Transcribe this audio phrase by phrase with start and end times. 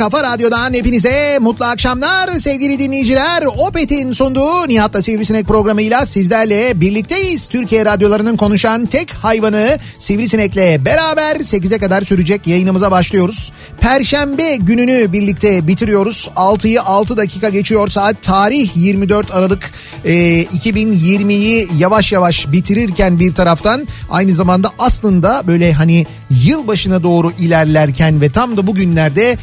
[0.00, 3.42] kafa radyodan hepinize mutlu akşamlar sevgili dinleyiciler.
[3.58, 7.48] Opet'in sunduğu Nihat'la Sivrisinek programıyla sizlerle birlikteyiz.
[7.48, 13.52] Türkiye radyolarının konuşan tek hayvanı Sivrisinek'le beraber 8'e kadar sürecek yayınımıza başlıyoruz.
[13.80, 16.30] Perşembe gününü birlikte bitiriyoruz.
[16.36, 18.22] 6'yı 6 dakika geçiyor saat.
[18.22, 19.70] Tarih 24 Aralık
[20.04, 28.20] e, 2020'yi yavaş yavaş bitirirken bir taraftan aynı zamanda aslında böyle hani yılbaşına doğru ilerlerken
[28.20, 29.38] ve tam da bugünlerde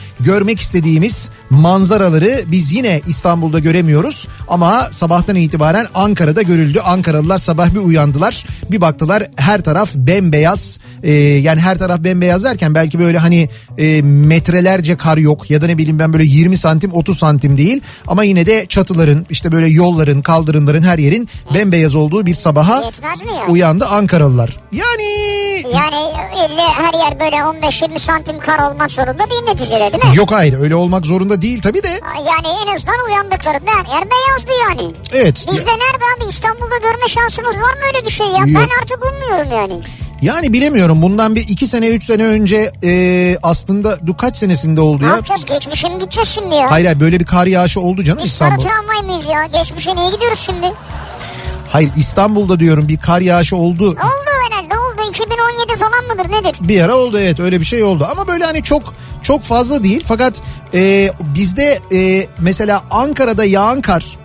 [0.47, 6.80] görmek istediğimiz manzaraları biz yine İstanbul'da göremiyoruz ama sabahtan itibaren Ankara'da görüldü.
[6.80, 12.75] Ankaralılar sabah bir uyandılar bir baktılar her taraf bembeyaz Ee, yani her taraf bembeyaz derken
[12.75, 16.94] belki böyle hani e, metrelerce kar yok ya da ne bileyim ben böyle 20 santim
[16.94, 22.25] 30 santim değil ama yine de çatıların işte böyle yolların kaldırımların her yerin bembeyaz olduğu
[22.25, 22.84] bir sabaha
[23.50, 24.57] uyandı Ankaralılar.
[24.72, 25.03] Yani
[25.74, 25.96] Yani
[26.41, 30.18] öyle her yer böyle 15-20 santim kar olmak zorunda değil neticede değil mi?
[30.18, 32.02] Yok hayır öyle olmak zorunda değil tabii de.
[32.18, 34.94] Yani en azından uyandıklarında her yer beyazdı yani.
[35.14, 35.46] Evet.
[35.52, 38.38] Biz de nerede abi İstanbul'da görme şansımız var mı öyle bir şey ya?
[38.38, 38.48] Yok.
[38.48, 39.81] Ben artık ummuyorum yani.
[40.22, 42.92] Yani bilemiyorum bundan bir iki sene üç sene önce e,
[43.44, 45.12] aslında dur kaç senesinde oldu Ne ya?
[45.16, 45.46] yapacağız?
[45.46, 46.72] Geçmişe mi gideceğiz şimdi ya?
[46.72, 48.64] Hayır hayır, böyle bir kar yağışı oldu canım Biz İstanbul.
[48.64, 49.46] tramvay mıyız ya?
[49.62, 50.74] Geçmişe niye gidiyoruz şimdi?
[51.69, 53.86] Hayır İstanbul'da diyorum bir kar yağışı oldu.
[53.88, 53.98] Oldu
[54.50, 55.09] herhalde oldu.
[55.09, 56.58] 2017 falan mıdır nedir?
[56.68, 60.04] Bir ara oldu evet öyle bir şey oldu ama böyle hani çok çok fazla değil
[60.06, 60.42] fakat
[60.74, 64.18] e, bizde e, mesela Ankara'da yağan kar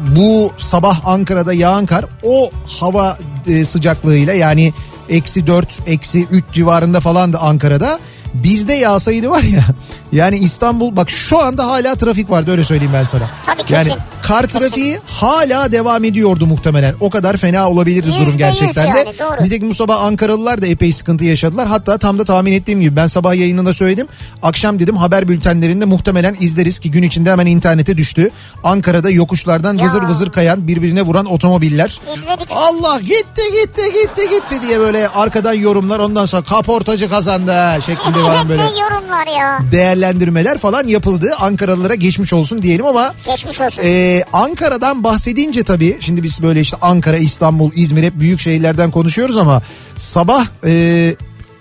[0.00, 4.72] bu sabah Ankara'da yağan kar o hava e, sıcaklığıyla yani
[5.08, 7.98] eksi 4 eksi 3 civarında falan da Ankara'da.
[8.34, 9.64] Bizde yağsaydı var ya
[10.12, 13.24] yani İstanbul bak şu anda hala trafik vardı öyle söyleyeyim ben sana.
[13.46, 13.90] Tabii, kesin.
[13.90, 16.94] Yani kar trafiği hala devam ediyordu muhtemelen.
[17.00, 18.98] O kadar fena olabilirdi Yüzde durum gerçekten de.
[18.98, 19.44] yani, doğru.
[19.44, 21.68] Nitekim bu sabah Ankaralılar da epey sıkıntı yaşadılar.
[21.68, 24.06] Hatta tam da tahmin ettiğim gibi ben sabah yayınında söyledim.
[24.42, 28.30] Akşam dedim haber bültenlerinde muhtemelen izleriz ki gün içinde hemen internete düştü.
[28.64, 29.84] Ankara'da yokuşlardan Ya.
[29.84, 32.00] vızır vızır kayan birbirine vuran otomobiller.
[32.16, 32.48] İzledik.
[32.50, 37.54] Allah gitti gitti gitti gitti diye böyle arkadan yorumlar ondan sonra kaportacı kazandı
[37.86, 39.58] şeklinde Evet böyle ne yorumlar ya.
[40.00, 41.30] Değerlendirmeler falan yapıldı.
[41.38, 43.82] Ankaralılara geçmiş olsun diyelim ama Geçmiş olsun.
[43.84, 49.36] ee, Ankara'dan bahsedince tabii şimdi biz böyle işte Ankara, İstanbul, İzmir hep büyük şehirlerden konuşuyoruz
[49.36, 49.62] ama
[49.96, 51.14] sabah e,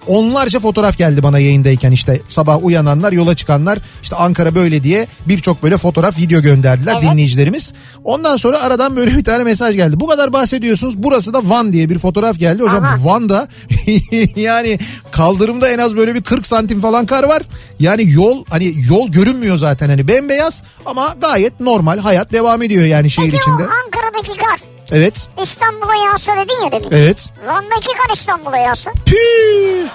[0.07, 5.63] onlarca fotoğraf geldi bana yayındayken işte sabah uyananlar yola çıkanlar işte Ankara böyle diye birçok
[5.63, 7.11] böyle fotoğraf video gönderdiler Evet.
[7.11, 7.73] dinleyicilerimiz.
[8.03, 9.99] Ondan sonra aradan böyle bir tane mesaj geldi.
[9.99, 12.63] Bu kadar bahsediyorsunuz burası da Van diye bir fotoğraf geldi.
[12.63, 12.95] Hocam Aha.
[13.05, 13.47] Van'da
[14.35, 14.79] yani
[15.11, 17.41] kaldırımda en az böyle bir 40 santim falan kar var.
[17.79, 23.09] Yani yol hani yol görünmüyor zaten hani bembeyaz ama gayet normal hayat devam ediyor yani
[23.09, 23.63] şehir Peki içinde.
[23.63, 24.59] o Ankara'daki kar
[24.91, 25.27] Evet.
[25.43, 26.87] İstanbul'a yağsa dedin ya demin.
[26.91, 27.29] Evet.
[27.47, 28.91] Van'daki kar İstanbul'a yağsa.
[29.05, 29.87] Püh!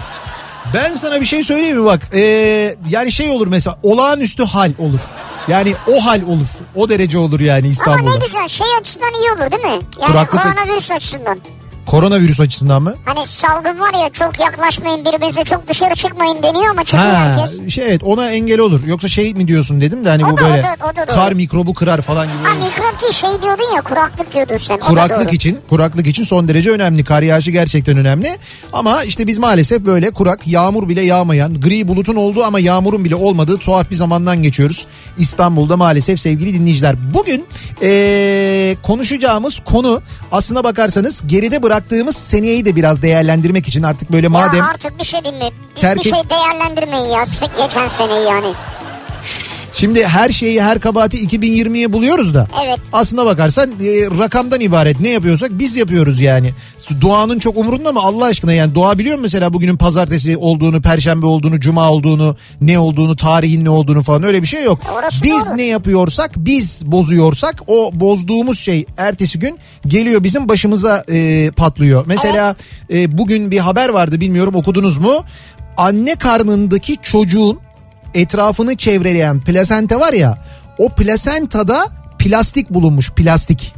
[0.75, 2.00] Ben sana bir şey söyleyeyim mi bak.
[2.14, 2.20] Ee,
[2.88, 5.00] yani şey olur mesela olağanüstü hal olur.
[5.49, 6.46] Yani o hal olur.
[6.75, 8.11] O derece olur yani Ama İstanbul'da.
[8.19, 9.85] ne güzel şey açısından iyi olur değil mi?
[10.00, 11.38] Yani Kuraklık- koronavirüs açısından.
[11.86, 12.94] Koronavirüs açısından mı?
[13.04, 17.75] Hani salgın var ya çok yaklaşmayın birbirinize çok dışarı çıkmayın deniyor ama çıkıyor Ha, herkes.
[17.75, 18.81] şey evet ona engel olur.
[18.86, 21.06] Yoksa şey mi diyorsun dedim de hani O bu da, o böyle da, o da
[21.08, 21.16] doğru.
[21.16, 22.36] kar mikrobu kırar falan gibi.
[22.42, 24.75] Ha mikrop değil şey diyordun ya kuraklık diyordun sen.
[24.75, 27.04] O Kuraklık için kuraklık için son derece önemli.
[27.04, 28.38] Kar yağışı gerçekten önemli.
[28.72, 33.14] Ama işte biz maalesef böyle kurak, yağmur bile yağmayan, gri bulutun olduğu ama yağmurun bile
[33.14, 34.87] olmadığı tuhaf bir zamandan geçiyoruz.
[35.19, 37.14] İstanbul'da maalesef sevgili dinleyiciler.
[37.14, 37.46] Bugün
[37.82, 40.02] ee, konuşacağımız konu
[40.32, 45.05] aslına bakarsanız geride bıraktığımız seneyi de biraz değerlendirmek için artık böyle madem Ya artık bir
[45.05, 45.50] şey değil mi?
[45.76, 47.25] Bir, Terk bir şey değerlendirmeyin ya
[47.59, 48.55] geçen seneyi yani.
[49.73, 52.49] Şimdi her şeyi her kabahati 2020'ye buluyoruz da.
[52.67, 52.79] Evet.
[52.93, 56.50] Aslına bakarsan e, rakamdan ibaret ne yapıyorsak biz yapıyoruz yani.
[57.00, 61.26] Doğanın çok umurunda mı Allah aşkına yani doğa biliyor mu mesela bugünün pazartesi olduğunu, perşembe
[61.26, 64.78] olduğunu, cuma olduğunu, ne olduğunu, tarihin ne olduğunu falan öyle bir şey yok.
[64.98, 65.58] Orası biz doğru.
[65.58, 72.04] ne yapıyorsak, biz bozuyorsak o bozduğumuz şey ertesi gün geliyor bizim başımıza e, patlıyor.
[72.06, 72.56] Mesela
[72.92, 75.12] e, bugün bir haber vardı bilmiyorum okudunuz mu?
[75.76, 77.58] Anne karnındaki çocuğun
[78.14, 80.44] etrafını çevreleyen plasenta var ya
[80.78, 81.87] o plasentada
[82.19, 83.75] plastik bulunmuş plastik.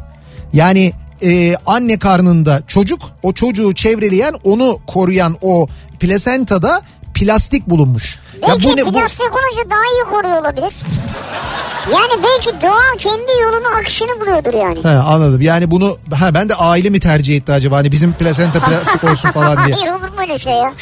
[0.53, 0.93] Yani
[1.23, 5.67] e, anne karnında çocuk o çocuğu çevreleyen onu koruyan o
[6.01, 6.81] plasentada
[7.15, 8.19] plastik bulunmuş.
[8.43, 10.75] Belki bu ne- bu- plastik olunca daha iyi koruyor olabilir.
[11.93, 14.85] Yani belki doğa kendi yolunu akışını buluyordur yani.
[14.85, 15.41] He, anladım.
[15.41, 17.77] Yani bunu ha ben de aile mi tercih etti acaba?
[17.77, 19.77] Hani bizim plasenta plastik olsun falan diye.
[19.81, 20.73] Hayır olur mu öyle şey ya?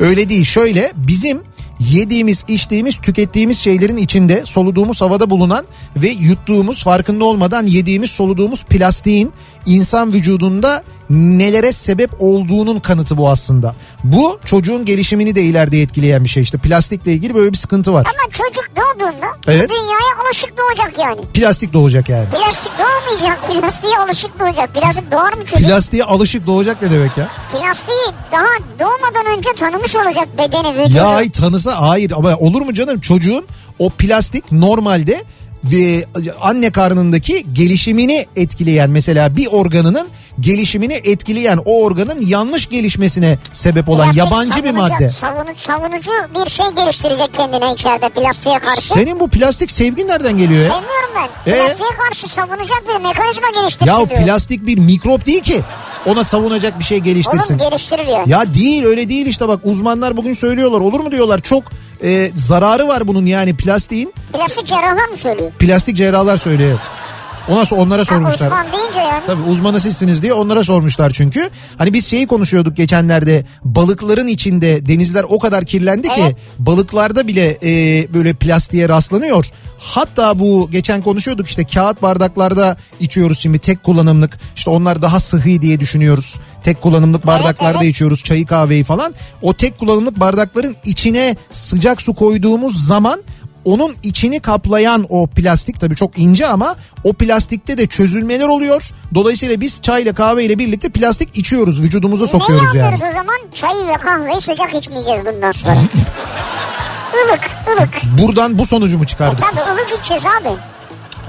[0.00, 0.44] Öyle değil.
[0.44, 1.42] Şöyle bizim
[1.80, 9.32] yediğimiz, içtiğimiz, tükettiğimiz şeylerin içinde soluduğumuz havada bulunan ve yuttuğumuz farkında olmadan yediğimiz, soluduğumuz plastiğin
[9.66, 13.74] insan vücudunda nelere sebep olduğunun kanıtı bu aslında.
[14.04, 16.42] Bu çocuğun gelişimini de ileride etkileyen bir şey.
[16.42, 18.06] İşte plastikle ilgili böyle bir sıkıntı var.
[18.06, 19.70] Ama çocuk doğduğunda Evet.
[19.70, 21.20] dünyaya alışık doğacak yani.
[21.34, 22.26] Plastik doğacak yani.
[22.30, 23.48] Plastik doğmayacak.
[23.48, 24.74] Plastiğe alışık doğacak.
[24.74, 25.68] Plastik doğar mı çocuk?
[25.68, 27.28] Plastiğe alışık doğacak ne demek ya?
[27.52, 27.98] Plastiği
[28.32, 30.96] daha doğmadan önce tanımış olacak bedeni vücudu.
[30.96, 33.46] Ya ay tanısa hayır ama olur mu canım çocuğun
[33.78, 35.24] o plastik normalde
[35.72, 36.04] ve
[36.40, 40.08] anne karnındaki gelişimini etkileyen mesela bir organının
[40.40, 45.10] gelişimini etkileyen o organın yanlış gelişmesine sebep olan Plastik yabancı bir savunucu- madde.
[45.10, 46.10] Savunu, savunucu
[46.44, 48.80] bir şey geliştirecek kendine içeride plastiğe karşı.
[48.92, 50.70] Senin bu plastik sevgin nereden geliyor ya?
[50.70, 51.52] Sevmiyorum ben.
[51.52, 51.56] Ee?
[51.56, 54.24] Plastiğe karşı savunacak bir mekanizma geliştirsin Ya diyorum.
[54.26, 55.60] plastik bir mikrop değil ki.
[56.06, 57.54] Ona savunacak bir şey geliştirsin.
[57.58, 58.24] Oğlum geliştirir ya.
[58.26, 61.64] Ya değil öyle değil işte bak uzmanlar bugün söylüyorlar olur mu diyorlar çok
[62.04, 65.50] e, zararı var bunun yani plastiğin Plastik cerrahlar mı söylüyor?
[65.58, 66.78] plastik cerrahlar söylüyor.
[67.48, 68.46] Ona onlara Ha, sormuşlar.
[68.46, 69.22] uzman deyince yani.
[69.26, 71.50] Tabii uzmanı sizsiniz diye onlara sormuşlar çünkü.
[71.78, 76.36] Hani biz şeyi konuşuyorduk geçenlerde balıkların içinde denizler o kadar kirlendi ki Evet.
[76.58, 77.68] balıklarda bile e,
[78.14, 79.46] böyle plastiğe rastlanıyor.
[79.78, 85.62] Hatta bu geçen konuşuyorduk işte kağıt bardaklarda içiyoruz şimdi tek kullanımlık işte onlar daha sıhhi
[85.62, 86.40] diye düşünüyoruz.
[86.62, 87.90] Tek kullanımlık bardaklarda evet.
[87.90, 89.14] içiyoruz çayı kahveyi falan.
[89.42, 93.22] O tek kullanımlık bardakların içine sıcak su koyduğumuz zaman
[93.66, 98.90] onun içini kaplayan o plastik tabii çok ince ama o plastikte de çözülmeler oluyor.
[99.14, 102.92] Dolayısıyla biz çayla kahveyle birlikte plastik içiyoruz vücudumuza sokuyoruz ne yani.
[102.92, 103.36] yapıyoruz o zaman?
[103.54, 105.76] Çayı ve kahveyi sıcak içmeyeceğiz bundan sonra.
[107.24, 107.40] ılık
[107.76, 107.90] ılık.
[108.22, 109.38] Buradan bu sonucu mu çıkardık?
[109.38, 110.48] Tabii ılık içeceğiz abi.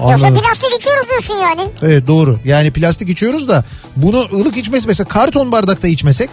[0.00, 0.42] Yoksa Anladım.
[0.44, 1.68] plastik içiyoruz diyorsun yani.
[1.82, 2.38] Evet doğru.
[2.44, 3.64] Yani plastik içiyoruz da
[3.96, 6.30] bunu ılık içmesi mesela karton bardakta içmesek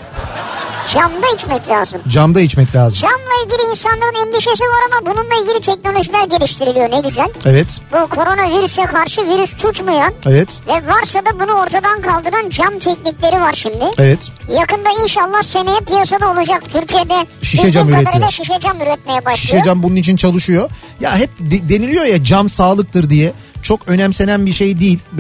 [0.94, 2.02] Camda içmek lazım.
[2.08, 3.00] camda içmek lazım.
[3.02, 7.28] Camla ilgili insanların endişesi var ama bununla ilgili teknolojiler geliştiriliyor ne güzel.
[7.46, 7.82] Evet.
[7.94, 10.60] Bu koronavirüse karşı virüs tutmayan Evet.
[10.68, 13.86] ve varsa da bunu ortadan kaldıran cam teknikleri var şimdi.
[13.98, 14.20] Evet.
[14.58, 16.64] Yakında inşallah seneye piyasada olacak.
[16.74, 18.30] Türkiye'de Şişe cam üretiyor.
[18.32, 19.38] Şişe cam üretmeye başlıyor.
[19.38, 20.70] Şişe cam bunun için çalışıyor.
[21.00, 23.34] Ya hep de- deniliyor ya cam sağlıktır diye.
[23.66, 25.00] Çok önemsenen bir şey değil.
[25.14, 25.20] Ee,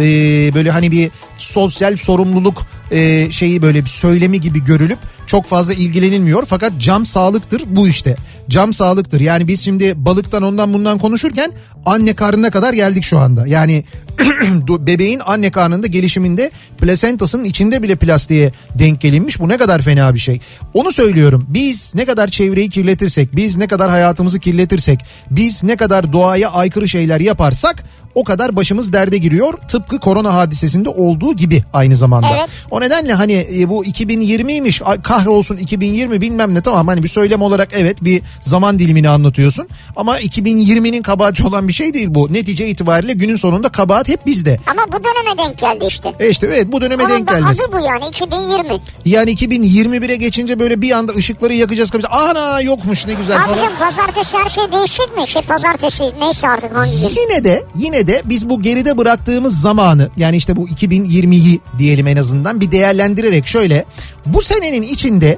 [0.55, 6.45] böyle hani bir sosyal sorumluluk e, şeyi böyle bir söylemi gibi görülüp çok fazla ilgilenilmiyor.
[6.45, 8.15] Fakat cam sağlıktır bu işte.
[8.49, 9.19] Cam sağlıktır.
[9.19, 11.51] Yani biz şimdi balıktan ondan bundan konuşurken
[11.85, 13.47] anne karnına kadar geldik şu anda.
[13.47, 13.85] Yani
[14.79, 19.39] bebeğin anne karnında gelişiminde plasentasının içinde bile plastiğe denk gelinmiş.
[19.39, 20.39] Bu ne kadar fena bir şey.
[20.73, 21.45] Onu söylüyorum.
[21.49, 24.99] Biz ne kadar çevreyi kirletirsek, biz ne kadar hayatımızı kirletirsek,
[25.31, 27.83] biz ne kadar doğaya aykırı şeyler yaparsak
[28.15, 29.53] o kadar başımız derde giriyor.
[29.67, 32.27] Tıpkı korona hadisesinde olduğu gibi aynı zamanda.
[32.37, 32.49] Evet.
[32.71, 37.41] O nedenle hani e, bu 2020'ymiş ay, kahrolsun 2020 bilmem ne tamam hani bir söylem
[37.41, 39.67] olarak evet bir zaman dilimini anlatıyorsun.
[39.95, 42.33] Ama 2020'nin kabahati olan bir şey değil bu.
[42.33, 44.59] Netice itibariyle günün sonunda kabahat hep bizde.
[44.67, 46.13] Ama bu döneme denk geldi işte.
[46.19, 47.63] E işte evet bu döneme Onun denk gelmesi.
[47.63, 48.81] adı bu yani 2020.
[49.05, 51.91] Yani 2021'e geçince böyle bir anda ışıkları yakacağız.
[52.09, 53.57] Ana yokmuş ne güzel falan.
[53.57, 55.27] Abicim pazartesi her şey değişecek mi?
[55.27, 57.09] Şey pazartesi neyse artık hangi gün.
[57.09, 62.17] Yine de yine de biz bu geride bıraktığımız zamanı yani işte bu 2020'yi diyelim en
[62.17, 63.85] azından bir değerlendirerek şöyle
[64.25, 65.37] bu senenin içinde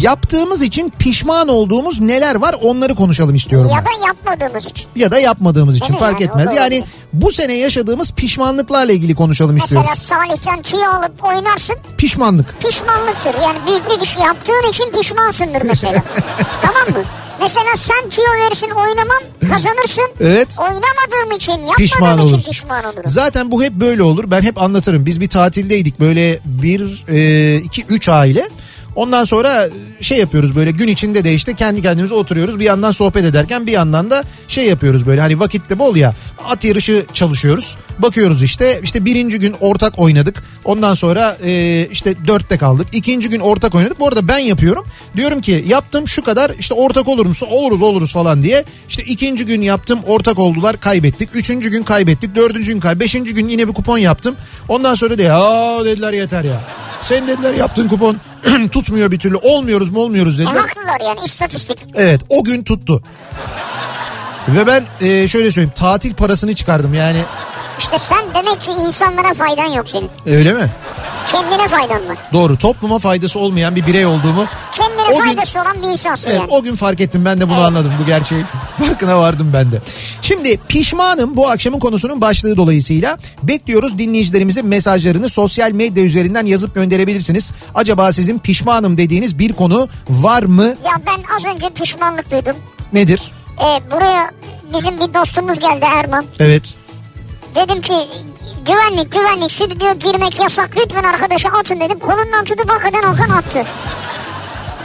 [0.00, 3.70] yaptığımız için pişman olduğumuz neler var onları konuşalım istiyorum.
[3.74, 3.84] Ya ben.
[4.02, 4.86] da yapmadığımız için.
[4.96, 6.30] Ya da yapmadığımız için Değil fark yani?
[6.30, 6.56] Etmez.
[6.56, 10.02] Yani bu sene yaşadığımız pişmanlıklarla ilgili konuşalım Mesela istiyoruz.
[10.02, 12.60] Salih'ten tüyo alıp oynarsın Pişmanlık.
[12.60, 13.34] pişmanlıktır.
[13.42, 16.02] Yani büyük bir iş yaptığın için pişmansındır mesela.
[16.62, 17.08] tamam mı?
[17.40, 20.10] Mesela sen tüyo verirsin oynamam kazanırsın.
[20.20, 20.56] Evet.
[20.58, 22.50] Oynamadığım için yapmadığım Pişman için olursun.
[22.50, 23.02] pişman olurum.
[23.04, 24.30] Zaten bu hep böyle olur.
[24.30, 25.06] Ben hep anlatırım.
[25.06, 28.48] Biz bir tatildeydik böyle bir, e, iki, üç aile.
[28.96, 29.68] Ondan sonra
[30.00, 32.60] şey yapıyoruz böyle gün içinde de işte kendi kendimize oturuyoruz.
[32.60, 36.14] Bir yandan sohbet ederken bir yandan da şey yapıyoruz böyle hani vakitte bol ya
[36.48, 37.76] at yarışı çalışıyoruz.
[37.98, 40.42] Bakıyoruz işte işte birinci gün ortak oynadık.
[40.64, 42.86] Ondan sonra e, işte dörtte kaldık.
[42.92, 44.00] İkinci gün ortak oynadık.
[44.00, 44.86] Bu arada ben yapıyorum.
[45.16, 47.48] Diyorum ki yaptım şu kadar işte ortak olur musun?
[47.50, 48.64] Oluruz oluruz falan diye.
[48.88, 51.28] İşte ikinci gün yaptım ortak oldular kaybettik.
[51.34, 52.36] Üçüncü gün kaybettik.
[52.36, 53.04] Dördüncü gün kaybettik.
[53.04, 54.36] Beşinci gün yine bir kupon yaptım.
[54.68, 55.40] Ondan sonra de ya
[55.84, 56.60] dediler yeter ya.
[57.02, 58.16] Sen dediler yaptığın kupon
[58.72, 59.36] tutmuyor bir türlü.
[59.36, 60.54] Olmuyoruz mu olmuyoruz dediler.
[60.60, 61.78] haklılar yani istatistik.
[61.94, 63.02] Evet o gün tuttu.
[64.48, 67.18] Ve ben e, şöyle söyleyeyim tatil parasını çıkardım yani
[67.78, 70.10] İşte sen demek ki insanlara faydan yok senin.
[70.26, 70.70] öyle mi?
[71.40, 72.16] Kendine faydan var.
[72.32, 76.40] Doğru topluma faydası olmayan bir birey olduğumu Kendine O gün- faydası olan bir insansın Evet,
[76.40, 76.50] yani.
[76.50, 77.66] o gün fark ettim ben de bunu Evet.
[77.66, 78.42] anladım bu gerçeği.
[78.78, 79.80] Farkına vardım ben de.
[80.22, 87.52] Şimdi pişmanım bu akşamın konusunun başlığı dolayısıyla bekliyoruz dinleyicilerimizin mesajlarını sosyal medya üzerinden yazıp gönderebilirsiniz.
[87.74, 90.64] Acaba sizin pişmanım dediğiniz bir konu var mı?
[90.64, 92.56] Ya ben az önce pişmanlık duydum.
[92.92, 93.20] Nedir?
[93.60, 94.30] Ee, buraya
[94.74, 96.24] bizim bir dostumuz geldi Erman.
[96.40, 96.74] Evet.
[97.54, 97.94] Dedim ki
[98.66, 101.98] güvenlik güvenlik stüdyo girmek yasak lütfen arkadaşı atın dedim.
[101.98, 103.64] Kolundan tutup hakikaten Okan attı.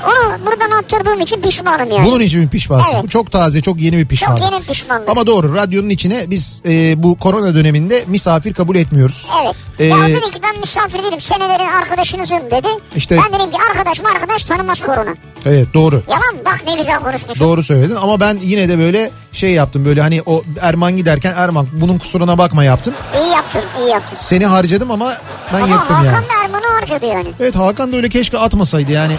[0.05, 2.05] Onu buradan attırdığım için pişmanım yani.
[2.05, 2.91] Bunun için pişmansın?
[2.93, 3.03] Evet.
[3.03, 4.41] Bu çok taze, çok yeni bir pişmanlık.
[4.43, 5.10] Çok yeni pişmanlık.
[5.10, 9.29] Ama doğru radyonun içine biz e, bu korona döneminde misafir kabul etmiyoruz.
[9.43, 9.55] Evet.
[9.79, 12.67] Ee, ya dedi ki ben misafir değilim senelerin arkadaşınızım dedi.
[12.96, 15.15] İşte- Ben dedim ki arkadaş mı arkadaş tanımaz korona.
[15.46, 15.96] Evet doğru.
[16.10, 16.46] Yalan?
[16.46, 17.39] Bak ne güzel konuşmuş.
[17.39, 21.67] Doğru söyledin ama ben yine de böyle şey yaptım böyle hani o Erman giderken Erman
[21.74, 22.93] bunun kusuruna bakma yaptım.
[23.24, 24.15] İyi yaptın iyi yaptın.
[24.20, 25.17] Seni harcadım ama
[25.53, 26.15] ben Ama yaktım Hakan yani.
[26.29, 27.27] da Erman'ı harcadı yani.
[27.39, 29.13] Evet Hakan da öyle keşke atmasaydı yani.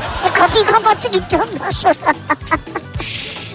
[0.52, 1.94] Kapıyı kapattı gitti ondan sonra.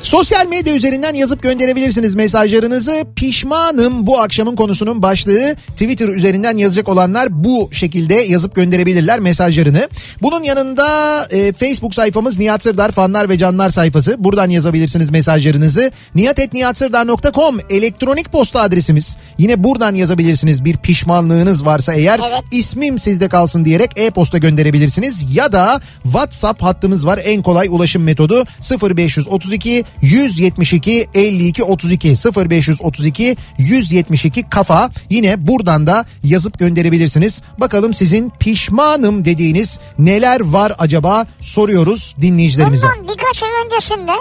[0.07, 3.05] Sosyal medya üzerinden yazıp gönderebilirsiniz mesajlarınızı.
[3.15, 5.55] Pişmanım bu akşamın konusunun başlığı.
[5.67, 9.89] Twitter üzerinden yazacak olanlar bu şekilde yazıp gönderebilirler mesajlarını.
[10.21, 10.87] Bunun yanında
[11.31, 14.15] e, Facebook sayfamız Nihat Sırdar fanlar ve canlar sayfası.
[14.19, 15.91] Buradan yazabilirsiniz mesajlarınızı.
[16.15, 19.17] nihatetnihatsırdar.com elektronik posta adresimiz.
[19.37, 22.19] Yine buradan yazabilirsiniz bir pişmanlığınız varsa eğer.
[22.27, 22.43] Evet.
[22.51, 25.35] ismim sizde kalsın diyerek e-posta gönderebilirsiniz.
[25.35, 28.43] Ya da WhatsApp hattımız var en kolay ulaşım metodu
[28.81, 32.09] 0532 172 52 32
[32.49, 37.41] 0532 172 kafa yine buradan da yazıp gönderebilirsiniz.
[37.57, 42.87] Bakalım sizin pişmanım dediğiniz neler var acaba soruyoruz dinleyicilerimize.
[42.87, 44.11] Bundan birkaç ay öncesinde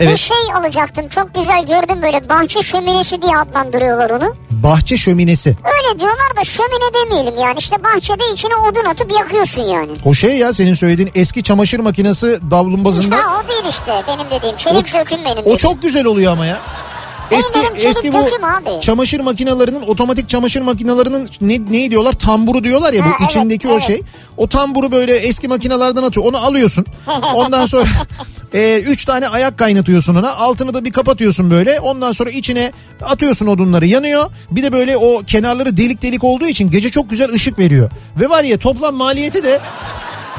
[0.00, 0.12] Evet.
[0.12, 1.08] bir şey alacaktım.
[1.08, 4.36] Çok güzel gördüm böyle bahçe şöminesi diye adlandırıyorlar onu.
[4.64, 5.48] Bahçe şöminesi.
[5.64, 7.58] Öyle diyorlar da şömine demeyelim yani.
[7.58, 9.92] İşte bahçede içine odun atıp yakıyorsun yani.
[10.04, 13.16] O şey ya senin söylediğin eski çamaşır makinesi davlumbazında.
[13.16, 14.56] Ya o değil işte benim dediğim.
[14.56, 15.58] Çelik O- döküm benim O dediğim.
[15.58, 16.58] çok güzel oluyor ama ya.
[17.30, 18.80] Eski benim eski bu abi.
[18.80, 23.68] çamaşır makinelerinin otomatik çamaşır makinelerinin ne, ne diyorlar tamburu diyorlar ya bu Ha, evet, içindeki
[23.68, 23.82] o evet.
[23.82, 24.02] şey.
[24.36, 26.26] O tamburu böyle eski makinelerden atıyor.
[26.26, 26.86] Onu alıyorsun.
[27.34, 27.84] Ondan sonra
[28.54, 30.34] e, üç tane ayak kaynatıyorsun ona.
[30.34, 31.80] Altını da bir kapatıyorsun böyle.
[31.80, 34.30] Ondan sonra içine atıyorsun odunları yanıyor.
[34.50, 37.90] Bir de böyle o kenarları delik delik olduğu için gece çok güzel ışık veriyor.
[38.20, 39.60] Ve var ya toplam maliyeti de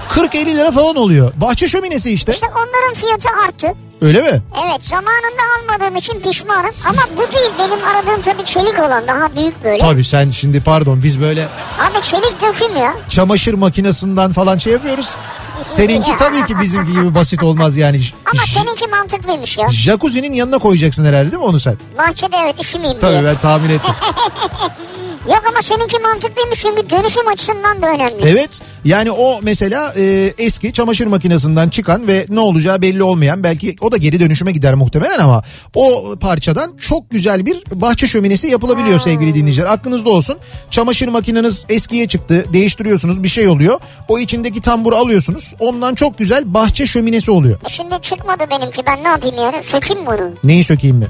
[0.09, 1.33] 40-50 lira falan oluyor.
[1.35, 2.31] Bahçe şöminesi işte.
[2.31, 3.77] İşte onların fiyatı arttı.
[4.01, 4.41] Öyle mi?
[4.65, 6.71] Evet zamanında almadığım için pişmanım.
[6.85, 9.77] Ama bu değil benim aradığım tabii çelik olan daha büyük böyle.
[9.77, 11.47] Tabii sen şimdi pardon biz böyle
[11.79, 12.93] Abi çelik döküm ya.
[13.09, 15.15] çamaşır makinesinden falan şey yapıyoruz.
[15.63, 18.01] Seninki tabii ki bizimki gibi basit olmaz yani.
[18.33, 19.69] Ama seninki mantıklıymış ya.
[19.69, 21.77] Jacuzzi'nin yanına koyacaksın herhalde değil mi onu sen?
[21.97, 23.23] Bahçede evet üşümeyeyim Tabii diye.
[23.23, 23.95] ben tahmin ettim.
[25.29, 28.25] Yok ama seninki mantıklıymış çünkü dönüşüm açısından da önemli.
[28.29, 33.75] Evet yani o mesela e, eski çamaşır makinesinden çıkan ve ne olacağı belli olmayan belki
[33.81, 35.43] o da geri dönüşüme gider muhtemelen ama
[35.75, 39.67] o parçadan çok güzel bir bahçe şöminesi yapılabiliyor sevgili dinleyiciler.
[39.67, 40.37] Aklınızda olsun
[40.71, 43.79] çamaşır makineniz eskiye çıktı değiştiriyorsunuz bir şey oluyor.
[44.07, 47.59] O içindeki tamburu alıyorsunuz ondan çok güzel bahçe şöminesi oluyor.
[47.65, 49.63] E Şimdi çıkmadı benimki ben ne yapayım yani?
[49.63, 50.31] Sökeyim onu?
[50.43, 51.07] Neyi sökeyim mi?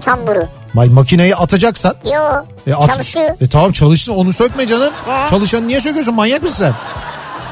[0.00, 0.46] Tamburu.
[0.76, 2.20] May makineyi atacaksan Yo
[2.66, 3.30] E at- çalışıyor.
[3.40, 4.92] E tamam çalışsın onu sökme canım.
[5.06, 5.30] He.
[5.30, 6.74] Çalışanı niye söküyorsun manyak mısın sen?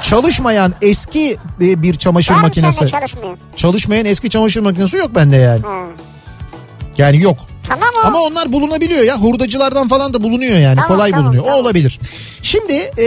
[0.02, 2.78] Çalışmayan eski e, bir çamaşır Var makinesi.
[2.78, 3.36] sende çalışmıyor?
[3.56, 5.62] Çalışmayan eski çamaşır makinesi yok bende yani.
[5.62, 5.74] Ha.
[6.98, 7.36] Yani yok.
[7.68, 8.06] Tamam o.
[8.06, 9.16] Ama onlar bulunabiliyor ya.
[9.20, 10.74] Hurdacılardan falan da bulunuyor yani.
[10.76, 11.44] Tamam, Kolay tamam, bulunuyor.
[11.44, 11.58] tamam.
[11.58, 12.00] O olabilir.
[12.42, 13.04] Şimdi e,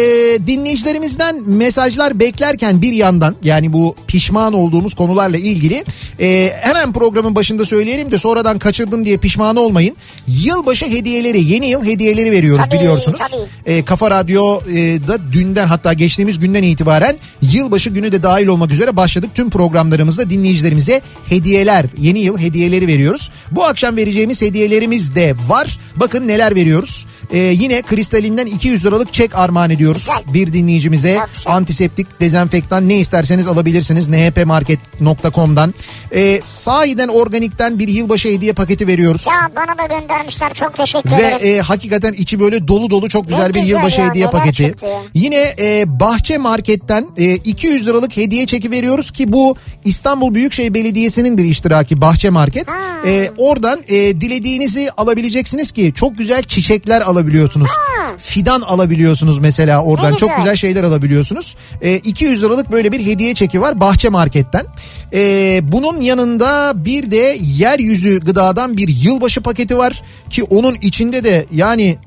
[0.47, 5.83] dinleyicilerimizden mesajlar beklerken bir yandan yani bu pişman olduğumuz konularla ilgili
[6.19, 9.95] e, hemen programın başında söyleyelim de sonradan kaçırdım diye pişman olmayın.
[10.27, 13.21] Yılbaşı hediyeleri, yeni yıl hediyeleri veriyoruz Tabii, biliyorsunuz.
[13.31, 13.73] tabii.
[13.73, 19.29] E, Kafa Radyo'da dünden hatta geçtiğimiz günden itibaren yılbaşı günü de dahil olmak üzere başladık.
[19.35, 23.29] Tüm programlarımızda dinleyicilerimize hediyeler, yeni yıl hediyeleri veriyoruz.
[23.51, 25.79] Bu akşam vereceğimiz hediyelerimiz de var.
[25.95, 27.05] Bakın neler veriyoruz.
[27.31, 30.07] E, yine Kristal'inden 200 liralık çek armağan ediyoruz.
[30.33, 35.73] Bir dinleyicimize antiseptik, dezenfektan ne isterseniz alabilirsiniz nhpmarket.com'dan.
[36.11, 39.25] E, sahiden organikten bir yılbaşı hediye paketi veriyoruz.
[39.27, 41.59] Ya bana da göndermişler çok teşekkür Ve ederim.
[41.59, 44.75] e, hakikaten içi böyle dolu dolu çok güzel Ne bir güzel yılbaşı ya, hediye paketi.
[45.13, 49.55] Yine e, Bahçe Market'ten e, 200 liralık hediye çeki veriyoruz ki bu
[49.85, 52.67] İstanbul Büyükşehir Belediyesi'nin bir iştiraki Bahçe Market.
[53.05, 57.69] E, oradan e, dilediğinizi alabileceksiniz ki çok güzel çiçekler alabiliyorsunuz.
[58.17, 60.13] Fidan alabiliyorsunuz mesela oradan.
[60.13, 60.55] Çok güzel.
[60.55, 61.55] şeyler alabiliyorsunuz.
[61.81, 64.65] E, 200 liralık böyle bir hediye çeki var Bahçe Market'ten.
[65.13, 71.45] E, bunun yanında bir de yeryüzü gıdadan bir yılbaşı paketi var ki onun içinde de
[71.51, 71.97] yani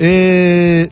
[0.00, 0.88] e,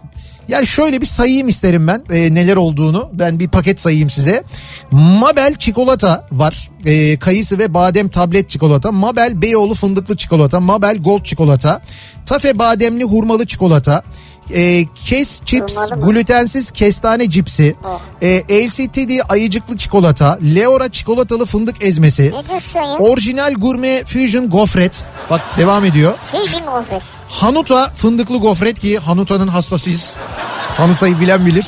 [0.49, 3.11] yani şöyle bir sayayım isterim ben e, neler olduğunu.
[3.13, 4.43] Ben bir paket sayayım size.
[4.91, 6.69] Mabel çikolata var.
[6.85, 8.93] E, kayısı ve badem tablet çikolata.
[8.93, 10.61] Mabel Beyoğlu fındıklı çikolata.
[10.61, 11.81] Mabel Gold çikolata.
[12.27, 14.03] Tafe bademli hurmalı çikolata.
[14.55, 17.77] E, kes chips glutensiz kestane cipsi.
[17.85, 18.01] Oh.
[18.23, 20.39] E, LCTD ayıcıklı çikolata.
[20.55, 22.33] Leora çikolatalı fındık ezmesi.
[22.99, 25.05] Orijinal gurme fusion gofret.
[25.31, 26.13] Bak devam ediyor.
[26.33, 27.18] Fusion gofret.
[27.29, 30.19] Hanuta fındıklı gofret ki Hanuta'nın hastasıyız.
[30.77, 31.67] Hanuta'yı bilen bilir.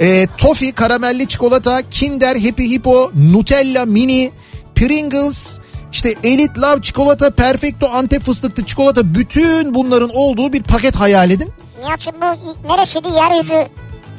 [0.00, 4.32] E, Toffee karamelli çikolata, Kinder Happy Hippo, Nutella Mini,
[4.74, 5.58] Pringles,
[5.92, 11.52] işte Elite Love çikolata, Perfecto Antep fıstıklı çikolata bütün bunların olduğu bir paket hayal edin.
[11.84, 13.08] Nihat'cığım bu neresiydi?
[13.08, 13.68] Yeryüzü,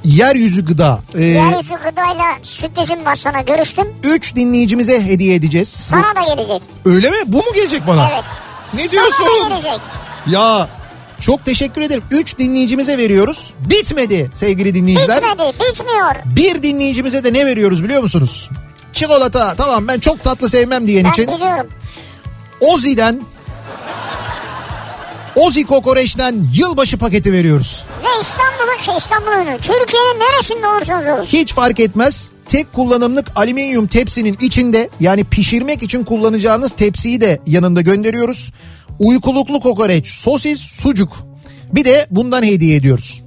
[0.03, 0.99] Yeryüzü gıda.
[1.15, 3.87] E, yeryüzü gıdayla sürprizim var sana görüştüm.
[4.03, 5.69] üç dinleyicimize hediye edeceğiz.
[5.69, 6.61] Sana da gelecek.
[6.85, 7.17] Öyle mi?
[7.27, 8.09] Bu mu gelecek bana?
[8.13, 8.23] Evet.
[8.73, 9.13] Ne diyorsun?
[9.17, 9.81] Sana da gelecek.
[10.29, 10.69] Ya
[11.19, 12.03] çok teşekkür ederim.
[12.11, 13.53] Üç dinleyicimize veriyoruz.
[13.59, 15.23] Bitmedi sevgili dinleyiciler.
[15.23, 16.15] Bitmedi, bitmiyor.
[16.25, 18.49] Bir dinleyicimize de ne veriyoruz biliyor musunuz?
[18.93, 21.67] Çikolata tamam ben çok tatlı sevmem diyen Ben için biliyorum.
[22.61, 23.21] Ozi'den
[25.35, 27.83] Ozi Kokoreç'ten yılbaşı paketi veriyoruz.
[28.03, 31.25] Ve İstanbul'un, şey İstanbul'un, Türkiye'nin neresinde olursanız olun.
[31.25, 32.31] Hiç fark etmez.
[32.47, 38.51] Tek kullanımlık alüminyum tepsinin içinde yani pişirmek için kullanacağınız tepsiyi de yanında gönderiyoruz.
[38.99, 41.17] Uykuluklu kokoreç, sosis, sucuk.
[41.71, 43.21] Bir de bundan hediye ediyoruz.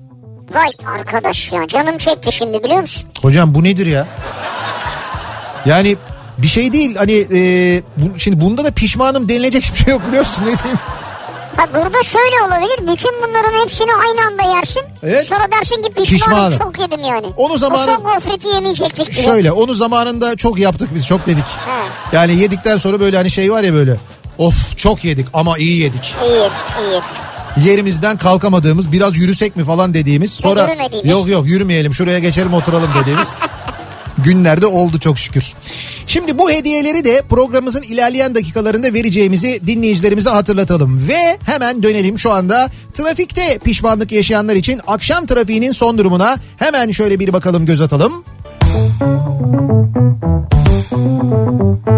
[0.55, 3.09] Vay arkadaş ya canım çekti şimdi biliyor musun?
[3.23, 4.07] Hocam bu nedir ya?
[5.67, 5.97] Yani
[6.39, 7.39] bir şey değil hani e,
[7.97, 10.79] bu, şimdi bunda da pişmanım denilecek hiçbir şey yok biliyorsun ne diyeyim.
[11.59, 12.79] Bak burada şöyle olabilir.
[12.93, 14.83] Bütün bunların hepsini aynı anda yersin.
[15.03, 15.27] Evet.
[15.27, 16.59] Sonra dersin ki pişmanım, Pişmanım.
[16.59, 17.27] çok yedim yani.
[17.37, 19.25] Onu zamanı- son gofreti yemeyecektik diye.
[19.25, 21.45] Şöyle onu zamanında çok yaptık biz çok dedik.
[21.45, 22.17] He.
[22.17, 23.97] Yani yedikten sonra böyle hani şey var ya böyle
[24.41, 26.15] of çok yedik ama iyi yedik.
[26.25, 27.31] İyi yedik, iyi yedik.
[27.69, 33.29] Yerimizden kalkamadığımız biraz yürüsek mi falan dediğimiz sonra yok yok yürümeyelim şuraya geçelim oturalım dediğimiz
[34.19, 35.55] günlerde oldu çok şükür.
[36.07, 41.09] Şimdi bu hediyeleri de programımızın ilerleyen dakikalarında vereceğimizi dinleyicilerimize hatırlatalım.
[41.09, 47.21] Ve hemen dönelim şu anda trafikte pişmanlık yaşayanlar için akşam trafiğinin son durumuna hemen şöyle
[47.21, 48.25] bir bakalım göz atalım.
[51.51, 51.91] Kafa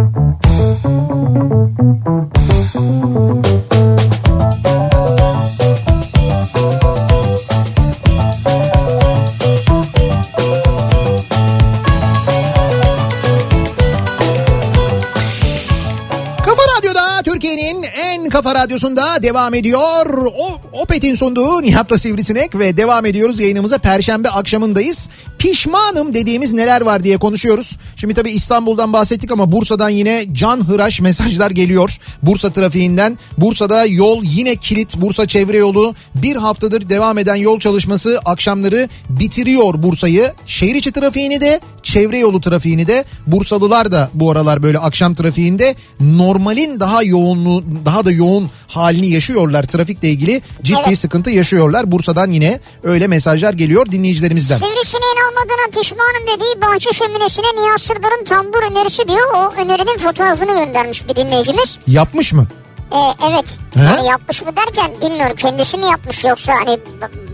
[18.42, 20.24] kafa radyosunda devam ediyor.
[20.38, 23.78] O Opet'in sunduğu Nihat'la Sivrisinek ve devam ediyoruz yayınımıza.
[23.78, 25.09] Perşembe akşamındayız.
[25.38, 27.76] Pişmanım dediğimiz neler var diye konuşuyoruz.
[27.96, 31.98] Şimdi tabii İstanbul'dan bahsettik ama Bursa'dan yine can hıraş mesajlar geliyor.
[32.22, 33.18] Bursa trafiğinden.
[33.38, 34.96] Bursa'da yol yine kilit.
[34.96, 40.33] Bursa çevre yolu bir haftadır devam eden yol çalışması akşamları bitiriyor Bursa'yı.
[40.46, 45.74] Şehir içi trafiğini de çevre yolu trafiğini de Bursalılar da bu aralar böyle akşam trafiğinde
[46.00, 48.31] normalin daha yoğunluğu daha da yoğun
[48.68, 50.98] halini yaşıyorlar trafikle ilgili ciddi Evet.
[50.98, 51.92] sıkıntı yaşıyorlar.
[51.92, 54.56] Bursa'dan yine öyle mesajlar geliyor dinleyicilerimizden.
[54.56, 59.34] Sivrisineğin olmadığına pişmanım dediği bahçe şöminesine Nihat Sırdar'ın tambur önerisi diyor.
[59.36, 61.78] O önerinin fotoğrafını göndermiş bir dinleyicimiz.
[61.86, 62.46] Yapmış mı?
[62.92, 63.44] Ee, evet.
[63.74, 63.81] He?
[63.81, 66.78] Yani yapmış mı derken bilmiyorum kendisi mi yapmış yoksa hani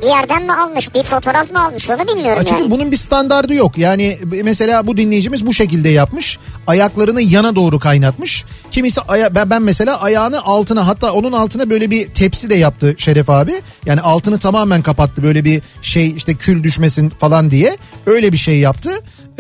[0.03, 2.71] bir yerden mi almış bir fotoğraf mı almış onu bilmiyorum Açıkçası yani.
[2.71, 3.79] bunun bir standardı yok.
[3.79, 6.39] Yani mesela bu dinleyicimiz bu şekilde yapmış.
[6.67, 8.45] Ayaklarını yana doğru kaynatmış.
[8.71, 12.95] Kimisi aya, ben, ben mesela ayağını altına hatta onun altına böyle bir tepsi de yaptı
[12.99, 13.53] Şeref abi.
[13.87, 17.77] Yani altını tamamen kapattı böyle bir şey işte kül düşmesin falan diye.
[18.07, 18.91] Öyle bir şey yaptı.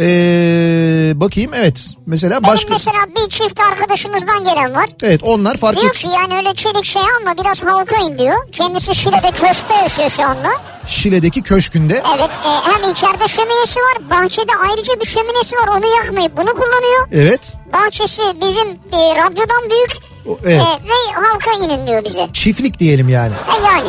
[0.00, 4.87] Ee, bakayım evet mesela Benim başka mesela bir çift arkadaşımızdan gelen var.
[5.02, 8.37] evet onlar farklı Diyor ki yani öyle çelik şey alma biraz halka in diyor.
[8.52, 10.48] Kendisi Şile'de köşkte yaşıyor şu anda.
[10.87, 16.37] Şile'deki köşkünde Evet e, hem içeride şöminesi var bahçede ayrıca bir şöminesi var onu yakmayıp
[16.37, 17.08] bunu kullanıyor.
[17.12, 19.90] evet Bahçesi bizim e, radyodan büyük
[20.28, 20.61] O- evet.
[20.62, 22.28] e, ve halka inin diyor bize.
[22.32, 23.32] çiftlik diyelim yani.
[23.32, 23.88] E, yani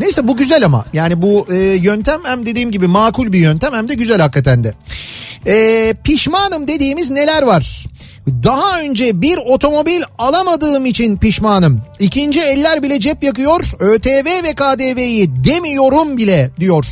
[0.00, 3.88] Neyse bu güzel ama yani bu e, yöntem hem dediğim gibi makul bir yöntem hem
[3.88, 4.74] de güzel hakikaten de.
[5.46, 7.84] E, pişmanım dediğimiz neler var?
[8.44, 11.82] Daha önce bir otomobil alamadığım için pişmanım.
[11.98, 13.64] İkinci eller bile cep yakıyor.
[13.78, 16.86] ÖTV ve KDV'yi demiyorum bile diyor.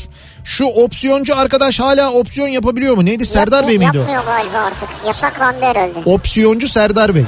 [0.45, 3.05] Şu opsiyoncu arkadaş hala opsiyon yapabiliyor mu?
[3.05, 4.01] Neydi Serdar Bey miydi o?
[4.01, 5.99] Yapmıyor galiba artık yasaklandı herhalde.
[6.05, 7.25] Opsiyoncu Serdar Bey.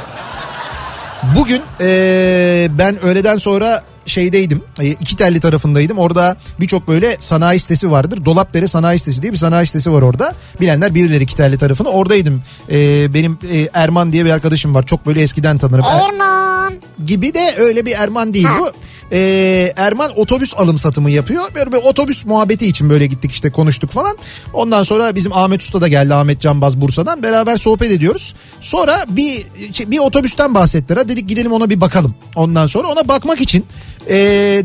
[1.36, 4.62] Bugün eee, ben öğleden sonra şeydeydim.
[4.80, 5.98] e, iki telli tarafındaydım.
[5.98, 8.24] Orada birçok böyle sanayi sitesi vardır.
[8.24, 10.34] Dolapdere Sanayi Sitesi diye bir sanayi sitesi var orada.
[10.60, 11.88] Bilenler bilirler iki telli tarafını.
[11.88, 12.42] Oradaydım.
[12.70, 14.86] Eee, benim e, Erman diye bir arkadaşım var.
[14.86, 15.84] Çok böyle eskiden tanırım.
[15.84, 16.74] Er- Erman.
[17.06, 18.56] gibi de öyle bir Erman değil Ha.
[18.60, 18.70] bu.
[19.12, 21.54] Ee, Erman otobüs alım satımı yapıyor.
[21.54, 24.16] Böyle bir otobüs muhabbeti için böyle gittik işte konuştuk falan.
[24.52, 27.22] Ondan sonra bizim Ahmet Usta da geldi Ahmet Canbaz Bursa'dan.
[27.22, 28.34] Beraber sohbet ediyoruz.
[28.60, 29.46] Sonra bir
[29.86, 30.96] bir otobüsten bahsettiler.
[30.96, 32.14] Ha, dedik gidelim ona bir bakalım.
[32.36, 33.66] Ondan sonra ona bakmak için
[34.08, 34.14] ee,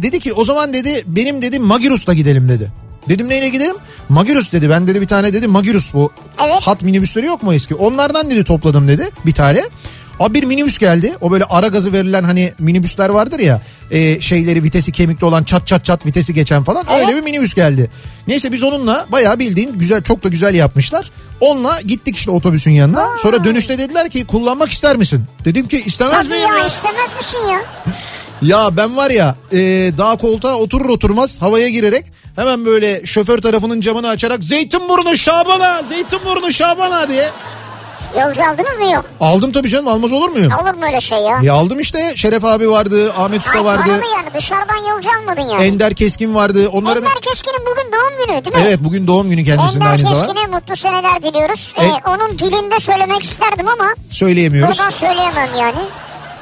[0.02, 2.72] dedi ki o zaman dedi benim dedi Magirus'la gidelim dedi.
[3.10, 3.76] Dedim neyle gidelim?
[4.10, 4.70] Magirus dedi.
[4.70, 6.12] Ben dedi bir tane dedi Magirus bu.
[6.44, 6.62] Evet.
[6.62, 7.76] Hat minibüsleri yok mu eski?
[7.76, 9.64] Onlardan dedi topladım dedi bir tane.
[10.20, 11.16] Abi bir minibüs geldi.
[11.22, 13.62] O böyle ara gazı verilen hani minibüsler vardır ya.
[13.92, 16.86] e, şeyleri vitesi kemikli olan çat çat çat vitesi geçen falan.
[16.92, 17.02] Evet.
[17.08, 17.92] Öyle bir minibüs geldi.
[18.28, 21.12] Neyse biz onunla bayağı bildiğin güzel çok da güzel yapmışlar.
[21.40, 23.08] Onunla gittik işte otobüsün yanına.
[23.22, 25.24] Sonra dönüşte dediler ki kullanmak ister misin?
[25.46, 26.68] Dedim ki istemez Tabii miyim ya ya?
[26.68, 27.62] istemez misin ya?
[28.42, 29.58] Ya ben var ya e,
[29.98, 36.54] daha koltuğa oturur oturmaz havaya girerek hemen böyle şoför tarafının camını açarak Zeytinburnu Şaban'a Zeytinburnu
[36.54, 37.30] Şaban'a diye
[38.22, 39.06] Yolcu aldınız mı yok?
[39.20, 40.52] aldım tabii canım almaz olur muyum?
[40.62, 41.40] Olur mu öyle şey ya?
[41.44, 45.50] Ya aldım işte Şeref abi vardı Ahmet Usta Ay, vardı paralı yani dışarıdan yolcu almadın
[45.50, 45.64] yani.
[45.64, 48.64] Ender Keskin vardı onların Ender Keskin'in bugün doğum günü değil mi?
[48.68, 51.74] Evet bugün doğum günü kendisinin Ender aynı zamanda Keskin'e mutlu seneler diliyoruz.
[51.78, 54.78] E- Ee, onun dilinde söylemek isterdim ama söyleyemiyoruz.
[54.78, 55.80] buradan söyleyemem yani.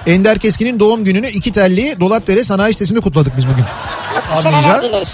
[0.08, 3.64] Ender Keskin'in doğum gününü iki telli Dolapdere Sanayi Sitesi'nde kutladık biz bugün.
[4.38, 5.08] Anlayacak.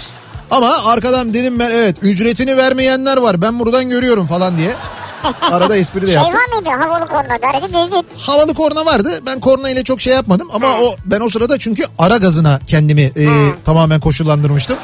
[0.50, 4.74] Ama arkadan dedim ben evet ücretini vermeyenler var ben buradan görüyorum falan diye.
[5.52, 6.34] Arada espri de Şey yaptım.
[6.34, 8.06] var mıydı havalı korna dedi.
[8.18, 9.20] Havalı korna vardı.
[9.26, 10.76] Ben korna ile çok şey yapmadım ama Ha.
[10.82, 13.26] o ben o sırada çünkü ara gazına kendimi e,
[13.64, 14.76] tamamen koşullandırmıştım.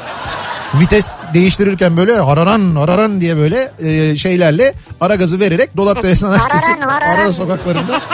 [0.73, 6.65] Vites değiştirirken böyle hararan hararan diye böyle e, şeylerle ara gazı vererek Dolapdere Sanayi Sitesi
[6.71, 7.23] Hararan, hararan.
[7.23, 8.01] ara sokaklarında.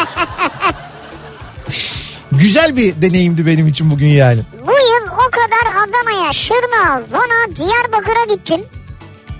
[2.40, 4.42] Güzel bir deneyimdi benim için bugün yani.
[4.68, 8.62] Bu yıl o kadar Adana'ya, Şırnağa, Van'a, Diyarbakır'a gittim.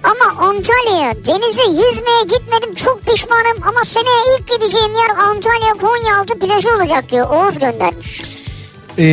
[0.04, 6.70] Ama Antalya'ya denize yüzmeye gitmedim çok pişmanım ama seneye ilk gideceğim yer Antalya Konyaaltı plajı
[6.76, 8.22] olacak diyor Oğuz göndermiş.
[9.00, 9.06] e,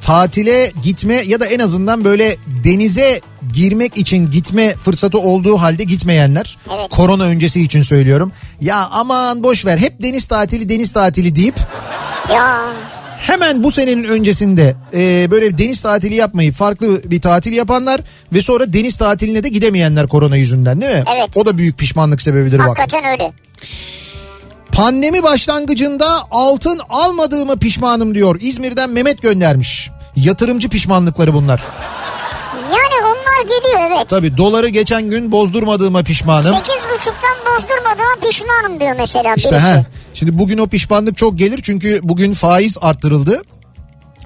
[0.00, 3.20] tatile gitme ya da en azından böyle denize
[3.54, 6.90] girmek için gitme fırsatı olduğu halde gitmeyenler Evet.
[6.90, 8.32] korona öncesi için söylüyorum.
[8.60, 11.54] Ya aman boş ver hep deniz tatili deniz tatili deyip
[12.34, 12.60] Ya
[13.20, 18.00] hemen bu senenin öncesinde e, böyle deniz tatili yapmayı farklı bir tatil yapanlar
[18.32, 21.04] ve sonra deniz tatiline de gidemeyenler korona yüzünden değil mi?
[21.16, 21.28] Evet.
[21.36, 22.66] O da büyük pişmanlık sebebidir bak.
[22.68, 23.32] hakikaten öyle.
[24.72, 28.36] Pandemi başlangıcında altın almadığımı pişmanım diyor.
[28.40, 29.90] İzmir'den Mehmet göndermiş.
[30.16, 31.62] Yatırımcı pişmanlıkları bunlar.
[33.40, 34.08] Onlar geliyor evet.
[34.08, 36.54] Tabii doları geçen gün bozdurmadığıma pişmanım.
[36.54, 39.66] Sekiz buçuktan bozdurmadığıma pişmanım diyor mesela İşte birisi.
[39.66, 39.84] ha.
[40.14, 43.42] Şimdi bugün o pişmanlık çok gelir çünkü bugün faiz arttırıldı.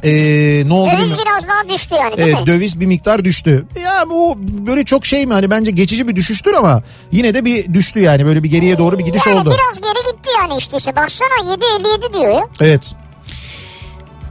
[0.05, 1.25] Ee, ne oldu Döviz bilmiyorum.
[1.27, 2.47] biraz daha düştü yani değil Evet mi?
[2.47, 3.67] döviz bir miktar düştü.
[3.85, 7.75] Ya bu böyle çok şey mi hani bence geçici bir düşüştür ama yine de bir
[7.75, 9.51] düştü yani böyle bir geriye doğru bir gidiş yani oldu.
[9.55, 10.77] biraz geri gitti yani işte.
[10.77, 10.97] işte.
[10.97, 12.47] Baksana 7.57 diyor ya.
[12.61, 12.93] Evet.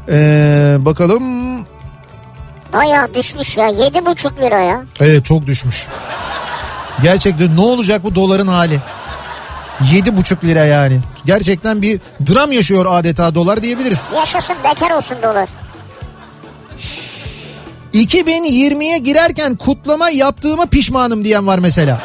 [0.10, 1.53] Ee, bakalım.
[2.74, 3.70] Bayağı düşmüş ya.
[3.70, 4.84] 7,5 lira ya.
[5.00, 5.88] Evet çok düşmüş.
[7.04, 8.80] Gerçekten ne olacak bu doların hali?
[9.94, 11.00] Yedi buçuk lira yani.
[11.26, 14.12] Gerçekten bir dram yaşıyor adeta dolar diyebiliriz.
[14.16, 15.50] Yaşasın beter olsun dolar.
[17.94, 22.02] 2020'ye girerken kutlama yaptığıma pişmanım diyen var mesela.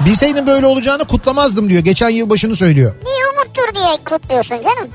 [0.00, 1.82] Bilseydim böyle olacağını kutlamazdım diyor.
[1.82, 2.94] Geçen yıl başını söylüyor.
[3.00, 4.88] Bir umuttur diye kutluyorsun canım.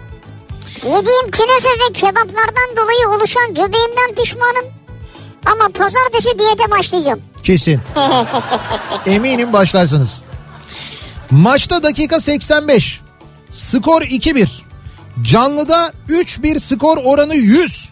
[0.84, 4.77] Yediğim künefe ve kebaplardan dolayı oluşan göbeğimden pişmanım.
[5.52, 7.20] Ama pazartesi diyete başlayacağım.
[7.44, 7.80] Kesin.
[9.06, 10.22] Eminim başlarsınız.
[11.32, 13.02] Maçta dakika 85.
[13.52, 14.48] Skor 2-1.
[15.22, 17.90] Canlıda 3-1 skor oranı 100.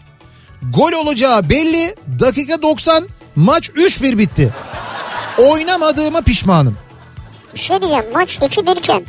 [0.62, 1.94] Gol olacağı belli.
[2.20, 3.06] Dakika 90.
[3.36, 4.54] Maç 3-1 bitti.
[5.38, 6.78] Oynamadığıma pişmanım.
[7.54, 9.04] Bir şey diyeceğim maç 2-1 iken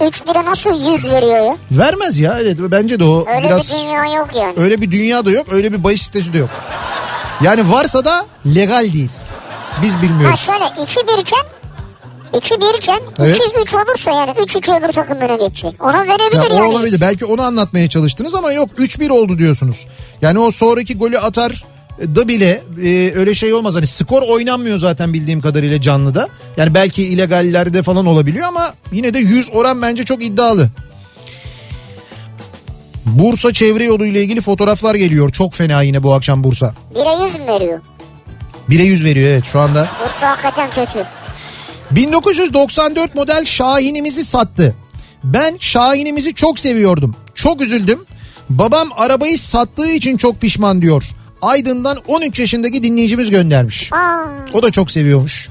[0.00, 1.56] 3-1'e nasıl 100 veriyor ya?
[1.70, 2.38] Vermez ya.
[2.40, 4.54] Evet, bence de o Öyle biraz bir dünya yok yani.
[4.56, 5.46] öyle bir dünya da yok.
[5.52, 6.50] Öyle bir bahis sitesi de yok.
[7.42, 9.10] Yani varsa da legal değil.
[9.82, 10.40] Biz Ha bilmiyoruz.
[10.40, 11.38] şöyle 2-1 iken
[12.32, 13.40] 2-1 iken Evet.
[13.56, 15.74] 2-3 olursa yani 3-2 öbür takım öne geçecek.
[15.84, 16.62] Ona Ya verebilir o yani.
[16.64, 17.00] olabilir.
[17.00, 19.86] Belki onu anlatmaya çalıştınız ama yok 3-1 oldu diyorsunuz.
[20.22, 21.64] Yani o sonraki golü atar
[22.00, 23.74] da bile e, öyle şey olmaz.
[23.74, 26.28] Hani skor oynanmıyor zaten bildiğim kadarıyla canlıda.
[26.56, 30.68] Yani belki ilegallerde falan olabiliyor ama yine de 100 oran bence çok iddialı.
[33.06, 35.30] Bursa çevre yolu ile ilgili fotoğraflar geliyor.
[35.30, 36.74] Çok fena yine bu akşam Bursa.
[36.94, 37.80] 1'e 100 mü veriyor?
[38.70, 39.88] 1'e 100 veriyor evet şu anda.
[40.04, 41.04] Bursa hakikaten kötü.
[41.90, 44.74] 1994 model Şahin'imizi sattı.
[45.24, 47.16] Ben Şahin'imizi çok seviyordum.
[47.34, 48.04] Çok üzüldüm.
[48.50, 51.04] Babam arabayı sattığı için çok pişman diyor.
[51.42, 53.92] Aydın'dan 13 yaşındaki dinleyicimiz göndermiş.
[53.92, 55.48] Aa, O da çok seviyormuş.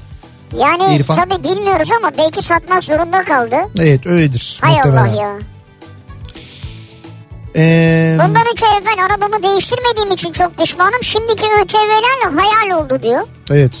[0.58, 1.16] yani İrfan.
[1.28, 3.56] tabii bilmiyoruz ama belki satmak zorunda kaldı.
[3.78, 4.58] Evet öyledir.
[4.60, 5.02] Hay muhtemelen.
[5.08, 5.38] Allah ya.
[7.56, 11.02] Ee, Bundan ay evvel arabamı değiştirmediğim için çok pişmanım.
[11.02, 13.20] Şimdiki ÖTV'lerle hayal oldu diyor.
[13.50, 13.72] evet.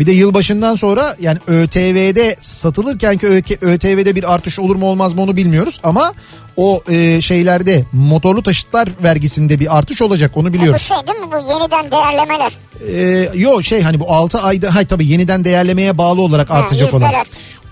[0.00, 3.26] Bir de yılbaşından sonra yani ÖTV'de satılırken ki
[3.60, 6.14] ÖTV'de bir artış olur mu olmaz mı onu bilmiyoruz ama
[6.56, 10.82] o e, şeylerde motorlu taşıtlar vergisinde bir artış olacak onu E bu biliyoruz.
[10.82, 12.52] şey değil mi bu yeniden değerlemeler?
[12.88, 17.12] Ee, yo şey hani bu 6 ayda hay tabii yeniden değerlemeye bağlı olarak artacak olan.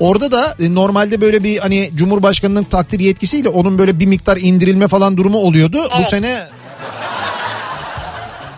[0.01, 4.89] Orada da e, normalde böyle bir hani Cumhurbaşkanının takdir yetkisiyle onun böyle bir miktar indirilme
[4.89, 5.79] falan durumu oluyordu.
[5.91, 6.09] Bu Evet.
[6.09, 6.39] sene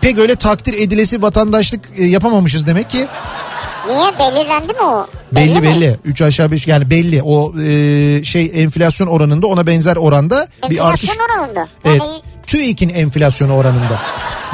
[0.01, 3.07] pek öyle takdir edilesi vatandaşlık e, yapamamışız demek ki.
[3.87, 5.07] Niye belirlendi mi o?
[5.31, 5.63] Belli mi?
[5.67, 5.97] belli.
[6.05, 7.21] 3 aşağı 5 yani belli.
[7.23, 11.09] O e, şey enflasyon oranında ona benzer oranda bir artış.
[11.09, 11.67] Enflasyon oranında.
[11.85, 12.01] Evet.
[12.01, 13.99] Yani TÜİK'in enflasyonu oranında.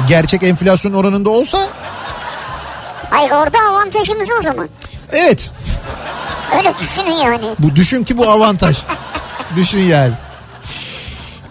[0.08, 1.58] Gerçek enflasyon oranında olsa
[3.10, 4.68] hayır orada avantajımız o zaman.
[5.12, 5.50] evet
[6.58, 7.44] Öyle düşünün yani.
[7.58, 8.76] Bu düşün ki bu avantaj.
[9.56, 10.14] düşün yani.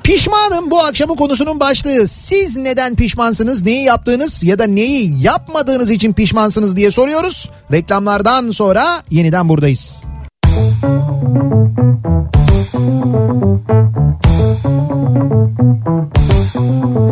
[0.04, 2.08] Pişmanım bu akşamın konusunun başlığı.
[2.08, 3.64] Siz neden pişmansınız?
[3.64, 7.50] Neyi yaptığınız ya da neyi yapmadığınız için pişmansınız diye soruyoruz.
[7.72, 10.04] Reklamlardan sonra yeniden buradayız.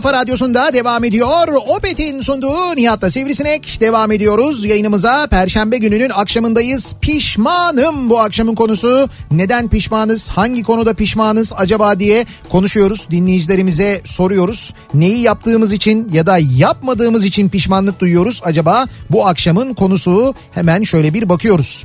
[0.00, 1.48] kafa radyosunda devam ediyor.
[1.76, 4.64] Opet'in sunduğu Nihat'la Sivrisinek devam ediyoruz.
[4.64, 6.96] Yayınımıza Perşembe gününün akşamındayız.
[7.00, 9.08] Pişmanım bu akşamın konusu.
[9.30, 10.30] Neden pişmanız?
[10.30, 13.10] Hangi konuda pişmanız acaba diye konuşuyoruz.
[13.10, 14.74] Dinleyicilerimize soruyoruz.
[14.94, 18.86] Neyi yaptığımız için ya da yapmadığımız için pişmanlık duyuyoruz acaba?
[19.10, 21.84] Bu akşamın konusu hemen şöyle bir bakıyoruz.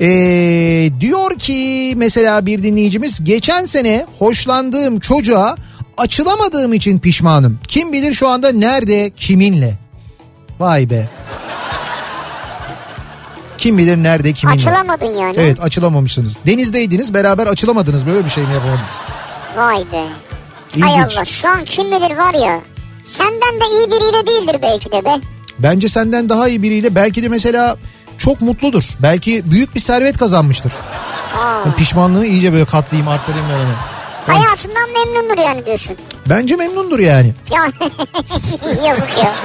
[0.00, 5.56] Ee, diyor ki mesela bir dinleyicimiz geçen sene hoşlandığım çocuğa
[5.98, 7.58] açılamadığım için pişmanım.
[7.68, 9.78] Kim bilir şu anda nerede, kiminle?
[10.60, 11.08] Vay be.
[13.58, 14.56] Kim bilir nerede, kiminle?
[14.56, 15.34] Açılamadın yani.
[15.38, 16.38] Evet açılamamışsınız.
[16.46, 18.06] Denizdeydiniz beraber açılamadınız.
[18.06, 19.04] Böyle bir şey mi yapamadınız?
[19.56, 20.06] Vay be.
[20.80, 21.16] Hay İlginç.
[21.16, 22.60] Allah şu an kim bilir var ya.
[23.04, 25.20] Senden de iyi biriyle değildir belki de be.
[25.58, 27.76] Bence senden daha iyi biriyle belki de mesela
[28.18, 28.84] çok mutludur.
[29.02, 30.72] Belki büyük bir servet kazanmıştır.
[30.72, 31.58] Aa.
[31.66, 33.97] Yani pişmanlığını iyice böyle katlayayım arttırayım ben onu.
[34.28, 35.96] Hayatından memnundur yani diyorsun.
[36.26, 37.32] Bence memnundur yani.
[37.50, 37.62] Ya
[38.88, 39.34] yazık ya.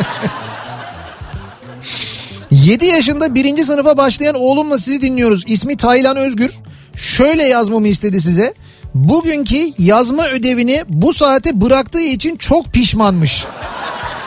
[2.52, 5.44] 7 yaşında birinci sınıfa başlayan oğlumla sizi dinliyoruz.
[5.48, 6.52] İsmi Taylan Özgür.
[6.96, 8.54] Şöyle yazmamı istedi size.
[8.94, 13.46] Bugünkü yazma ödevini bu saate bıraktığı için çok pişmanmış.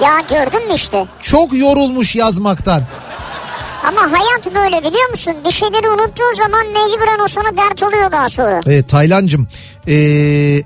[0.02, 1.06] Ya gördün mü işte.
[1.22, 2.82] Çok yorulmuş yazmaktan.
[3.84, 5.34] Ama hayat böyle biliyor musun?
[5.44, 8.60] Bir şeyleri unuttuğun zaman mecburen o sana dert oluyor daha sonra.
[8.66, 9.48] Evet Taylancım
[9.88, 10.62] ee,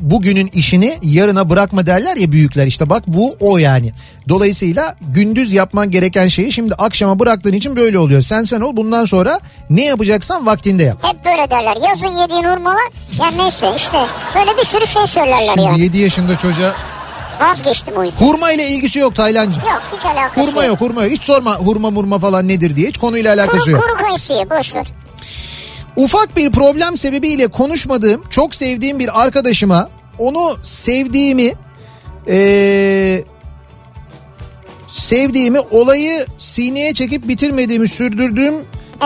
[0.00, 3.92] bugünün işini yarına bırakma derler ya büyükler işte bak bu o yani.
[4.28, 8.22] Dolayısıyla gündüz yapman gereken şeyi şimdi akşama bıraktığın için böyle oluyor.
[8.22, 10.98] Sen sen ol bundan sonra ne yapacaksan vaktinde yap.
[11.02, 11.76] Hep böyle derler.
[11.88, 12.90] Yazın yediğin hurmalar.
[13.20, 15.80] Ya neyse işte böyle bir sürü şey söylerler Şimdi yani.
[15.80, 16.74] 7 yaşında çocuğa
[17.40, 18.26] Vazgeçtim o yüzden.
[18.26, 19.62] Hurma ile ilgisi yok Taylancığım.
[19.62, 21.12] Yok hiç alakası Hurma yok hurma yok.
[21.12, 22.88] Hiç sorma hurma murma falan nedir diye.
[22.88, 23.82] Hiç konuyla alakası Kuru, yok.
[23.82, 24.86] kuru kayısıyı boş ver.
[25.96, 31.52] Ufak bir problem sebebiyle konuşmadığım, çok sevdiğim bir arkadaşıma onu sevdiğimi
[32.26, 33.24] eee,
[34.88, 38.54] sevdiğimi olayı sineye çekip bitirmediğimi sürdürdüğüm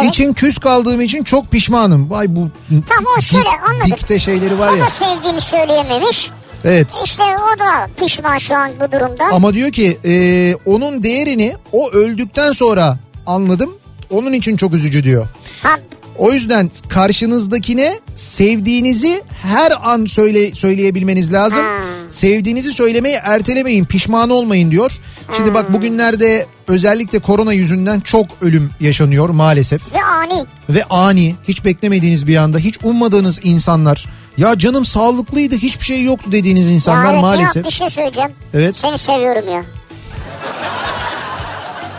[0.00, 0.08] Evet.
[0.08, 2.10] için küs kaldığım için çok pişmanım.
[2.10, 2.48] Vay bu
[2.88, 3.86] Tamam, o şöyle, anladık.
[3.98, 4.84] dikte şeyleri var O ya.
[4.86, 6.30] da sevdiğini söyleyememiş.
[6.64, 6.94] Evet.
[7.04, 9.24] İşte o da pişman şu an bu durumda.
[9.32, 13.70] Ama diyor ki eee, onun değerini o öldükten sonra anladım.
[14.10, 15.28] Onun için çok üzücü diyor.
[15.62, 15.78] Ha,
[16.20, 21.64] O yüzden karşınızdakine sevdiğinizi her an söyle söyleyebilmeniz lazım.
[21.64, 21.80] Ha.
[22.08, 24.92] Sevdiğinizi söylemeyi ertelemeyin, pişman olmayın diyor.
[25.36, 29.94] Şimdi bak bugünlerde özellikle korona yüzünden çok ölüm yaşanıyor maalesef.
[29.94, 30.46] ve ani.
[30.68, 34.06] Ve ani, hiç beklemediğiniz bir anda, hiç ummadığınız insanlar.
[34.36, 37.56] Ya canım sağlıklıydı, hiçbir şey yoktu dediğiniz insanlar Ya evet, maalesef.
[37.56, 38.30] Ya bir şey söyleyeceğim.
[38.54, 38.76] Evet.
[38.76, 39.64] Seni seviyorum ya.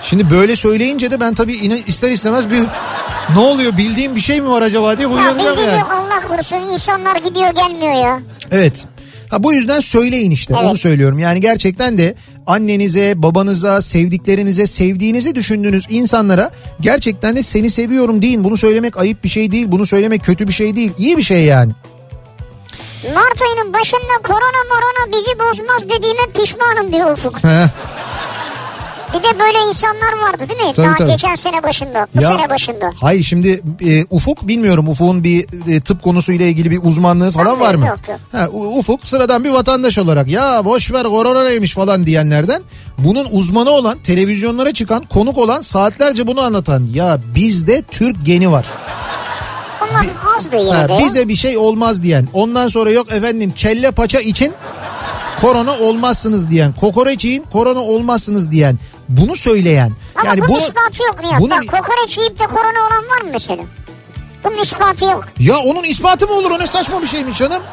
[0.04, 1.54] Şimdi böyle söyleyince de ben tabii
[1.88, 2.60] ister istemez bir
[3.36, 5.80] ne oluyor bildiğim bir şey mi var acaba diye Ya uyanıyorum bildiğin yani.
[5.80, 8.20] yok Allah korusun insanlar gidiyor gelmiyor ya.
[8.52, 8.86] Evet.
[9.32, 10.66] Ha, bu yüzden söyleyin işte Evet.
[10.70, 11.20] onu söylüyorum.
[11.20, 12.16] Yani gerçekten de
[12.48, 18.44] annenize, babanıza, sevdiklerinize, sevdiğinizi düşündüğünüz insanlara gerçekten de seni seviyorum deyin.
[18.44, 19.66] Bunu söylemek ayıp bir şey değil.
[19.72, 20.92] Bunu söylemek kötü bir şey değil.
[20.98, 21.72] İyi bir şey yani.
[23.16, 27.36] Mart ayının başında korona morona bizi bozmaz dediğime pişmanım diyor Ufuk.
[29.14, 30.74] Bir de böyle insanlar vardı değil mi?
[30.76, 31.12] Tabii, Daha tabii.
[31.12, 32.92] geçen sene başında, bu Ya, sene başında.
[33.02, 35.46] Hayır şimdi e, Ufuk bilmiyorum Ufuk'un bir
[35.76, 37.86] e, tıp konusuyla ilgili bir uzmanlığı falan var mı?
[37.88, 38.20] Yok, yok.
[38.32, 42.62] Ha, Ufuk sıradan bir vatandaş olarak ya boş ver korona neymiş falan diyenlerden
[42.98, 48.66] bunun uzmanı olan televizyonlara çıkan konuk olan saatlerce bunu anlatan ya bizde Türk geni var.
[49.92, 50.06] Onlar
[50.38, 50.98] azdı yine Ha, de.
[51.06, 54.54] bize bir şey olmaz diyen ondan sonra yok efendim kelle paça için
[55.42, 58.80] korona olmazsınız diyen kokoreç yiyin korona olmazsınız diyen
[59.18, 61.42] bunu söyleyen Ama yani bunun bunu ispatı yok Nihat.
[61.42, 63.64] bunu- Bak kokoreç yiyip de korona olan var mı mesela?
[64.44, 65.26] Bunun ispatı yok.
[65.40, 67.64] Ya onun ispatı mı olur o ne saçma bir şeymiş canım.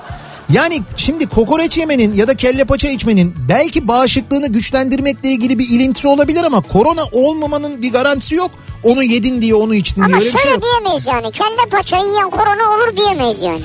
[0.53, 6.09] Yani şimdi kokoreç yemenin ya da kelle paça içmenin belki bağışıklığını güçlendirmekle ilgili bir ilintisi
[6.09, 8.51] olabilir ama korona olmamanın bir garantisi yok.
[8.85, 10.63] Onu yedin diye onu içtin diye Ama öyle bir şey şöyle yok.
[10.63, 11.31] diyemeyiz yani.
[11.33, 13.61] Kelle paçayı yiyen korona olur diyemeyiz yani.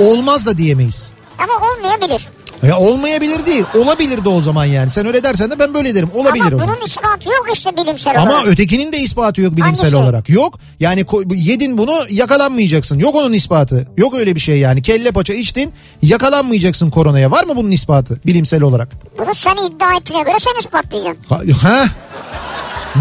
[0.00, 1.12] Olmaz da diyemeyiz.
[1.38, 2.28] Ama olmayabilir.
[2.68, 3.64] Ya olmayabilir değil.
[3.78, 4.90] Olabilir de o zaman yani.
[4.90, 6.10] Sen öyle dersen de ben böyle derim.
[6.14, 6.76] Olabilir Ama o zaman.
[6.76, 8.46] bunun ispatı yok işte bilimsel Ama olarak.
[8.46, 9.96] ötekinin de ispatı yok bilimsel Hangisi?
[9.96, 10.28] olarak.
[10.30, 10.58] Yok.
[10.80, 12.98] Yani ko- yedin bunu yakalanmayacaksın.
[12.98, 13.88] Yok onun ispatı.
[13.96, 14.82] Yok öyle bir şey yani.
[14.82, 15.72] Kelle paça içtin
[16.02, 17.30] yakalanmayacaksın koronaya.
[17.30, 18.88] Var mı bunun ispatı bilimsel olarak?
[19.18, 21.24] Bunu sen iddia ettiğine göre sen ispatlayacaksın.
[21.28, 21.68] Ha?
[21.68, 21.84] ha?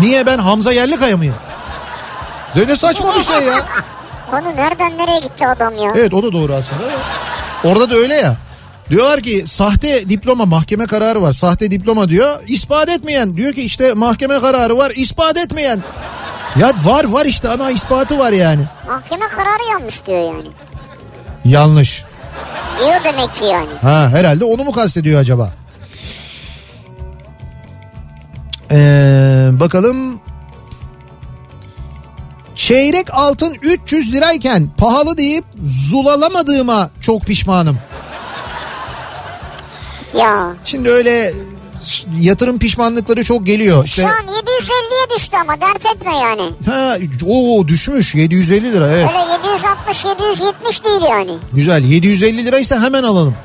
[0.02, 1.36] Niye ben Hamza Yerlikaya mıyım?
[2.56, 3.66] De ne saçma bir şey ya.
[4.32, 5.92] Konu nereden nereye gitti adam ya?
[5.96, 6.82] Evet o da doğru aslında.
[7.64, 8.36] Orada da öyle ya.
[8.90, 11.32] Diyorlar ki sahte diploma mahkeme kararı var.
[11.32, 12.40] Sahte diploma diyor.
[12.48, 13.36] ispat etmeyen.
[13.38, 14.92] Diyor ki işte mahkeme kararı var.
[14.96, 15.80] ispat etmeyen.
[16.60, 18.62] Ya var var işte ana ispatı var yani.
[18.88, 20.48] Mahkeme kararı yanlış diyor yani.
[21.46, 22.06] Yanlış.
[22.80, 23.70] Diyor demek ki yani.
[23.82, 25.54] Ha herhalde onu mu kastediyor acaba?
[28.72, 30.20] Ee, bakalım.
[32.56, 37.78] Çeyrek altın 300 lirayken pahalı deyip zulalamadığıma çok pişmanım.
[40.18, 40.54] Ya.
[40.66, 41.34] Şimdi öyle
[42.20, 43.86] yatırım pişmanlıkları çok geliyor.
[43.86, 46.42] İşte, Şu an 750'ye düştü ama dert etme yani.
[46.66, 46.98] ha,
[47.28, 49.10] o düşmüş 750 lira evet.
[49.10, 51.32] Öyle 760 770 değil yani.
[51.54, 53.36] Güzel 750 liraysa hemen alalım.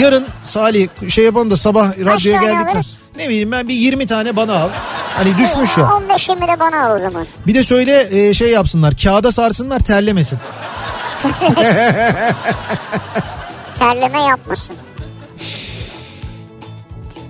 [0.00, 2.82] Yarın Salih şey yapalım da sabah radyoya geldikten.
[3.16, 4.68] Ne bileyim ben bir 20 tane bana al.
[5.16, 5.84] Hani düşmüş ya.
[5.84, 7.26] 15-20 de bana al o zaman.
[7.46, 10.38] Bir de söyle e, şey yapsınlar kağıda sarsınlar terlemesin.
[13.78, 14.76] Terleme yapmasın.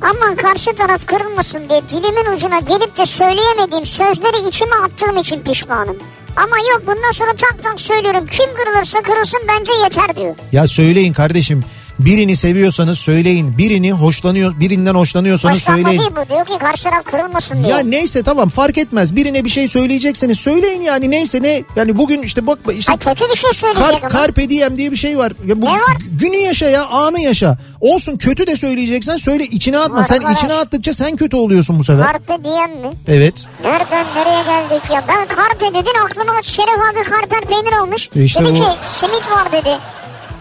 [0.02, 5.96] Aman karşı taraf kırılmasın diye dilimin ucuna gelip de söyleyemediğim sözleri içime attığım için pişmanım.
[6.36, 8.26] Ama yok bundan sonra tak tak söylüyorum.
[8.26, 10.34] Kim kırılırsa kırılsın bence yeter diyor.
[10.52, 11.64] Ya söyleyin kardeşim.
[12.04, 13.58] Birini seviyorsanız söyleyin.
[13.58, 16.00] Birini hoşlanıyor, birinden hoşlanıyorsanız Hoşlanma söyleyin.
[16.00, 16.30] değil bu.
[16.34, 17.70] Diyor ki karşı taraf kırılmasın diyor.
[17.78, 19.16] Ya neyse tamam fark etmez.
[19.16, 21.62] Birine bir şey söyleyecekseniz söyleyin yani neyse ne.
[21.76, 24.96] Yani bugün işte bak işte Ay kötü bir şey söyleyecek Kar, carpe diem diye bir
[24.96, 25.32] şey var.
[25.46, 25.96] Ya bu Ne var?
[26.10, 27.58] Günü yaşa ya anı yaşa.
[27.80, 30.02] Olsun kötü de söyleyeceksen söyle içine atma.
[30.02, 30.38] Sen Arkadaş.
[30.38, 32.04] içine attıkça sen kötü oluyorsun bu sefer.
[32.06, 32.90] Karpe diyen mi?
[33.08, 33.44] Evet.
[33.64, 35.04] Nereden nereye geldik ya?
[35.08, 38.10] Ben karpe dedin aklıma Şeref abi karper peynir almış.
[38.16, 39.78] E işte dedi o- ki simit var dedi.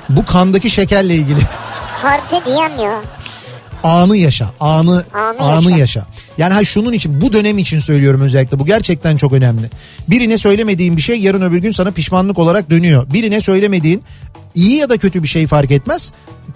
[0.09, 1.39] Bu kandaki şekerle ilgili.
[2.01, 3.01] Karpe diyen ya.
[3.83, 4.49] Anı yaşa.
[4.59, 5.77] Anı Anı anı, yaşa.
[5.79, 6.05] yaşa.
[6.37, 8.59] Yani ha şunun için bu dönem için söylüyorum özellikle.
[8.59, 9.69] Bu gerçekten çok önemli.
[10.07, 13.13] Birine söylemediğin bir şey yarın öbür gün sana pişmanlık olarak dönüyor.
[13.13, 14.03] Birine söylemediğin
[14.55, 16.13] iyi ya da kötü bir şey fark etmez.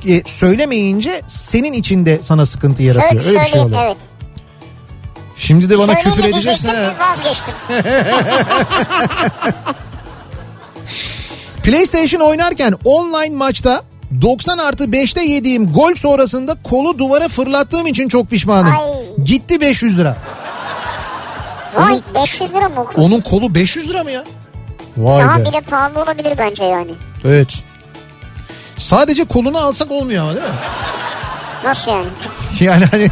[0.08, 3.24] E, söylemeyince senin içinde sana sıkıntı yaratıyor.
[3.24, 3.82] Söyle, Öyle bir şey söyle, oluyor.
[3.86, 3.98] evet.
[5.36, 6.68] Şimdi de bana Söyleyeyim küfür edeceksin.
[6.68, 6.94] ha.
[7.00, 7.54] vazgeçtim.
[11.64, 13.82] PlayStation oynarken online maçta
[14.22, 18.72] 90 artı 5'te yediğim gol sonrasında kolu duvara fırlattığım için çok pişmanım.
[18.74, 19.24] Ay.
[19.26, 20.18] Gitti 500 lira.
[21.76, 22.86] Vay 500 lira mı?
[22.98, 24.24] Onun kolu 500 lira mı ya?
[24.98, 25.46] Vay Daha be.
[25.46, 26.92] bile pahalı olabilir bence yani.
[27.26, 27.48] Evet.
[28.78, 30.54] Sadece kolunu alsak olmuyor ama değil mi?
[31.64, 32.08] Nasıl yani?
[32.60, 33.08] Yani hani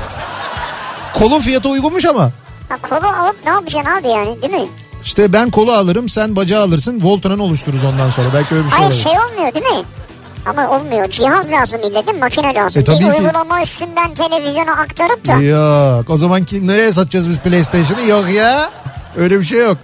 [1.13, 2.31] kolun fiyatı uygunmuş ama.
[2.69, 4.67] Ha, kolu alıp ne yapacaksın abi yani değil mi?
[5.03, 8.27] İşte ben kolu alırım sen bacağı alırsın Voltron oluştururuz ondan sonra.
[8.33, 9.01] Belki öyle bir şey Hayır olur.
[9.03, 9.85] şey olmuyor değil mi?
[10.45, 11.09] Ama olmuyor.
[11.09, 12.19] Cihaz lazım ille değil mi?
[12.19, 12.81] Makine lazım.
[12.81, 13.11] E, tabii bir ki.
[13.11, 15.33] uygulama üstünden televizyona aktarıp da.
[15.41, 18.01] Yok o zaman ki nereye satacağız biz PlayStation'ı?
[18.09, 18.69] Yok ya.
[19.17, 19.77] Öyle bir şey yok.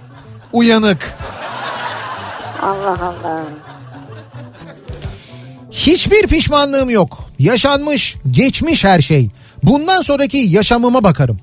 [0.52, 0.98] Uyanık.
[2.62, 3.42] Allah Allah.
[5.70, 7.18] Hiçbir pişmanlığım yok.
[7.38, 9.30] Yaşanmış, geçmiş her şey.
[9.62, 11.38] Bundan sonraki yaşamıma bakarım.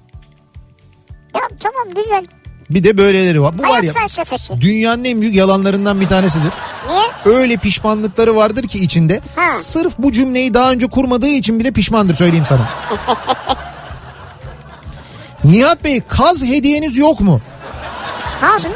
[1.36, 2.28] Ya tamam güzel.
[2.70, 3.58] Bir de böyleleri var.
[3.58, 4.62] Bu var Hayat ya felsefesi.
[4.62, 6.52] dünyanın en büyük yalanlarından bir tanesidir.
[6.90, 7.36] Niye?
[7.38, 9.22] Öyle pişmanlıkları vardır ki içinde.
[9.36, 9.48] Ha.
[9.60, 12.62] Sırf bu cümleyi daha önce kurmadığı için bile pişmandır söyleyeyim sana.
[15.44, 17.42] Nihat Bey kaz hediyeniz yok mu?
[18.42, 18.72] Kaz mı?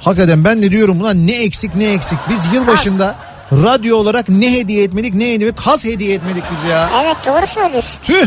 [0.00, 2.18] Hakikaten ben de diyorum ulan ne eksik ne eksik.
[2.30, 3.14] Biz yılbaşında
[3.52, 6.90] radyo olarak ne hediye etmedik ne hediye kaz hediye etmedik biz ya.
[7.04, 8.00] Evet doğru söylüyorsun.
[8.04, 8.26] Tüh.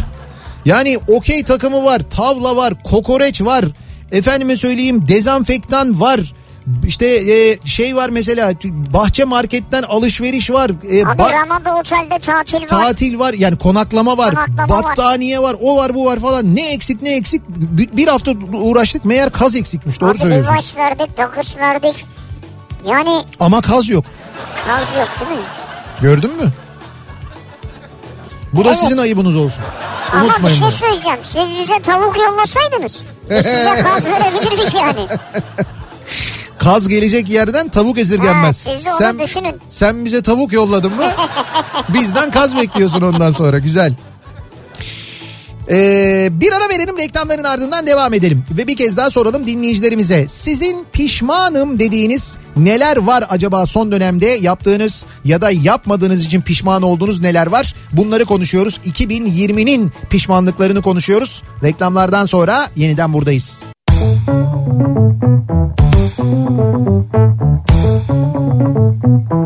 [0.65, 3.65] Yani okey takımı var, tavla var, kokoreç var.
[4.11, 6.19] Efendime söyleyeyim dezenfektan var.
[6.87, 8.51] İşte e, şey var mesela
[8.93, 10.69] bahçe marketten alışveriş var.
[10.89, 12.67] E, Abi ba- Ramada Otel'de tatil var.
[12.67, 14.35] tatil var yani konaklama var.
[14.35, 14.83] Konaklama var.
[14.83, 15.55] battaniye var.
[15.61, 16.55] o var bu var falan.
[16.55, 17.41] Ne eksik ne eksik.
[17.49, 20.53] Bir, hafta uğraştık meğer kaz eksikmiş doğru Abi söylüyorsun.
[20.53, 22.05] Levi's verdik, Dockers verdik.
[22.87, 24.05] Yani Ama kaz yok.
[24.67, 25.45] kaz yok değil mi?
[26.01, 26.51] Gördün mü?
[28.53, 28.79] Bu da Evet.
[28.79, 29.63] sizin ayıbınız olsun.
[30.15, 31.19] Ama bir Unutmayın şey söyleyeceğim.
[31.23, 33.03] Siz bize tavuk yollasaydınız.
[33.29, 35.07] Biz size kaz verebilirdik yani.
[36.57, 38.65] Kaz gelecek yerden tavuk esirgenmez.
[38.67, 39.61] Ha, siz de onu düşünün.
[39.69, 41.03] sen bize tavuk yolladın mı
[41.89, 43.93] bizden kaz bekliyorsun ondan sonra güzel.
[45.69, 48.43] Ee, bir ara verelim reklamların ardından devam edelim.
[48.57, 50.27] Ve bir kez daha soralım dinleyicilerimize.
[50.27, 57.21] Sizin pişmanım dediğiniz neler var acaba son dönemde yaptığınız ya da yapmadığınız için pişman olduğunuz
[57.21, 57.75] neler var?
[57.91, 58.79] Bunları konuşuyoruz.
[58.85, 61.43] 2020'nin pişmanlıklarını konuşuyoruz.
[61.63, 63.63] Reklamlardan sonra yeniden buradayız.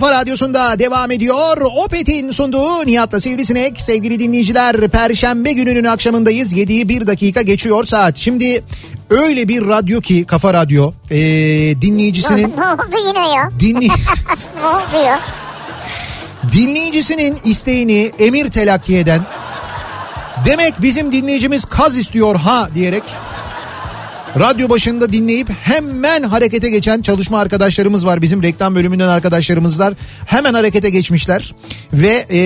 [0.01, 1.57] kafa radyosunda devam ediyor.
[1.85, 3.81] Opet'in sunduğu Nihat'la Sivrisinek.
[3.81, 6.53] Sevgili dinleyiciler Perşembe gününün akşamındayız.
[6.53, 8.17] 7'yi 1 dakika geçiyor saat.
[8.17, 8.63] Şimdi
[9.09, 11.17] öyle bir radyo ki Kafa Radyo ee,
[11.81, 12.57] dinleyicisinin...
[12.57, 13.51] ne oldu yine ya?
[13.59, 13.87] dinley
[14.61, 15.19] ne oldu ya?
[16.51, 19.21] dinleyicisinin isteğini emir telakki eden
[20.45, 23.03] demek bizim dinleyicimiz kaz istiyor ha diyerek
[24.39, 29.93] radyo başında dinleyip hemen harekete geçen çalışma arkadaşlarımız var bizim reklam bölümünden arkadaşlarımızlar
[30.25, 31.55] hemen harekete geçmişler
[31.93, 32.39] ve e,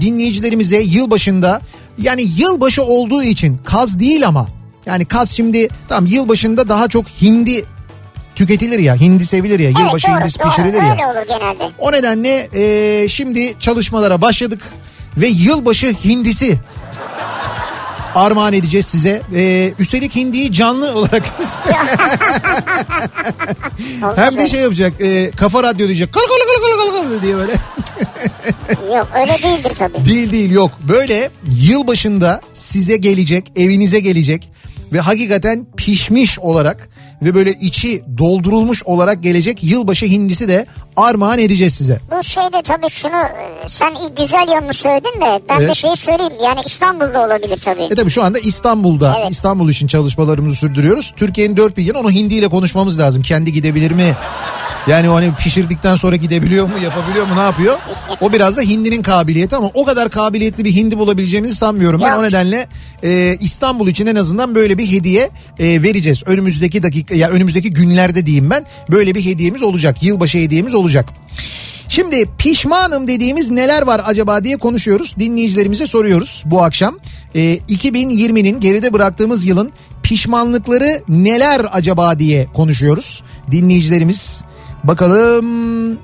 [0.00, 1.60] dinleyicilerimize yılbaşında
[1.98, 4.46] yani yılbaşı olduğu için kaz değil ama
[4.86, 7.64] yani kaz şimdi tam yılbaşında daha çok hindi
[8.34, 10.48] tüketilir ya hindi sevilir ya yılbaşı doğru, hindisi doğru.
[10.48, 10.92] pişirilir ya.
[10.92, 11.70] Öyle olur genelde.
[11.78, 14.62] O nedenle e, şimdi çalışmalara başladık
[15.16, 16.58] ve yılbaşı hindisi
[18.14, 19.22] armağan edeceğiz size.
[19.34, 21.22] E, üstelik hindiyi canlı olarak
[24.16, 27.52] hem de şey yapacak e, kafa radyo diyecek kal kal kal kal kal diye böyle.
[28.96, 30.04] Yok öyle değildir tabii.
[30.08, 34.52] Değil değil yok böyle yılbaşında size gelecek evinize gelecek
[34.92, 36.88] ve hakikaten pişmiş olarak
[37.22, 40.66] ve böyle içi doldurulmuş olarak gelecek yılbaşı hindisi de
[40.96, 42.00] armağan edeceğiz size.
[42.18, 45.74] Bu şeyde tabii şunu e, sen güzel yanını söyledin de ben de Evet.
[45.76, 47.82] şey söyleyeyim yani İstanbul'da olabilir tabii.
[47.82, 49.30] E tabii şu anda İstanbul'da Evet.
[49.32, 51.12] İstanbul için çalışmalarımızı sürdürüyoruz.
[51.16, 53.22] Türkiye'nin dört bir yanı onu hindiyle konuşmamız lazım.
[53.22, 54.16] Kendi gidebilir mi?
[54.86, 57.78] Yani o hani pişirdikten sonra gidebiliyor mu, yapabiliyor mu, ne yapıyor?
[58.20, 62.00] O biraz da hindinin kabiliyeti ama o kadar kabiliyetli bir hindi bulabileceğimizi sanmıyorum.
[62.00, 62.68] Ben o nedenle
[63.02, 66.22] e, İstanbul için en azından böyle bir hediye e, vereceğiz.
[66.26, 70.02] Önümüzdeki dakika ya önümüzdeki günlerde diyeyim ben böyle bir hediyemiz olacak.
[70.02, 71.08] Yılbaşı hediyemiz olacak.
[71.88, 75.14] Şimdi pişmanım dediğimiz neler var acaba diye konuşuyoruz.
[75.18, 76.98] Dinleyicilerimize soruyoruz bu akşam.
[77.34, 79.72] Ee, 2020'nin geride bıraktığımız yılın
[80.02, 83.22] pişmanlıkları neler acaba diye konuşuyoruz.
[83.50, 84.44] Dinleyicilerimiz
[84.84, 85.98] bakalım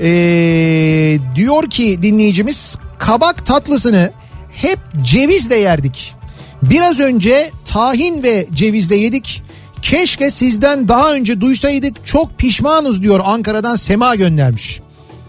[0.00, 4.12] ee, diyor ki dinleyicimiz kabak tatlısını
[4.54, 6.14] hep cevizle yerdik.
[6.62, 9.42] Biraz önce tahin ve cevizle yedik.
[9.82, 14.80] Keşke sizden daha önce duysaydık çok pişmanız diyor Ankara'dan Sema göndermiş.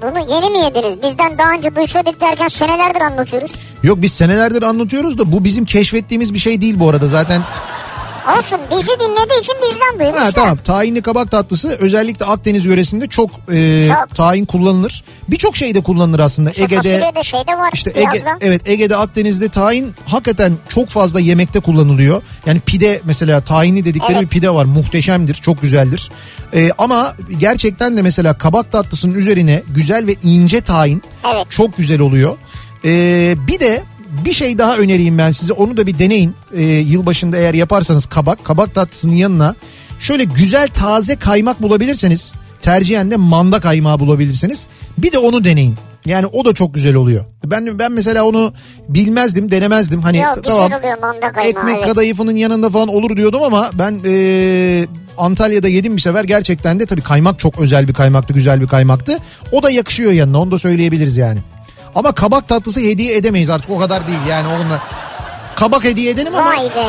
[0.01, 0.97] Bunu yeni mi yediniz?
[1.03, 3.55] Bizden daha önce duysaydık derken senelerdir anlatıyoruz.
[3.83, 7.41] Yok biz senelerdir anlatıyoruz da bu bizim keşfettiğimiz bir şey değil bu arada zaten.
[8.37, 10.23] Olsun bizi dinlediği için bizden duymuşlar.
[10.23, 14.15] Ha, tamam tahinli kabak tatlısı özellikle Akdeniz yöresinde çok, e, Çok.
[14.15, 15.03] tahin kullanılır.
[15.27, 16.49] Birçok şeyde kullanılır aslında.
[16.49, 17.69] İşte Ege'de fasulyede şeyde var.
[17.73, 22.21] işte Ege, Ege, evet Ege'de Akdeniz'de tahin hakikaten çok fazla yemekte kullanılıyor.
[22.45, 24.21] Yani pide mesela tahinli dedikleri Evet.
[24.21, 26.11] bir pide var muhteşemdir çok güzeldir.
[26.53, 31.03] E, ama gerçekten de mesela kabak tatlısının üzerine güzel ve ince tahin
[31.33, 31.45] Evet.
[31.49, 32.37] çok güzel oluyor.
[32.85, 32.89] E,
[33.47, 33.83] bir de
[34.25, 36.35] bir şey daha önereyim ben size onu da bir deneyin.
[36.53, 39.55] E, yılbaşında eğer yaparsanız kabak kabak tatlısının yanına
[39.99, 44.67] şöyle güzel taze kaymak bulabilirseniz tercihen de manda kaymağı bulabilirsiniz.
[44.97, 45.75] Bir de onu deneyin.
[46.05, 47.25] Yani o da çok güzel oluyor.
[47.45, 48.53] Ben ben mesela onu
[48.89, 50.01] bilmezdim, denemezdim.
[50.01, 51.49] Hani Yok tamam oluyor manda kaymağı.
[51.49, 51.85] ekmek evet.
[51.85, 54.85] kadayıfının yanında falan olur diyordum ama ben e,
[55.17, 59.17] Antalya'da yedim bir sefer gerçekten de tabii kaymak çok özel bir kaymaktı, güzel bir kaymaktı.
[59.51, 61.39] O da yakışıyor yanına onu da söyleyebiliriz yani.
[61.95, 64.81] Ama kabak tatlısı hediye edemeyiz artık o kadar değil yani onunla.
[65.55, 66.85] Kabak hediye edelim ama Vay be.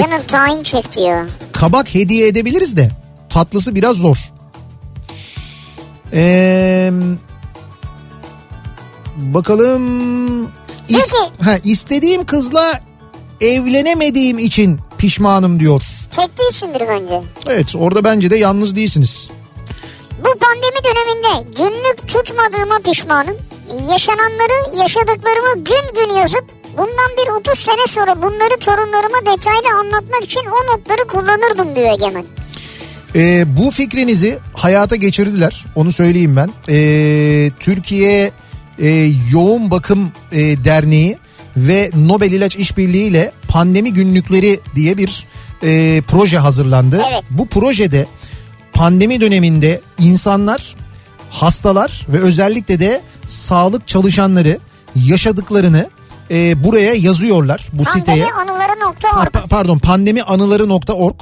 [0.00, 1.26] Canım tahin çek diyor.
[1.52, 2.90] kabak hediye edebiliriz de
[3.28, 4.16] tatlısı biraz zor.
[6.12, 6.90] Ee,
[9.16, 10.44] bakalım
[10.88, 12.80] İs- ha, istediğim kızla
[13.40, 15.82] evlenemediğim için pişmanım diyor.
[16.16, 17.22] Tek değilsindir bence.
[17.46, 19.30] Evet orada bence de yalnız değilsiniz.
[20.84, 23.36] Döneminde günlük tutmadığıma pişmanım.
[23.90, 26.44] Yaşananları yaşadıklarımı gün gün yazıp
[26.78, 32.24] bundan bir 30 sene sonra bunları torunlarıma detaylı anlatmak için o notları kullanırdım diyor Egemen.
[33.16, 35.64] Ee, bu fikrinizi hayata geçirdiler.
[35.74, 36.50] Onu söyleyeyim ben.
[36.68, 38.30] Ee, Türkiye
[38.78, 38.88] e,
[39.32, 41.18] Yoğun Bakım e, Derneği
[41.56, 45.26] ve Nobel İlaç İşbirliği ile Pandemi Günlükleri diye bir
[45.62, 47.02] e, proje hazırlandı.
[47.10, 47.22] Evet.
[47.30, 48.06] Bu projede
[48.74, 50.74] pandemi döneminde insanlar,
[51.30, 54.58] hastalar ve özellikle de sağlık çalışanları
[54.96, 55.88] yaşadıklarını
[56.30, 58.24] e, buraya yazıyorlar bu siteye.
[58.24, 61.14] Ha, Pandemianıları.org pa- pardon pandemianıları.org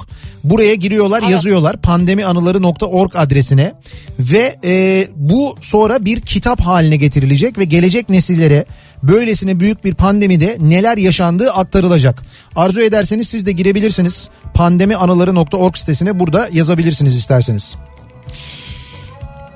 [0.43, 1.31] buraya giriyorlar Evet.
[1.31, 3.73] yazıyorlar pandemianıları.org adresine
[4.19, 8.65] ve e, bu sonra bir kitap haline getirilecek ve gelecek nesillere
[9.03, 12.23] böylesine büyük bir pandemide neler yaşandığı aktarılacak.
[12.55, 17.75] Arzu ederseniz siz de girebilirsiniz pandemianıları.org sitesine burada yazabilirsiniz isterseniz.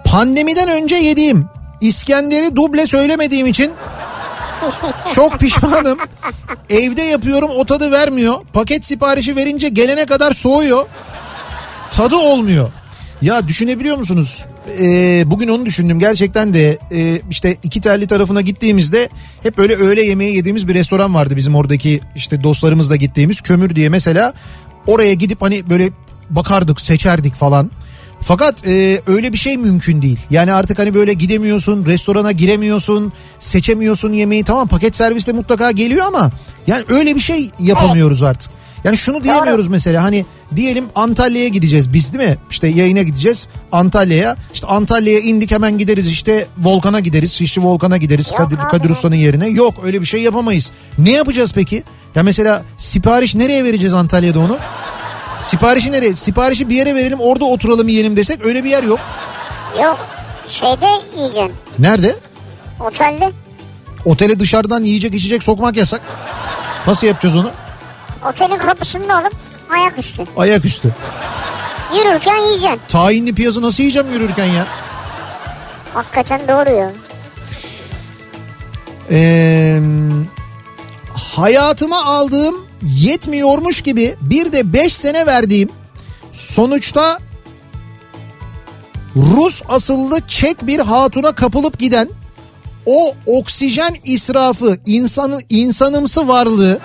[0.06, 1.46] Pandemiden önce yediğim
[1.82, 3.72] İskender'i duble söylemediğim için
[5.16, 5.98] çok pişmanım.
[6.70, 8.36] Evde yapıyorum o tadı vermiyor.
[8.54, 10.86] Paket siparişi verince gelene kadar soğuyor.
[11.92, 12.72] Tadı olmuyor.
[13.22, 14.46] Ya düşünebiliyor musunuz?
[14.80, 16.00] Ee, bugün onu düşündüm.
[16.00, 19.10] Gerçekten de e, işte iki telli tarafına gittiğimizde
[19.44, 23.90] hep böyle öğle yemeği yediğimiz bir restoran vardı bizim oradaki işte dostlarımızla gittiğimiz kömür diye
[23.90, 24.34] mesela.
[24.88, 25.90] Oraya gidip hani böyle
[26.30, 27.72] bakardık seçerdik falan.
[28.20, 30.20] Fakat e, öyle bir şey mümkün değil.
[30.30, 34.44] Yani artık hani böyle gidemiyorsun, restorana giremiyorsun, seçemiyorsun yemeği.
[34.44, 36.32] Tamam paket servisle mutlaka geliyor ama
[36.68, 38.57] yani öyle bir şey yapamıyoruz artık.
[38.84, 40.26] Yani şunu diyemiyoruz mesela hani
[40.56, 42.38] diyelim Antalya'ya gideceğiz biz değil mi?
[42.52, 44.36] İşte yayına gideceğiz Antalya'ya.
[44.54, 47.34] İşte Antalya'ya indik hemen gideriz işte Volkan'a gideriz.
[47.34, 48.58] Şişli Volkan'a gideriz Yok Kadir.
[48.58, 49.48] Kadir Usta'nın yerine.
[49.48, 50.72] Yok öyle bir şey yapamayız.
[50.98, 51.84] Ne yapacağız peki?
[52.16, 54.58] Ya mesela sipariş nereye vereceğiz Antalya'da onu?
[55.42, 56.16] Siparişi nereye?
[56.16, 59.00] Siparişi bir yere verelim orada oturalım yiyelim desek öyle bir yer yok.
[59.84, 60.00] Yok
[60.48, 61.52] şeyde yiyeceksin.
[61.80, 62.16] Nerede?
[62.80, 63.32] Otelde.
[64.06, 66.02] Otele dışarıdan yiyecek içecek sokmak yasak.
[66.88, 67.52] Nasıl yapacağız onu?
[68.26, 69.34] Otelin kapısında alıp
[69.70, 70.26] ayaküstü.
[70.38, 70.96] Ayaküstü.
[71.96, 72.82] Yürürken yiyeceksin.
[72.88, 74.68] Tahinli piyazı nasıl yiyeceğim yürürken ya?
[75.94, 76.92] Hakikaten doğru ya.
[79.12, 79.80] Ee,
[81.14, 85.70] hayatıma aldığım yetmiyormuş gibi bir de 5 sene verdiğim
[86.32, 87.20] sonuçta
[89.16, 92.10] Rus asıllı Çek bir hatuna kapılıp giden
[92.86, 96.80] o oksijen israfı insanı insanımsı varlığı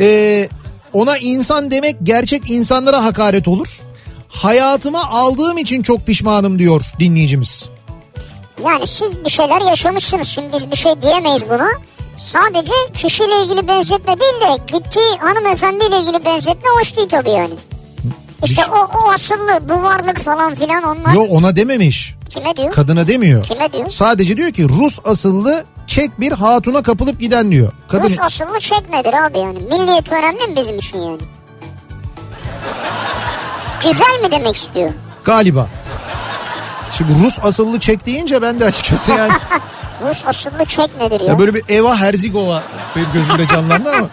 [0.00, 0.48] ee,
[0.92, 3.80] ona insan demek gerçek insanlara hakaret olur.
[4.28, 7.68] Hayatıma aldığım için çok pişmanım diyor dinleyicimiz.
[8.64, 10.28] Yani siz bir şeyler yaşamışsınız.
[10.28, 11.68] Şimdi biz bir şey diyemeyiz buna.
[12.16, 17.54] Sadece kişiyle ilgili benzetme değil de gittiği hanımefendiyle ilgili benzetme hoş değil tabii yani.
[18.44, 22.14] İşte o, o asıllı bu varlık falan filan onlar Yo ona dememiş.
[22.30, 22.72] kime diyor?
[22.72, 23.44] Kadına demiyor.
[23.44, 23.90] Kime diyor?
[23.90, 27.72] Sadece diyor ki Rus asıllı çek bir hatuna kapılıp giden diyor.
[27.88, 29.58] Kadın Rus asıllı çek nedir abi yani?
[29.58, 31.20] Milliyet önemli mi bizim için yani?
[33.82, 34.90] Güzel mi demek istiyor?
[35.24, 35.66] galiba.
[36.92, 39.32] Şimdi Rus asıllı çek deyince ben de açıkçası yani
[40.08, 41.26] Rus asıllı çek nedir ya?
[41.26, 42.62] ya böyle bir Eva Herzigova
[42.96, 44.08] benim gözümde canlandı ama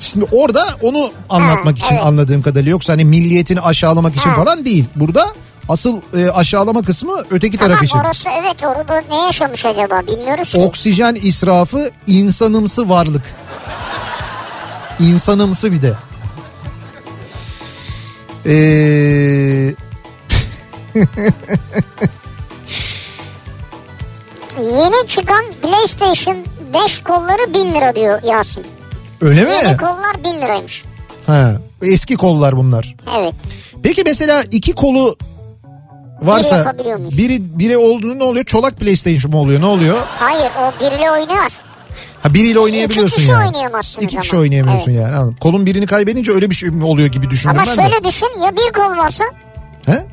[0.00, 2.06] Şimdi orada onu anlatmak Ha, için evet.
[2.06, 4.36] anladığım kadarıyla yoksa hani milliyetini aşağılamak için Ha.
[4.36, 4.84] falan değil.
[4.96, 5.26] Burada
[5.68, 7.98] asıl e, aşağılama kısmı öteki taraf için.
[7.98, 10.58] orası evet orada ne yaşamış acaba bilmiyoruz ki.
[10.58, 13.22] Oksijen israfı insanımsı varlık.
[15.00, 15.94] İnsanımsı bir de.
[18.46, 19.74] Ee,
[24.62, 26.36] Yeni çıkan PlayStation
[26.84, 28.66] 5 kolları 1000 lira diyor Yasin.
[29.20, 29.50] öyle mi?
[29.64, 30.84] Yeni kollar 1000 liraymış.
[31.26, 31.52] Ha,
[31.82, 32.96] eski kollar bunlar.
[33.18, 33.34] Evet.
[33.82, 35.16] Peki mesela iki kolu
[36.22, 36.74] varsa
[37.18, 38.44] biri biri olduğunu ne oluyor?
[38.44, 39.60] Çolak PlayStation mu oluyor?
[39.60, 39.96] Ne oluyor?
[40.18, 41.50] Hayır o biriyle oynuyor.
[42.22, 43.46] Ha biriyle oynayabiliyorsun İki kişi yani.
[43.46, 44.42] oynayamazsınız İki kişi ama.
[44.42, 45.16] oynayamıyorsun yani.
[45.16, 45.36] Anladım.
[45.40, 47.82] Kolun birini kaybedince öyle bir şey oluyor gibi düşündüm Ama ben de.
[47.90, 49.24] şöyle düşün ya bir kol varsa
[49.86, 50.06] He?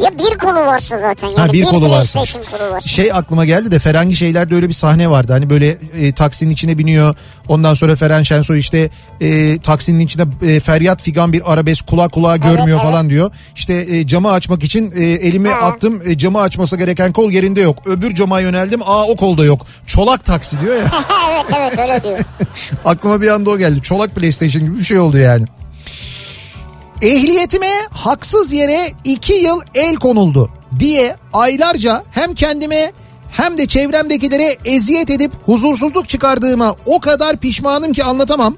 [0.00, 1.28] Ya bir kolu varsa zaten.
[1.28, 2.20] Yani Ha, bir bir kolu varsa.
[2.20, 2.88] Varsa.
[2.88, 5.32] Şey aklıma geldi de Ferengi şeylerde öyle bir sahne vardı.
[5.32, 7.14] Hani böyle e, taksinin içine biniyor.
[7.48, 8.90] Ondan sonra Feren Şensoy işte
[9.20, 12.90] e, taksinin içinde e, feryat figan bir arabesk kulak kulağa görmüyor evet.
[12.90, 13.30] falan diyor.
[13.54, 15.66] İşte e, camı açmak için e, elimi Ha.
[15.66, 16.02] attım.
[16.06, 17.76] E, camı açması gereken kol yerinde yok.
[17.86, 18.82] Öbür cama yöneldim.
[18.82, 19.66] Aa o kolda yok.
[19.86, 20.82] Çolak taksi diyor ya.
[21.30, 22.18] evet evet öyle diyor.
[22.84, 23.82] Aklıma bir anda o geldi.
[23.82, 25.46] Çolak PlayStation gibi bir şey oldu yani.
[27.02, 32.92] Ehliyetime haksız yere iki yıl el konuldu diye aylarca hem kendime
[33.30, 38.56] hem de çevremdekilere eziyet edip huzursuzluk çıkardığıma o kadar pişmanım ki anlatamam.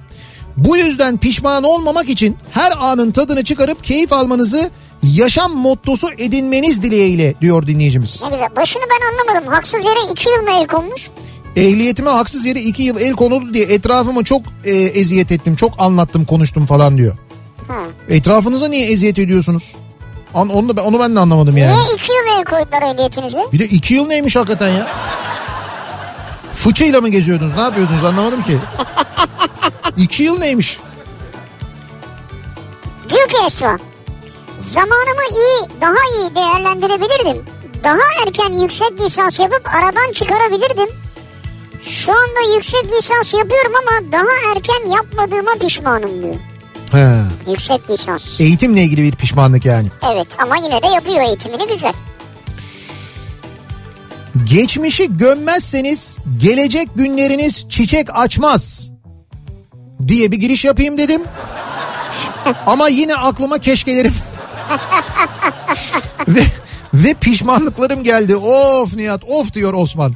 [0.57, 4.71] Bu yüzden pişman olmamak için her anın tadını çıkarıp keyif almanızı
[5.03, 8.23] yaşam mottosu edinmeniz dileğiyle diyor dinleyicimiz.
[8.23, 8.57] Ne güzel.
[8.57, 9.53] Başını ben anlamadım.
[9.53, 11.11] Haksız yere 2 yıl mı el konmuş?
[11.57, 15.57] Ehliyetime haksız yere iki yıl el konuldu diye etrafıma çok e, eziyet ettim.
[15.57, 17.17] Çok anlattım konuştum falan diyor.
[17.69, 17.75] Ha.
[18.09, 19.77] Etrafınıza niye eziyet ediyorsunuz?
[20.35, 21.73] An, onu, da, ben- onu ben de anlamadım yani.
[21.73, 23.47] Niye 2 yıl el koydular ehliyetinize?
[23.53, 24.87] Bir de iki yıl neymiş hakikaten ya?
[26.55, 27.55] Fıçıyla mı geziyordunuz?
[27.55, 28.59] Ne yapıyordunuz anlamadım ki.
[29.97, 30.79] İki yıl neymiş?
[33.11, 33.79] Diyor ki Esra.
[34.59, 37.45] Zamanımı iyi, daha iyi değerlendirebilirdim.
[37.85, 40.89] Daha erken yüksek lisans yapıp aradan çıkarabilirdim.
[41.83, 46.37] Şu anda yüksek lisans yapıyorum ama daha erken yapmadığıma pişmanım diyor.
[46.95, 47.51] He.
[47.51, 48.41] Yüksek lisans.
[48.41, 49.89] Eğitimle ilgili bir pişmanlık yani.
[50.13, 51.93] Evet ama yine de yapıyor eğitimini güzel.
[54.45, 58.91] Geçmişi gömmezseniz gelecek günleriniz çiçek açmaz
[60.09, 61.23] diye bir giriş yapayım dedim.
[62.67, 64.15] Ama yine aklıma keşkelerim
[66.29, 66.43] ve,
[66.95, 68.37] ve pişmanlıklarım geldi.
[68.37, 70.15] Of Nihat of diyor Osman.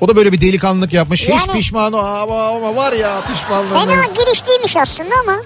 [0.00, 1.22] O da böyle bir delikanlılık yapmış.
[1.22, 3.70] Hiç Yani- pişman o- ama, ama var ya pişmanlığım.
[3.70, 5.36] Fena giriş değilmiş aslında ama.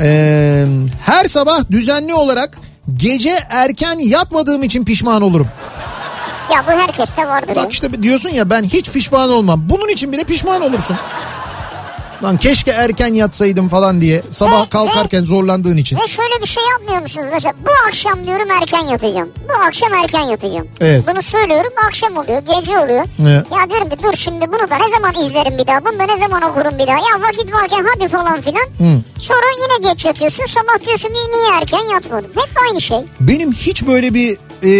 [0.00, 0.66] Ee,
[1.06, 2.58] her sabah düzenli olarak
[2.96, 5.48] gece erken yatmadığım için pişman olurum.
[6.52, 7.56] Ya bu herkeste vardır.
[7.56, 9.60] Bak işte diyorsun ya ben hiç pişman olmam.
[9.68, 10.96] Bunun için bile pişman olursun.
[12.22, 15.98] Lan keşke erken yatsaydım falan diye sabah Ve- kalkarken zorlandığın için.
[15.98, 17.26] Ve şöyle bir şey yapmıyor musunuz?
[17.32, 19.28] Mesela bu akşam diyorum erken yatacağım.
[19.48, 20.68] Bu akşam erken yatacağım.
[20.80, 21.04] Evet.
[21.12, 23.04] Bunu söylüyorum akşam oluyor gece oluyor.
[23.22, 23.46] Evet.
[23.52, 25.84] Ya diyorum ki dur şimdi bunu da ne zaman izlerim bir daha.
[25.84, 26.96] Bunu da ne zaman okurum bir daha.
[26.96, 28.66] Ya vakit varken hadi falan filan.
[28.78, 29.00] Hı.
[29.18, 30.44] Sonra yine geç yatıyorsun.
[30.46, 32.30] Sabah diyorsun niye erken yatmadım.
[32.34, 32.98] Hep aynı şey.
[33.20, 34.70] Benim hiç böyle bir e,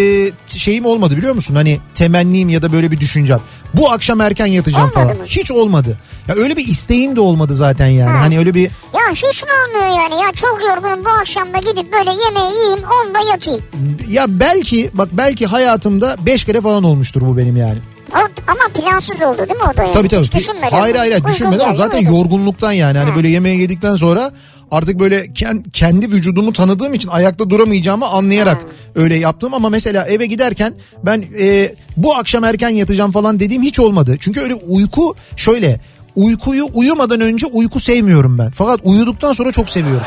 [0.58, 1.54] şeyim olmadı biliyor musun?
[1.54, 3.40] Hani temennim ya da böyle bir düşüncem.
[3.74, 5.16] Bu akşam erken yatacağım Olmadı falan.
[5.16, 5.24] mı?
[5.26, 5.98] Hiç olmadı.
[6.28, 8.10] Ya öyle bir isteğim de olmadı zaten yani.
[8.10, 8.20] Ha.
[8.20, 10.22] Hani öyle bir Ya hiç mi olmuyor yani?
[10.22, 13.62] Ya çok yorgunum bu akşam da gidip böyle yemeği yiyeyim onda yatayım.
[14.08, 17.78] ya belki bak belki hayatımda beş kere falan olmuştur bu benim yani.
[18.12, 19.92] O, ama plansız oldu değil mi o da yani?
[19.92, 20.24] Tabii tabii.
[20.24, 20.70] Hiç düşünmeden.
[20.80, 22.12] Hayır hayır Uygun düşünmeden geldi, zaten uygun.
[22.16, 22.98] yorgunluktan yani.
[22.98, 23.16] Hani Ha.
[23.16, 24.32] böyle yemeği yedikten sonra
[24.70, 28.62] artık böyle ken- kendi vücudumu tanıdığım için ayakta duramayacağımı anlayarak
[28.94, 33.80] öyle yaptım ama mesela eve giderken ben e, bu akşam erken yatacağım falan dediğim hiç
[33.80, 34.16] olmadı.
[34.20, 35.80] Çünkü öyle uyku şöyle
[36.16, 38.50] uykuyu uyumadan önce uyku sevmiyorum ben.
[38.50, 40.06] Fakat uyuduktan sonra çok seviyorum.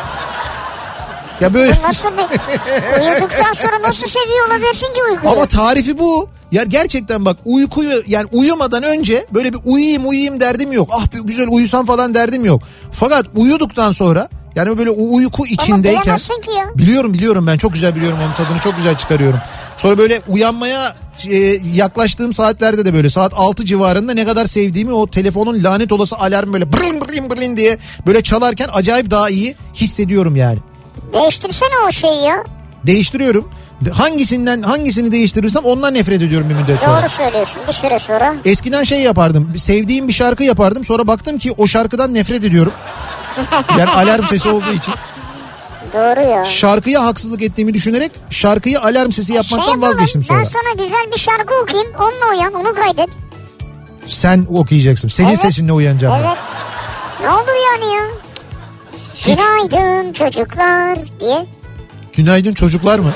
[1.41, 3.03] Ya böyle Nasıl bir...
[3.03, 5.33] Uyuduktan sonra nasıl seviyor olabilirsin ki uykuyu?
[5.33, 6.29] Ama tarifi bu.
[6.51, 10.89] Ya gerçekten bak uykuyu yani uyumadan önce böyle bir uyuyayım uyuyayım derdim yok.
[10.91, 12.61] Ah bir güzel uyusam falan derdim yok.
[12.91, 16.19] Fakat uyuduktan sonra yani böyle o uyku içindeyken
[16.75, 19.39] biliyorum biliyorum ben çok güzel biliyorum onun tadını çok güzel çıkarıyorum.
[19.77, 20.95] Sonra böyle uyanmaya
[21.29, 21.37] e,
[21.73, 26.53] yaklaştığım saatlerde de böyle saat 6 civarında ne kadar sevdiğimi o telefonun lanet olası alarm
[26.53, 27.77] böyle brın brın brın diye
[28.07, 30.59] böyle çalarken acayip daha iyi hissediyorum yani.
[31.13, 32.43] Değiştirsene o şeyi ya.
[32.85, 33.49] Değiştiriyorum.
[33.93, 37.01] Hangisinden hangisini değiştirirsem ondan nefret ediyorum bir müddet sonra.
[37.01, 38.35] Doğru söylüyorsun bir süre sonra.
[38.45, 39.53] Eskiden şey yapardım.
[39.57, 40.83] Sevdiğim bir şarkı yapardım.
[40.83, 42.73] Sonra baktım ki o şarkıdan nefret ediyorum.
[43.79, 44.93] Yani alarm sesi olduğu için.
[45.93, 46.45] Doğru ya.
[46.45, 50.39] Şarkıya haksızlık ettiğimi düşünerek şarkıyı alarm sesi yapmaktan Şey vazgeçtim sonra.
[50.39, 53.09] Ben sana güzel bir şarkı okuyayım onunla uyan onu kaydet.
[54.07, 55.07] Sen okuyacaksın.
[55.07, 55.39] Senin Evet.
[55.39, 56.27] sesinle uyanacağım ben.
[56.27, 56.37] Evet.
[57.21, 58.03] Ne olur yani ya.
[59.25, 61.45] Günaydın çocuklar diye.
[62.13, 63.11] Günaydın çocuklar mı?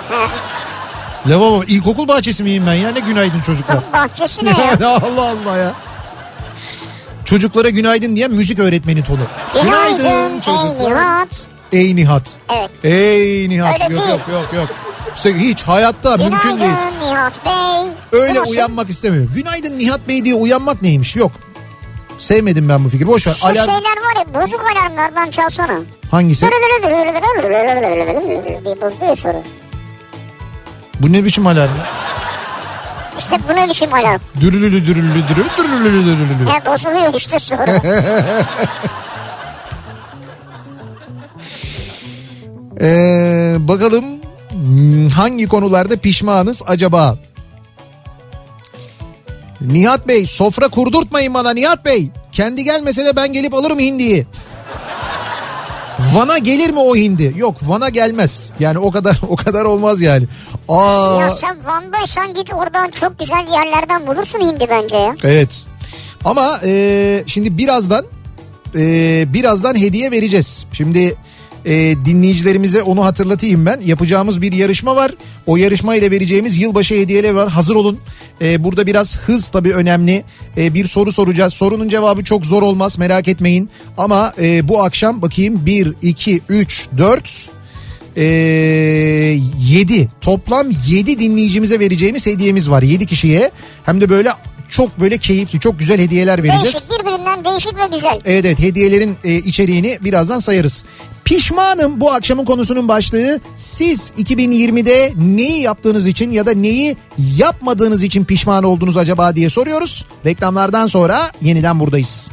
[1.28, 3.78] Lavabo ilkokul bahçesi miyim ben ya ne günaydın çocuklar.
[3.94, 4.58] Bahçesine ya.
[4.66, 5.72] Yani Allah Allah ya.
[7.26, 9.20] Çocuklara günaydın diyen müzik öğretmeni tonu.
[9.64, 11.48] Günaydın ey Nihat.
[11.72, 12.38] Ey Nihat.
[12.58, 12.70] Evet.
[12.84, 13.74] Ey Nihat.
[13.74, 14.10] Öyle yok değil.
[14.10, 14.70] yok yok yok.
[15.38, 16.56] Hiç hayatta mümkün değil.
[16.60, 17.92] Günaydın Nihat Bey.
[18.22, 18.52] Öyle nasıl?
[18.52, 19.32] uyanmak istemiyorum.
[19.36, 21.16] Günaydın Nihat Bey diye uyanmak neymiş?
[21.16, 21.32] Yok.
[22.20, 23.08] Sevmedim ben bu fikri.
[23.08, 23.34] Boş ver.
[23.34, 25.80] Şu Alarm şeyler var ya bozuk alarmlardan çalsana.
[26.12, 26.46] hangisi?
[28.66, 29.42] diye bozuyor sonra.
[31.00, 31.70] Bu ne biçim alarm?
[33.18, 34.20] İşte bu ne biçim alarm?
[34.42, 36.50] Dürülülü dürülülü dürülü dürülülü dürülülü.
[36.50, 37.82] He bozuluyor işte sonra.
[42.82, 44.06] Ee, bakalım
[44.52, 47.18] hmm, hangi konularda pişmanız acaba?
[49.62, 52.10] Nihat Bey sofra kurdurtmayın bana Nihat Bey.
[52.32, 54.26] Kendi gelmese de ben gelip alırım hindiyi.
[56.00, 57.34] Van'a gelir mi o hindi?
[57.36, 58.52] Yok Van'a gelmez.
[58.60, 60.26] Yani o kadar o kadar olmaz yani.
[60.70, 65.16] Aa, ya sen Van'daysan git oradan çok güzel yerlerden bulursun hindi bence ya.
[65.24, 65.66] evet.
[66.26, 68.06] Ama e, şimdi birazdan
[68.76, 68.84] e,
[69.34, 70.66] birazdan hediye vereceğiz.
[70.74, 71.16] Şimdi
[71.66, 73.82] e, dinleyicilerimize onu hatırlatayım ben.
[73.86, 75.12] Yapacağımız bir yarışma var.
[75.46, 77.50] O yarışma ile vereceğimiz yılbaşı hediyeleri var.
[77.50, 78.00] Hazır olun.
[78.42, 80.24] E, burada biraz hız tabii önemli.
[80.58, 81.54] E, bir soru soracağız.
[81.54, 83.70] Sorunun cevabı çok zor olmaz merak etmeyin.
[83.98, 87.50] Ama e, bu akşam bakayım 1, 2, 3, 4...
[88.18, 93.52] Ee, 7 toplam 7 dinleyicimize vereceğimiz hediyemiz var 7 kişiye
[93.86, 94.30] hem de böyle
[94.70, 96.74] çok böyle keyifli çok güzel hediyeler vereceğiz.
[96.74, 98.20] Değişik birbirinden değişik ve güzel.
[98.26, 100.86] Evet evet hediyelerin e, içeriğini birazdan sayarız.
[101.26, 103.40] Pişmanım bu akşamın konusunun başlığı.
[103.56, 106.96] Siz 2020'de neyi yaptığınız için ya da neyi
[107.38, 110.06] yapmadığınız için pişman oldunuz acaba diye soruyoruz.
[110.26, 112.30] Reklamlardan sonra yeniden buradayız.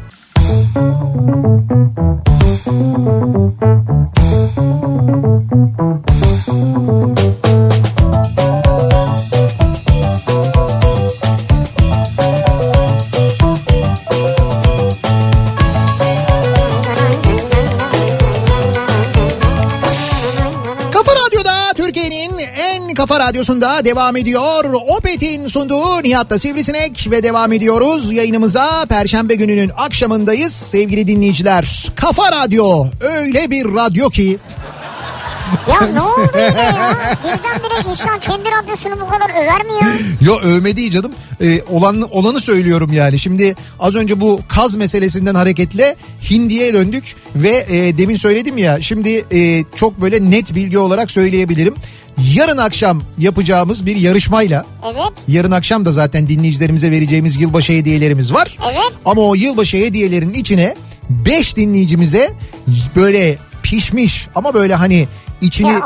[8.36, 8.71] Kafa
[23.22, 24.64] radyosunda devam ediyor.
[24.98, 28.12] Opet'in sunduğu Nihat'ta Sivrisinek ve devam ediyoruz.
[28.12, 31.88] Yayınımıza Perşembe gününün akşamındayız sevgili dinleyiciler.
[31.96, 34.38] Kafa Radyo öyle bir radyo ki
[35.70, 36.96] Ya ne oldu yine ya?
[37.24, 39.88] Birdenbire insan kendi radyosunu bu kadar över mi ya?
[40.20, 41.12] Yo övme değil canım.
[41.40, 43.18] Ee, olan, olanı söylüyorum yani.
[43.18, 45.96] Şimdi az önce bu kaz meselesinden hareketle
[46.30, 51.74] hindiye döndük ve e, demin söyledim ya şimdi e, çok böyle net bilgi olarak söyleyebilirim.
[52.34, 55.12] Yarın akşam yapacağımız bir yarışmayla Evet.
[55.28, 58.58] yarın akşam da zaten dinleyicilerimize vereceğimiz yılbaşı hediyelerimiz var.
[58.72, 58.92] Evet.
[59.04, 60.74] Ama o yılbaşı hediyelerin içine
[61.10, 62.32] 5 dinleyicimize
[62.96, 65.08] böyle pişmiş ama böyle hani
[65.40, 65.80] içini Ya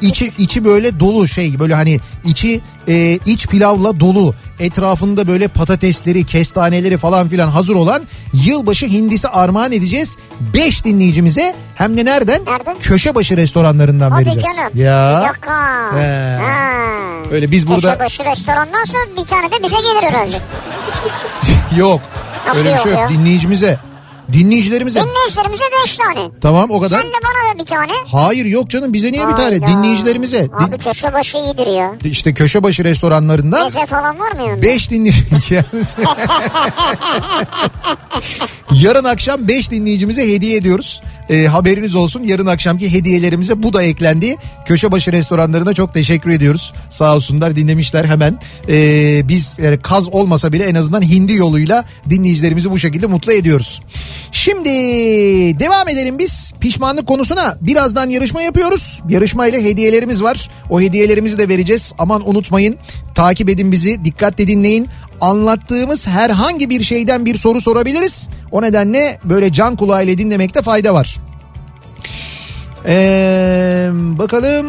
[0.00, 6.24] içi içi böyle dolu şey böyle hani içi e, iç pilavla dolu etrafında böyle patatesleri
[6.26, 8.02] kestaneleri falan filan hazır olan
[8.32, 12.44] yılbaşı hindisi armağan edeceğiz 5 dinleyicimize hem de nereden?
[12.46, 12.78] Nereden?
[12.78, 14.56] Köşebaşı restoranlarından Hadi vereceğiz.
[14.56, 14.72] canım.
[14.74, 15.20] Ya.
[15.24, 15.52] Bir dakika.
[15.52, 16.38] Ha.
[17.30, 20.36] Öyle biz burada Köşebaşı restorandan sonra bir tane de bize gelir herhalde.
[21.76, 22.00] yok.
[22.46, 23.08] Nasıl Öyle bir şey yok ya?
[23.08, 23.78] dinleyicimize.
[24.32, 25.00] Dinleyicilerimize.
[25.02, 26.20] Dinleyicilerimize beş tane.
[26.40, 26.98] Tamam o kadar.
[27.00, 27.92] Sen de bana da bir tane.
[28.12, 29.58] Hayır yok canım bize niye bir tane?
[29.58, 29.66] Hayda.
[29.66, 30.48] Dinleyicilerimize.
[30.52, 31.92] Abi Din- köşebaşı iyidir ya.
[32.04, 34.62] işte köşebaşı restoranlarından Meze falan var mı yanında?
[34.62, 35.20] 5 dinleyici.
[38.72, 41.02] Yarın akşam 5 dinleyicimize hediye ediyoruz.
[41.30, 44.36] Ee, haberiniz olsun yarın akşamki hediyelerimize bu da eklendi.
[44.64, 46.72] Köşebaşı restoranlarına çok teşekkür ediyoruz.
[46.88, 48.38] Sağ olsunlar dinlemişler hemen.
[48.68, 53.82] Ee, biz yani kaz olmasa bile en azından hindi yoluyla dinleyicilerimizi bu şekilde mutlu ediyoruz.
[54.32, 54.70] Şimdi
[55.60, 57.58] devam edelim biz pişmanlık konusuna.
[57.60, 59.02] Birazdan yarışma yapıyoruz.
[59.08, 60.50] Yarışma ile hediyelerimiz var.
[60.70, 61.94] O hediyelerimizi de vereceğiz.
[61.98, 62.76] Aman unutmayın
[63.14, 64.88] takip edin bizi dikkatle dinleyin.
[65.20, 68.28] Anlattığımız herhangi bir şeyden bir soru sorabiliriz.
[68.52, 71.16] O nedenle böyle can kulağıyla dinlemekte fayda var.
[72.86, 74.66] Ee, bakalım.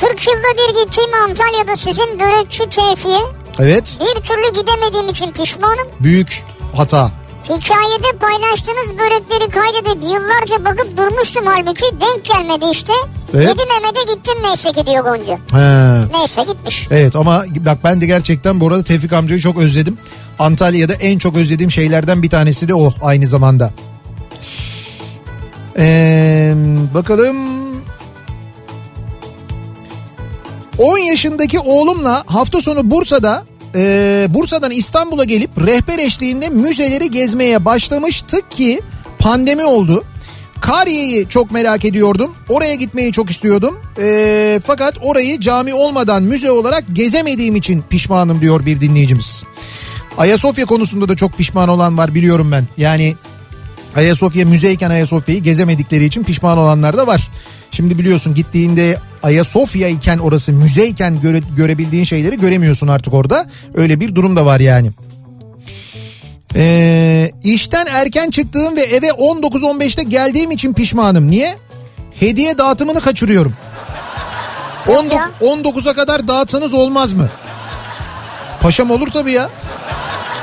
[0.00, 3.18] 40 yılda bir gittiğim Antalya'da sizin börekçi Tevfi'ye
[3.58, 5.88] Evet bir türlü gidemediğim için pişmanım.
[6.00, 6.42] büyük
[6.76, 7.10] hata.
[7.44, 12.92] Hikayede paylaştığınız börekleri kaydedip yıllarca bakıp durmuştum halbuki denk gelmedi işte.
[13.34, 13.48] Evet.
[13.48, 15.38] Yedi Mehmet'e gittim neyse ki diyor Gonca.
[15.52, 16.18] He.
[16.18, 16.88] Neyse gitmiş.
[16.90, 19.98] Evet ama bak ben de gerçekten bu arada Tevfik amcayı çok özledim.
[20.38, 23.70] Antalya'da en çok özlediğim şeylerden bir tanesi de o aynı zamanda.
[25.78, 26.54] Ee,
[26.94, 27.36] bakalım
[30.78, 38.50] 10 yaşındaki oğlumla hafta sonu Bursa'da e, Bursa'dan İstanbul'a gelip rehber eşliğinde müzeleri gezmeye başlamıştık
[38.50, 38.80] ki
[39.18, 40.04] pandemi oldu.
[40.60, 42.34] Kariye'yi çok merak ediyordum.
[42.48, 43.78] Oraya gitmeyi çok istiyordum.
[43.98, 49.44] E, fakat orayı cami olmadan müze olarak gezemediğim için pişmanım diyor bir dinleyicimiz.
[50.18, 52.64] Ayasofya konusunda da çok pişman olan var biliyorum ben.
[52.76, 53.14] Yani
[53.96, 57.28] Ayasofya müzeyken Ayasofya'yı gezemedikleri için pişman olanlar da var.
[57.70, 63.46] Şimdi biliyorsun gittiğinde Ayasofya iken orası müzeyken göre, görebildiğin şeyleri göremiyorsun artık orada.
[63.74, 64.90] Öyle bir durum da var yani.
[66.56, 71.30] Ee, işten erken çıktığım ve eve 19-15'te geldiğim için pişmanım.
[71.30, 71.58] Niye?
[72.20, 73.54] Hediye dağıtımını kaçırıyorum.
[74.88, 77.28] 19, 19'a kadar dağıtsanız olmaz mı?
[78.60, 79.50] Paşam olur tabii ya.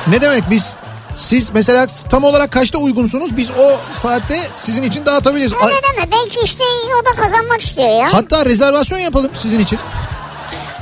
[0.08, 0.76] Ne demek biz
[1.16, 3.38] siz mesela tam olarak kaçta uygunsunuz?
[3.38, 5.53] Biz o saatte sizin için dağıtabiliriz.
[5.53, 6.64] Öyle deme belki işte
[7.01, 8.14] o da kazanmak istiyor ya.
[8.14, 9.80] Hatta rezervasyon yapalım sizin için.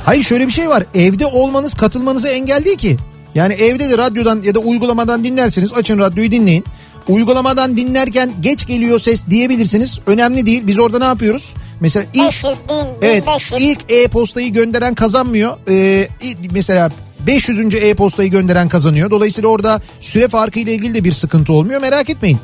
[0.04, 0.82] Hayır şöyle bir şey var.
[0.94, 2.96] Evde olmanız katılmanıza engel değil ki.
[3.36, 5.72] Yani evde de radyodan ya da uygulamadan dinlersiniz.
[5.72, 6.64] Açın radyoyu dinleyin.
[7.08, 9.98] Uygulamadan dinlerken geç geliyor ses diyebilirsiniz.
[10.06, 10.62] Önemli değil.
[10.66, 11.54] Biz orada ne yapıyoruz?
[11.80, 13.62] Mesela ilk 500 bin, evet 1500.
[13.62, 15.56] ilk e-postayı gönderen kazanmıyor.
[15.68, 16.08] Ee,
[16.50, 16.90] mesela
[17.26, 17.74] 500.
[17.74, 19.10] e-postayı gönderen kazanıyor.
[19.10, 21.80] Dolayısıyla orada süre farkı ile ilgili de bir sıkıntı olmuyor.
[21.80, 22.38] Merak etmeyin.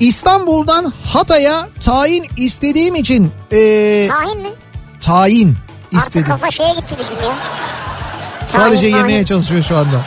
[0.00, 4.48] İstanbul'dan Hatay'a tayin istediğim için ee, Tahin mi?
[5.00, 5.48] tayin
[5.84, 6.26] Artık istedim.
[6.26, 7.34] kafa şeye gitti bizim ya.
[8.50, 9.24] Sadece Tayin, yemeye tayin.
[9.24, 10.00] çalışıyor şu anda.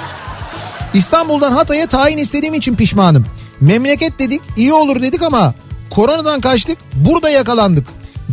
[0.93, 3.25] İstanbul'dan Hatay'a tayin istediğim için pişmanım.
[3.61, 5.53] Memleket dedik, iyi olur dedik ama
[5.89, 7.87] koronadan kaçtık, burada yakalandık.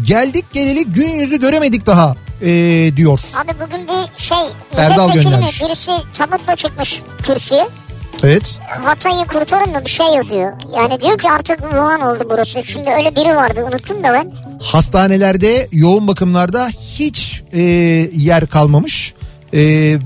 [0.07, 2.47] Geldik geleli gün yüzü göremedik daha ee,
[2.97, 3.21] diyor.
[3.35, 4.39] Abi bugün bir şey
[4.77, 5.35] Erdal milletvekili mi?
[5.35, 5.63] göndermiş.
[5.63, 7.69] Birisi tabutla çıkmış kürsüye.
[8.23, 8.59] Evet.
[8.85, 10.53] Hatay'ı kurtarın da bir şey yazıyor.
[10.77, 12.65] Yani diyor ki artık Wuhan oldu burası.
[12.65, 14.33] Şimdi öyle biri vardı unuttum da ben.
[14.63, 17.61] Hastanelerde, yoğun bakımlarda hiç e,
[18.15, 19.15] yer kalmamış.
[19.55, 19.99] E,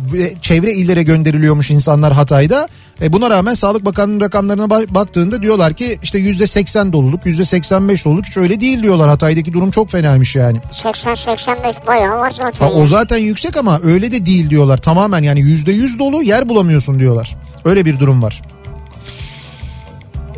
[0.43, 2.69] çevre illere gönderiliyormuş insanlar Hatay'da.
[3.03, 7.45] E, buna rağmen Sağlık Bakanlığı'nın rakamlarına ba- baktığında diyorlar ki işte yüzde 80 doluluk, yüzde
[7.45, 9.09] 85 doluluk hiç öyle değil diyorlar.
[9.09, 10.59] Hatay'daki durum çok fenaymış yani.
[10.73, 12.67] 80-85 bayağı var zaten.
[12.67, 14.79] Ha, o zaten yüksek ama öyle de değil diyorlar.
[14.79, 17.37] Tamamen yani yüzde yüz dolu yer bulamıyorsun diyorlar.
[17.65, 18.43] Öyle bir durum var.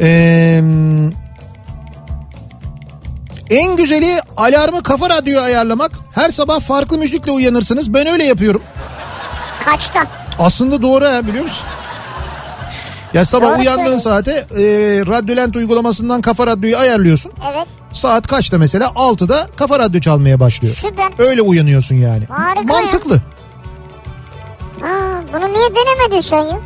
[0.00, 0.62] Ee,
[3.50, 5.90] en güzeli alarmı kafa radyoya ayarlamak.
[6.12, 7.94] Her sabah farklı müzikle uyanırsınız.
[7.94, 8.62] Ben öyle yapıyorum.
[9.66, 10.02] Kaçta?
[10.38, 11.64] Aslında doğru ha biliyor musun?
[13.14, 14.10] Ya sabah Doğru uyandığın söylüyorsun.
[14.10, 14.62] saate e,
[15.06, 17.32] Radyolent uygulamasından kafa radyoyu ayarlıyorsun.
[17.52, 17.66] Evet.
[17.92, 18.86] Saat kaçta mesela?
[18.86, 20.74] 6'da kafa radyo çalmaya başlıyor.
[20.74, 21.12] Süper.
[21.18, 22.24] Öyle uyanıyorsun yani.
[22.30, 22.80] Harika ya.
[22.80, 23.14] Mantıklı.
[24.82, 26.58] Aa, bunu niye denemedin sen ya?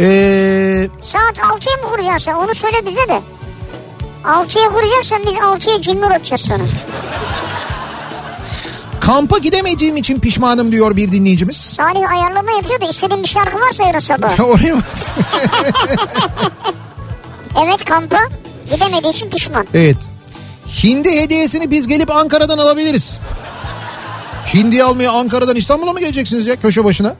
[0.00, 2.32] Ee, Saat 6'ya mı kuracaksın?
[2.32, 3.20] Onu söyle bize de.
[4.24, 6.62] 6'ya kuracaksan biz 6'ya cimri atacağız sonra.
[9.08, 11.56] Kampa gidemediğim için pişmanım diyor bir dinleyicimiz.
[11.56, 14.40] Salih ayarlama yapıyor da istediğin bir şarkı varsa yarın sabah.
[14.48, 14.82] Oraya mı?
[17.66, 18.18] Evet kampa
[18.74, 19.66] gidemediği için pişman.
[19.74, 19.96] Evet.
[20.82, 23.18] Hindi hediyesini biz gelip Ankara'dan alabiliriz.
[24.54, 27.16] Hindi almaya Ankara'dan İstanbul'a mı geleceksiniz ya köşe başına?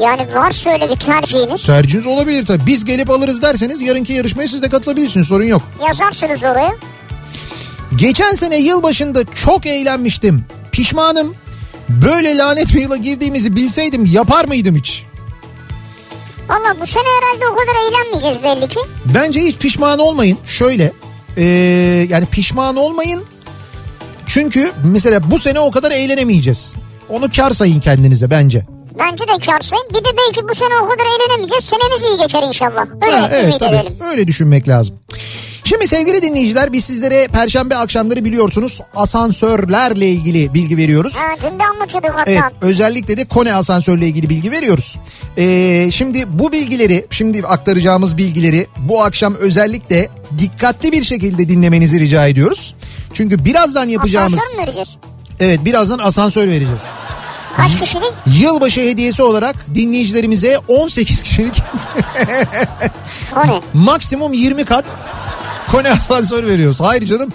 [0.00, 1.66] Yani varsa öyle bir tercihiniz.
[1.66, 2.66] Tercihiniz olabilir tabii.
[2.66, 5.62] Biz gelip alırız derseniz yarınki yarışmaya siz de katılabilirsiniz sorun yok.
[5.86, 6.74] Yazarsınız oraya.
[7.96, 10.44] Geçen sene yılbaşında çok eğlenmiştim.
[10.72, 11.34] Pişmanım.
[11.88, 15.04] Böyle lanet bir yıla girdiğimizi bilseydim yapar mıydım hiç?
[16.48, 18.80] Valla bu sene herhalde o kadar eğlenmeyeceğiz belli ki.
[19.14, 20.38] Bence hiç pişman olmayın.
[20.44, 20.92] Şöyle
[21.36, 21.42] ee,
[22.08, 23.24] yani pişman olmayın.
[24.26, 26.74] Çünkü mesela bu sene o kadar eğlenemeyeceğiz.
[27.08, 28.66] Onu kar sayın kendinize bence.
[28.98, 29.84] Bence de karsayın.
[29.90, 31.64] Bir de belki bu sene o kadar eğlenemeyeceğiz.
[31.64, 32.86] Senemiz iyi geçer inşallah.
[33.06, 33.92] Öyle Ha, evet ümit tabii edelim.
[34.10, 34.94] öyle düşünmek lazım.
[35.66, 41.14] Şimdi sevgili dinleyiciler biz sizlere perşembe akşamları biliyorsunuz asansörlerle ilgili bilgi veriyoruz.
[41.16, 42.30] Ha, dün de anlatıyorduk hatta.
[42.30, 44.98] Evet özellikle de Kone asansörle ilgili bilgi veriyoruz.
[45.38, 50.08] Ee, şimdi bu bilgileri şimdi aktaracağımız bilgileri bu akşam özellikle
[50.38, 52.74] dikkatli bir şekilde dinlemenizi rica ediyoruz.
[53.12, 54.88] Çünkü birazdan yapacağımız Asansör mü vereceğiz?
[55.40, 56.86] evet birazdan asansör vereceğiz.
[57.56, 58.12] Kaç kişilik?
[58.26, 61.62] Yılbaşı hediyesi olarak dinleyicilerimize 18 kişilik
[63.36, 63.60] O ne?
[63.74, 64.94] maksimum 20 kat
[65.70, 66.80] Kone asansör veriyoruz.
[66.80, 67.32] Hayır canım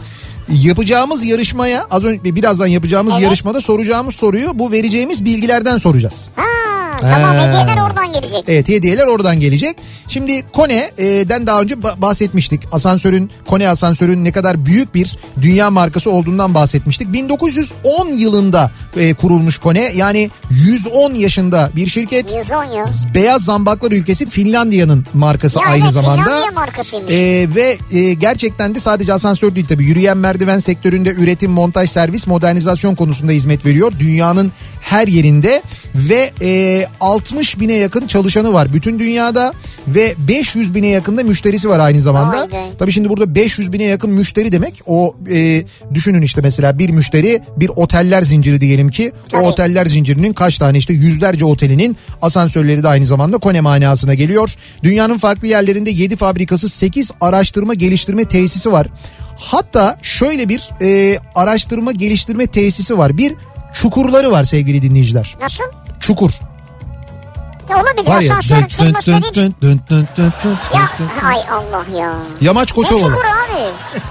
[0.50, 3.24] yapacağımız yarışmaya az önce birazdan yapacağımız Evet.
[3.24, 6.30] yarışmada soracağımız soruyu bu vereceğimiz bilgilerden soracağız.
[6.36, 6.44] Ha,
[7.02, 8.44] tamam hediyeler oradan gelecek.
[8.48, 9.76] Evet hediyeler oradan gelecek.
[10.08, 12.62] Şimdi Kone'den daha önce ba- bahsetmiştik.
[12.72, 17.14] Asansörün Kone asansörün ne kadar büyük bir dünya markası olduğundan bahsetmiştik.
[17.14, 19.92] 1910 yılında e, kurulmuş Kone.
[19.96, 22.34] Yani 110 yaşında bir şirket.
[22.34, 23.14] 110 yıl.
[23.14, 26.24] Beyaz zambaklar ülkesi Finlandiya'nın markası Ya aynı evet, zamanda.
[26.24, 27.14] Finlandiya markasıymış.
[27.14, 32.28] Ee, ve e, gerçekten de sadece asansör değil tabii yürüyen merdiven sektöründe üretim, montaj, servis,
[32.28, 33.92] modernizasyon konusunda hizmet veriyor.
[34.00, 34.52] Dünyanın
[34.82, 35.62] her yerinde
[35.96, 39.54] ve e, 60 bine yakın çalışanı var bütün dünyada
[39.88, 42.50] ve 500 bine yakın da müşterisi var aynı zamanda.
[42.80, 45.64] Tabii şimdi burada 500 bine yakın müşteri demek o e,
[45.94, 49.42] düşünün işte mesela bir müşteri bir oteller zinciri diyelim ki Tabii.
[49.42, 54.56] o oteller zincirinin kaç tane işte yüzlerce otelinin asansörleri de aynı zamanda Kone manasına geliyor.
[54.84, 58.88] Dünyanın farklı yerlerinde 7 fabrikası 8 araştırma geliştirme tesisi var.
[59.38, 63.18] Hatta şöyle bir e, araştırma geliştirme tesisi var.
[63.18, 63.34] Bir
[63.74, 65.36] çukurları var sevgili dinleyiciler.
[65.42, 65.64] Nasıl?
[66.00, 66.32] Çukur.
[67.70, 68.36] Ya olabilir Var ya.
[68.36, 71.26] dın dediğin- dın dın dın dın dın Ya dın.
[71.28, 72.14] ay Allah ya.
[72.42, 73.02] Yamaç Ne Koçovalı.
[73.12, 73.62] çukur abi?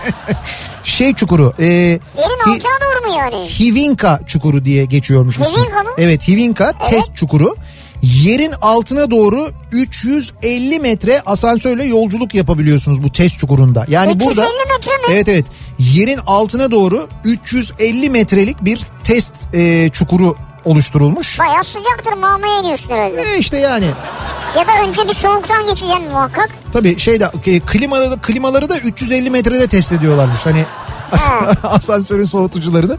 [0.84, 1.52] Şey çukuru.
[1.58, 3.48] E, Yerin Hi- altına doğru mu yani?
[3.60, 5.58] Hivinka çukuru diye geçiyormuş ismi.
[5.58, 5.90] Hivinka mı?
[5.98, 7.56] Evet Hivinka test çukuru.
[8.02, 13.84] Yerin altına doğru 350 metre asansörle yolculuk yapabiliyorsunuz bu test çukurunda.
[13.88, 14.42] Yani 350 burada
[14.78, 15.02] metre mi?
[15.10, 15.44] Evet evet.
[15.80, 21.38] Yerin altına doğru 350 metrelik bir test e, çukuru oluşturulmuş.
[21.40, 23.22] Bayağı sıcaktır mamaya iniyorsun herhalde.
[23.22, 23.86] E işte yani.
[24.58, 26.50] Ya da önce bir soğuktan geçeceksin muhakkak.
[26.72, 30.46] Tabii şeyde e, klimaları, klimaları da 350 metrede test ediyorlarmış.
[30.46, 30.64] Hani
[31.10, 31.52] Ha.
[31.68, 32.98] asansörün soğutucularını.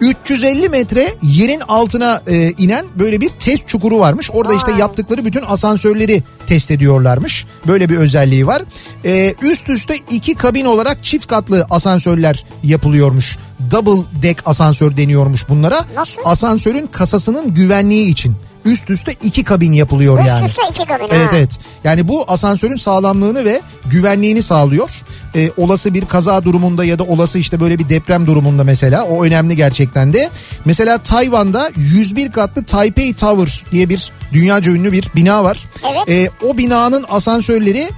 [0.00, 4.30] 350 metre yerin altına e, inen böyle bir test çukuru varmış.
[4.32, 4.78] Orada işte Vay.
[4.80, 7.46] yaptıkları bütün asansörleri test ediyorlarmış.
[7.66, 8.62] Böyle bir özelliği var.
[9.04, 13.38] E, üst üste iki kabin olarak çift katlı asansörler yapılıyormuş.
[13.70, 15.84] Double deck asansör deniyormuş bunlara.
[15.96, 16.22] Nasıl?
[16.24, 18.34] Asansörün kasasının güvenliği için.
[18.64, 20.46] Üst üste iki kabin yapılıyor Üst yani.
[20.46, 21.36] üste iki kabin Evet ha.
[21.36, 21.58] evet.
[21.84, 24.90] Yani bu asansörün sağlamlığını ve güvenliğini sağlıyor.
[25.34, 29.24] Ee, olası bir kaza durumunda ya da olası işte böyle bir deprem durumunda mesela o
[29.24, 30.30] önemli gerçekten de.
[30.64, 35.58] Mesela Tayvan'da 101 katlı Taipei Tower diye bir dünyaca ünlü bir bina var.
[35.92, 36.08] Evet.
[36.08, 37.88] Ee, o binanın asansörleri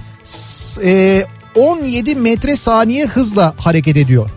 [0.83, 4.29] e, 17 metre saniye hızla hareket ediyor.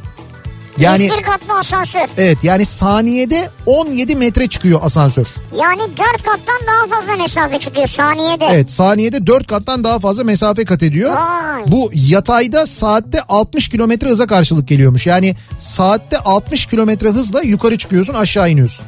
[0.78, 2.06] Yani 101 katlı asansör.
[2.18, 5.26] evet yani saniyede 17 metre çıkıyor asansör.
[5.58, 8.46] Yani 4 kattan daha fazla mesafe çıkıyor saniyede.
[8.52, 11.16] Evet saniyede 4 kattan daha fazla mesafe kat ediyor.
[11.16, 11.62] Vay.
[11.66, 15.06] Bu yatayda saatte 60 kilometre hıza karşılık geliyormuş.
[15.06, 18.86] Yani saatte 60 kilometre hızla yukarı çıkıyorsun aşağı iniyorsun.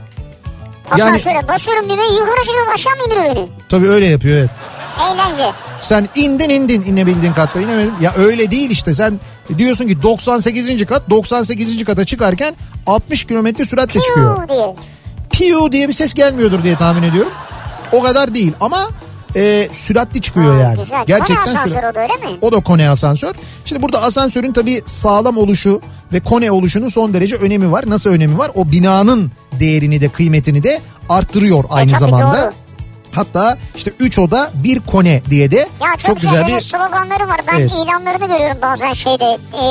[0.98, 3.48] Yani Asansöre basıyorum düğmeye yukarı çıkıyorum aşağı mı indiriyor beni?
[3.68, 4.50] tabii öyle yapıyor evet.
[5.00, 5.52] Eğlence.
[5.80, 7.92] Sen indin indin inebildiğin katta inemedin.
[8.00, 9.20] Ya öyle değil işte sen
[9.58, 10.86] diyorsun ki 98.
[10.86, 11.84] kat 98.
[11.84, 14.40] kata çıkarken 60 kilometre süratle çıkıyor.
[14.42, 14.74] Yuu diye.
[15.30, 17.32] Piu diye bir ses gelmiyordur diye tahmin ediyorum.
[17.92, 18.88] O kadar değil ama
[19.36, 20.78] e, süratli çıkıyor Ha, yani.
[20.80, 21.04] Güzel.
[21.06, 22.38] Gerçekten Kone asansör sürat- o da öyle mi?
[22.40, 23.34] O da Kone asansör.
[23.64, 25.80] Şimdi burada asansörün tabii sağlam oluşu
[26.12, 27.84] ve Kone oluşunun son derece önemi var.
[27.86, 28.50] Nasıl önemi var?
[28.54, 29.30] O binanın
[29.60, 32.42] değerini de kıymetini de arttırıyor aynı E, zamanda.
[32.42, 32.52] doğru.
[33.12, 37.28] Hatta işte 3 oda bir Kone diye de Ya çok, çok, güzel böyle bir sloganları
[37.28, 37.40] var.
[37.52, 37.70] Ben Evet.
[37.70, 39.66] ilanlarını görüyorum bazen şeyde e,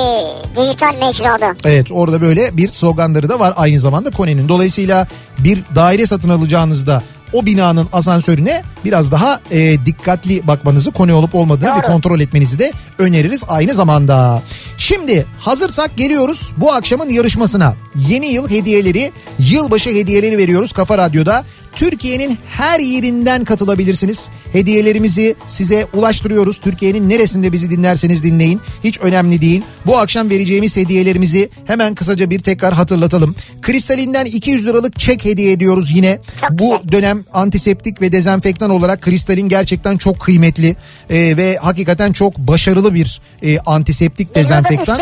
[0.61, 1.55] dijital mecrada.
[1.63, 4.49] Evet orada böyle bir sloganları da var aynı zamanda Kone'nin.
[4.49, 5.07] Dolayısıyla
[5.39, 11.69] bir daire satın alacağınızda o binanın asansörüne biraz daha e, dikkatli bakmanızı Kone olup olmadığını
[11.69, 11.77] Doğru.
[11.77, 14.41] bir kontrol etmenizi de öneririz aynı zamanda.
[14.77, 17.75] Şimdi hazırsak geliyoruz bu akşamın yarışmasına.
[17.95, 21.45] Yeni yıl hediyeleri, yılbaşı hediyeleri veriyoruz Kafa Radyo'da.
[21.77, 24.29] Türkiye'nin her yerinden katılabilirsiniz.
[24.53, 26.57] Hediyelerimizi size ulaştırıyoruz.
[26.57, 28.61] Türkiye'nin neresinde bizi dinlerseniz dinleyin.
[28.83, 29.61] Hiç önemli değil.
[29.85, 33.35] Bu akşam vereceğimiz hediyelerimizi hemen kısaca bir tekrar hatırlatalım.
[33.61, 36.19] Kristalinden 200 liralık çek hediye ediyoruz yine.
[36.41, 36.91] Çok Bu güzel.
[36.91, 40.75] dönem antiseptik ve dezenfektan olarak kristalin gerçekten çok kıymetli
[41.09, 44.97] e, ve hakikaten çok başarılı bir e, antiseptik Biz dezenfektan.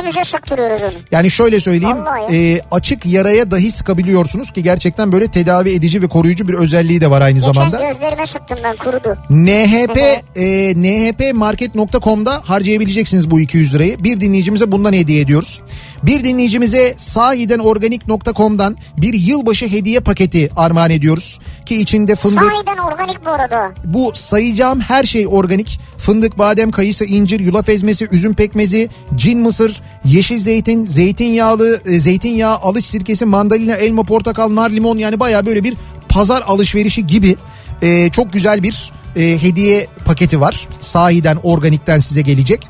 [1.11, 2.55] Yani şöyle söyleyeyim Vallahi.
[2.55, 7.11] e, açık yaraya dahi sıkabiliyorsunuz ki gerçekten böyle tedavi edici ve koruyucu bir özelliği de
[7.11, 7.91] var aynı Geçen zamanda.
[7.91, 9.17] gözlerime sıktım ben kurudu.
[9.29, 9.97] NHP
[10.35, 14.03] e, nhpmarket.com'da harcayabileceksiniz bu 200 lirayı.
[14.03, 15.61] Bir dinleyicimize bundan hediye ediyoruz.
[16.03, 21.39] Bir dinleyicimize sahidenorganik.com'dan bir yılbaşı hediye paketi armağan ediyoruz.
[21.65, 23.71] Ki içinde fındık, Sahiden organik bu arada.
[23.85, 25.79] bu sayacağım her şey organik.
[25.97, 32.55] Fındık, badem, kayısı, incir, yulaf ezmesi, üzüm pekmezi, cin mısır, yeşil zeytin, zeytinyağlı, e, zeytinyağı,
[32.55, 35.73] alış sirkesi, mandalina, elma, portakal, nar, limon yani baya böyle bir
[36.15, 37.35] pazar alışverişi gibi
[37.81, 40.67] e, çok güzel bir e, hediye paketi var.
[40.79, 42.67] Sahiden organikten size gelecek.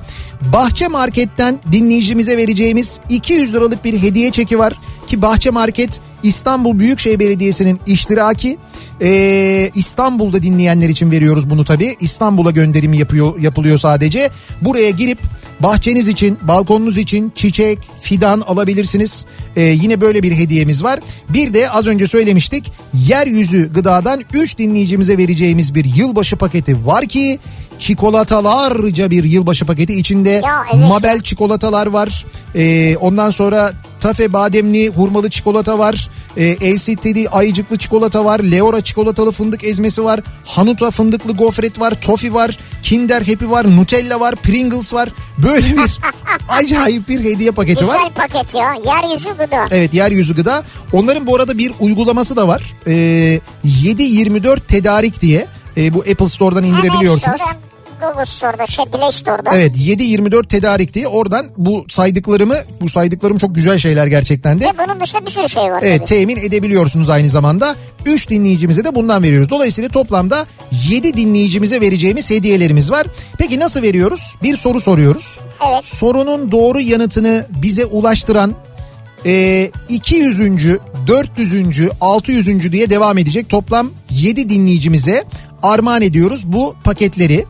[0.53, 4.73] Bahçe Market'ten dinleyicimize vereceğimiz 200 liralık bir hediye çeki var
[5.07, 8.57] ki Bahçe Market İstanbul Büyükşehir Belediyesi'nin iştiraki
[9.01, 11.95] Ee, İstanbul'da dinleyenler için veriyoruz bunu tabii.
[11.99, 14.29] İstanbul'a gönderimi yapıyor yapılıyor sadece.
[14.61, 15.19] Buraya girip
[15.59, 19.25] bahçeniz için, balkonunuz için çiçek, fidan alabilirsiniz.
[19.55, 20.99] Ee, yine böyle bir hediyemiz var.
[21.29, 22.71] Bir de az önce söylemiştik.
[22.93, 27.39] Yeryüzü gıdadan 3 dinleyicimize vereceğimiz bir yılbaşı paketi var ki
[27.79, 30.89] çikolatalarca bir yılbaşı paketi içinde Ya, evet.
[30.89, 32.25] Mabel çikolatalar var.
[32.55, 33.73] Ee, ondan sonra
[34.05, 36.09] Tafe bademli hurmalı çikolata var.
[36.37, 38.39] Ee, LCT'li ayıcıklı çikolata var.
[38.39, 40.19] Leora çikolatalı fındık ezmesi var.
[40.45, 42.01] Hanuta fındıklı gofret var.
[42.01, 42.57] Tofi var.
[42.83, 43.75] Kinder Happy var.
[43.75, 44.35] Nutella var.
[44.35, 45.09] Pringles var.
[45.37, 45.99] Böyle bir
[46.49, 47.97] acayip bir hediye paketi var.
[47.97, 48.73] Güzel paket ya.
[48.85, 49.65] Yeryüzü gıda.
[49.71, 50.63] Evet yeryüzü gıda.
[50.93, 52.73] Onların bu arada bir uygulaması da var.
[52.87, 55.47] Ee, 7-24 tedarik diye.
[55.77, 57.41] Ee, bu Apple Store'dan indirebiliyorsunuz.
[57.41, 57.64] Store'dan,
[58.01, 59.49] Google Store'da, şey Play Store'da.
[59.55, 64.65] Evet 7-24 tedarik diye oradan bu saydıklarımı bu saydıklarım çok güzel şeyler gerçekten de.
[64.65, 65.79] Ve bunun dışında bir sürü şey var.
[65.83, 66.09] Evet tabii.
[66.09, 67.75] temin edebiliyorsunuz aynı zamanda.
[68.05, 69.49] 3 dinleyicimize de bundan veriyoruz.
[69.49, 70.45] Dolayısıyla toplamda
[70.89, 73.07] 7 dinleyicimize vereceğimiz hediyelerimiz var.
[73.37, 74.35] Peki nasıl veriyoruz?
[74.43, 75.39] Bir soru soruyoruz.
[75.69, 75.85] Evet.
[75.85, 78.55] Sorunun doğru yanıtını bize ulaştıran
[79.25, 80.39] e, 200.
[81.07, 81.89] 400.
[82.01, 82.71] 600.
[82.71, 85.23] diye devam edecek toplam 7 dinleyicimize
[85.63, 87.45] armağan ediyoruz bu paketleri.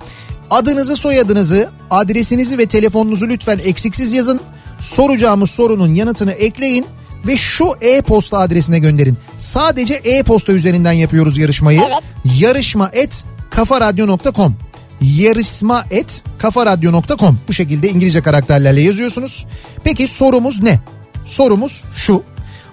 [0.52, 4.40] Adınızı, soyadınızı, adresinizi ve telefonunuzu lütfen eksiksiz yazın.
[4.80, 6.86] Soracağımız sorunun yanıtını ekleyin
[7.28, 9.18] ve şu e-posta adresine gönderin.
[9.38, 11.82] Sadece e-posta üzerinden yapıyoruz yarışmayı.
[11.88, 12.04] Evet.
[12.40, 14.56] Yarışma et kafaradyo.com
[15.02, 19.46] yarışma et kafaradyo.com bu şekilde İngilizce karakterlerle yazıyorsunuz.
[19.84, 20.80] Peki sorumuz ne?
[21.26, 22.24] Sorumuz şu.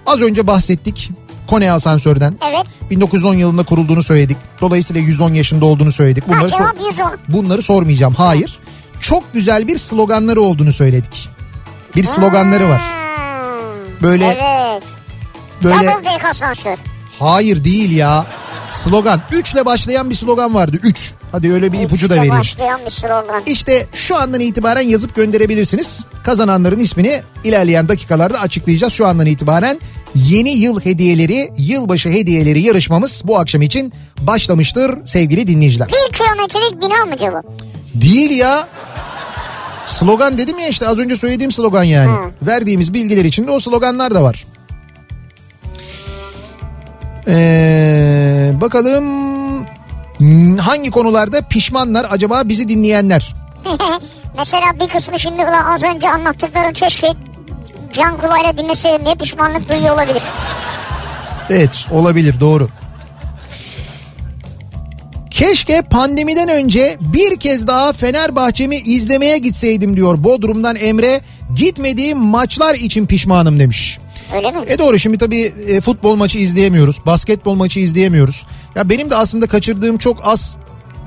[0.05, 1.11] Az önce bahsettik
[1.47, 2.35] Kone asansörden.
[2.49, 2.67] Evet.
[2.91, 4.37] 1910 yılında kurulduğunu söyledik.
[4.61, 6.27] Dolayısıyla 110 yaşında olduğunu söyledik.
[6.27, 7.17] Bunları, Ha, cevap 110.
[7.27, 8.13] bunları sormayacağım.
[8.13, 8.59] Hayır.
[9.01, 11.29] Çok güzel bir sloganları olduğunu söyledik.
[11.95, 12.81] Bir sloganları var.
[12.81, 14.83] Hmm, Böyle Evet.
[15.63, 16.77] böyle Double deck asansör.
[17.19, 18.25] hayır değil ya.
[18.69, 19.21] Slogan.
[19.31, 20.77] 3 ile başlayan bir slogan vardı.
[20.83, 21.13] 3.
[21.31, 22.35] Hadi öyle bir ipucu da vereyim.
[22.35, 23.43] Başlayan bir slogan.
[23.45, 26.05] İşte şu andan itibaren yazıp gönderebilirsiniz.
[26.23, 28.93] Kazananların ismini ilerleyen dakikalarda açıklayacağız.
[28.93, 29.79] Şu andan itibaren
[30.15, 35.87] yeni yıl hediyeleri, yılbaşı hediyeleri yarışmamız bu akşam için başlamıştır sevgili dinleyiciler.
[35.87, 37.45] Bir kilometrelik bina mı cevap?
[37.93, 38.67] Değil ya.
[39.85, 42.31] Slogan dedim ya işte az önce söylediğim slogan yani.
[42.41, 44.45] Verdiğimiz bilgiler içinde o sloganlar da var.
[47.27, 49.23] Ee, bakalım
[50.59, 53.33] hangi konularda pişmanlar acaba bizi dinleyenler?
[54.37, 57.07] Mesela bir kısmı şimdi az önce anlattıklarım keşke
[57.93, 60.23] can kulağıyla dinleseydim diye pişmanlık duyuyor olabilir.
[61.49, 62.69] Evet olabilir doğru.
[65.31, 71.21] Keşke pandemiden önce bir kez daha Fenerbahçe'mi izlemeye gitseydim diyor Bodrum'dan Emre.
[71.55, 73.99] Gitmediğim maçlar için pişmanım demiş.
[74.35, 74.57] Öyle mi?
[74.67, 77.05] E doğru şimdi tabii e, futbol maçı izleyemiyoruz.
[77.05, 78.45] Basketbol maçı izleyemiyoruz.
[78.75, 80.57] Ya benim de aslında kaçırdığım çok az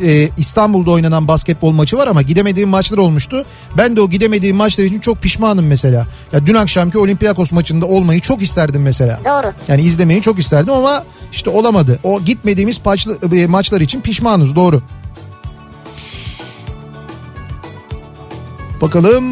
[0.04, 3.44] e, İstanbul'da oynanan basketbol maçı var ama gidemediğim maçlar olmuştu.
[3.76, 6.06] Ben de o gidemediğim maçlar için çok pişmanım mesela.
[6.32, 9.20] Ya dün akşamki Olympiakos maçında olmayı çok isterdim mesela.
[9.24, 9.52] Doğru.
[9.68, 11.98] Yani izlemeyi çok isterdim ama işte olamadı.
[12.02, 14.82] O gitmediğimiz paçlı- e, maçlar için pişmanız doğru.
[18.80, 19.24] Bakalım.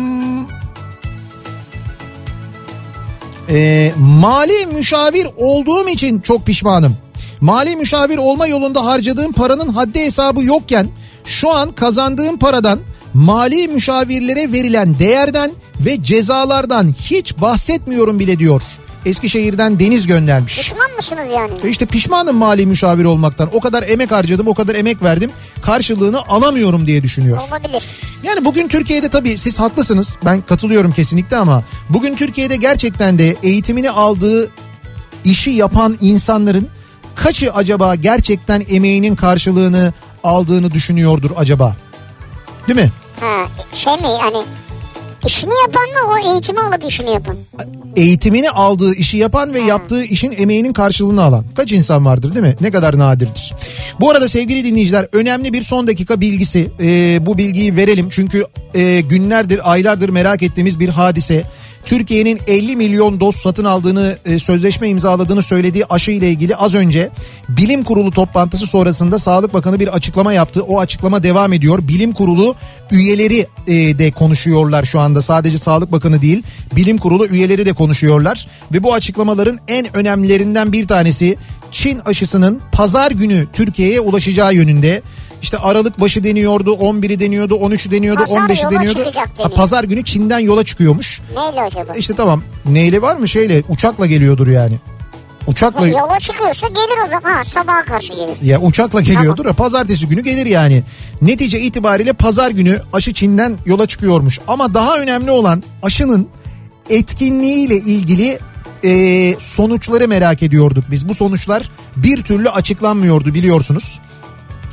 [3.49, 6.97] Ee, mali müşavir olduğum için çok pişmanım.
[7.45, 10.89] Mali müşavir olma yolunda harcadığım paranın haddi hesabı yokken
[11.25, 12.81] şu an kazandığım paradan
[13.15, 18.63] mali müşavirlere verilen değerden ve cezalardan hiç bahsetmiyorum bile diyor.
[19.07, 20.59] Eskişehir'den Deniz göndermiş.
[20.59, 21.53] Pişman mısınız yani?
[21.65, 23.49] E İşte pişmanım mali müşavir olmaktan.
[23.53, 25.31] O kadar emek harcadım, o kadar emek verdim.
[25.63, 27.41] Karşılığını alamıyorum diye düşünüyor.
[27.49, 27.83] Olabilir.
[28.23, 30.17] Yani bugün Türkiye'de tabii siz haklısınız.
[30.25, 34.51] Ben katılıyorum kesinlikle ama bugün Türkiye'de gerçekten de eğitimini aldığı
[35.25, 36.69] işi yapan insanların
[37.15, 39.93] kaçı acaba gerçekten emeğinin karşılığını
[40.25, 41.77] aldığını düşünüyordur acaba?
[42.69, 42.91] Değil mi?
[43.21, 44.45] Ha, şey mi hani
[45.27, 47.37] işini yapan mı o eğitimi alıp işini yapan?
[47.97, 51.45] eğitimini aldığı işi yapan ve yaptığı işin emeğinin karşılığını alan.
[51.55, 52.57] Kaç insan vardır değil mi?
[52.61, 53.55] Ne kadar nadirdir.
[54.01, 56.71] Bu arada sevgili dinleyiciler önemli bir son dakika bilgisi.
[56.81, 58.45] Ee, bu bilgiyi verelim çünkü
[58.75, 61.45] e, günlerdir aylardır merak ettiğimiz bir hadise.
[61.85, 67.11] Türkiye'nin 50 milyon doz satın aldığını, e, sözleşme imzaladığını söylediği aşı ile ilgili az önce
[67.49, 70.63] bilim kurulu toplantısı sonrasında Sağlık Bakanı bir açıklama yaptı.
[70.63, 71.89] O açıklama devam ediyor.
[71.89, 72.55] Bilim kurulu
[72.91, 75.23] üyeleri e, de konuşuyorlar şu anda.
[75.23, 76.43] Sadece Sağlık Bakanı değil,
[76.77, 78.49] bilim kurulu üyeleri de konuşuyorlar.
[78.73, 81.37] Ve bu açıklamaların en önemlilerinden bir tanesi
[81.71, 85.03] Çin aşısının pazar günü Türkiye'ye ulaşacağı yönünde.
[85.45, 89.11] İşte Aralık başı deniyordu, 11'i deniyordu, 13'ü deniyordu, Pazar 15'i yola deniyordu.
[89.39, 91.21] Ha, pazar günü Çin'den yola çıkıyormuş.
[91.37, 91.95] Neyle acaba?
[91.95, 94.79] İşte tamam neyle var mı şeyle uçakla geliyordur yani.
[95.47, 97.35] Uçakla Yola çıkıyorsa gelir o zaman.
[97.35, 98.37] Ha sabaha karşı gelir.
[98.43, 99.55] ya uçakla geliyordur.
[99.55, 100.83] Pazartesi günü gelir yani.
[101.23, 104.41] Netice itibariyle pazar günü aşı Çin'den yola çıkıyormuş.
[104.49, 106.29] Ama daha önemli olan aşının
[106.91, 108.39] etkinliğiyle ilgili
[108.85, 111.09] e, sonuçları merak ediyorduk biz.
[111.09, 114.01] Bu sonuçlar bir türlü açıklanmıyordu biliyorsunuz.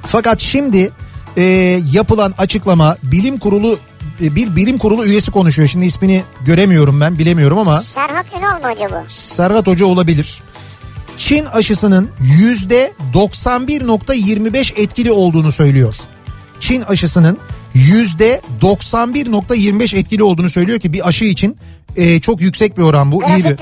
[0.05, 0.91] Fakat şimdi
[1.37, 1.43] e,
[1.91, 3.79] yapılan açıklama bilim kurulu
[4.21, 5.67] e, bir bilim kurulu üyesi konuşuyor.
[5.67, 9.03] Şimdi ismini göremiyorum ben bilemiyorum ama Serhat Ünal mı acaba?
[9.07, 10.41] Serhat Hoca olabilir.
[11.17, 15.95] Çin aşısının yüzde 91.25 etkili olduğunu söylüyor.
[16.59, 17.37] Çin aşısının
[18.61, 21.57] 91.25 etkili olduğunu söylüyor ki bir aşı için
[21.95, 23.23] e, çok yüksek bir oran bu.
[23.23, 23.57] iyi bir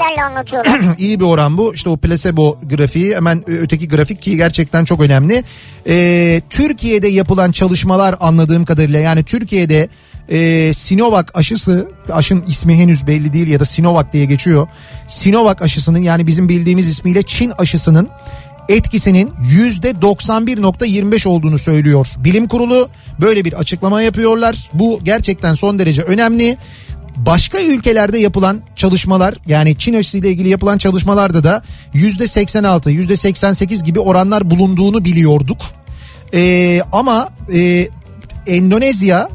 [0.98, 1.74] iyi bir oran bu.
[1.74, 5.44] İşte o placebo grafiği hemen öteki grafik ki gerçekten çok önemli.
[5.88, 9.90] Ee, Türkiye'de yapılan çalışmalar anladığım kadarıyla yani Türkiye'de
[10.30, 14.68] e, Sinovac aşısı aşın ismi henüz belli değil ya da Sinovac diye geçiyor.
[15.08, 18.10] Sinovac aşısının yani bizim bildiğimiz ismiyle Çin aşısının
[18.70, 22.08] etkisinin yüzde 91.25 olduğunu söylüyor.
[22.18, 22.90] Bilim kurulu
[23.22, 24.70] böyle bir açıklama yapıyorlar.
[24.74, 26.58] Bu gerçekten son derece önemli.
[27.26, 31.64] Başka ülkelerde yapılan çalışmalar yani Çin aşısı ile ilgili yapılan çalışmalarda da
[31.94, 35.58] yüzde 86, yüzde 88 gibi oranlar bulunduğunu biliyorduk.
[36.34, 37.88] Ee, ama e,
[38.48, 39.30] Endonezya,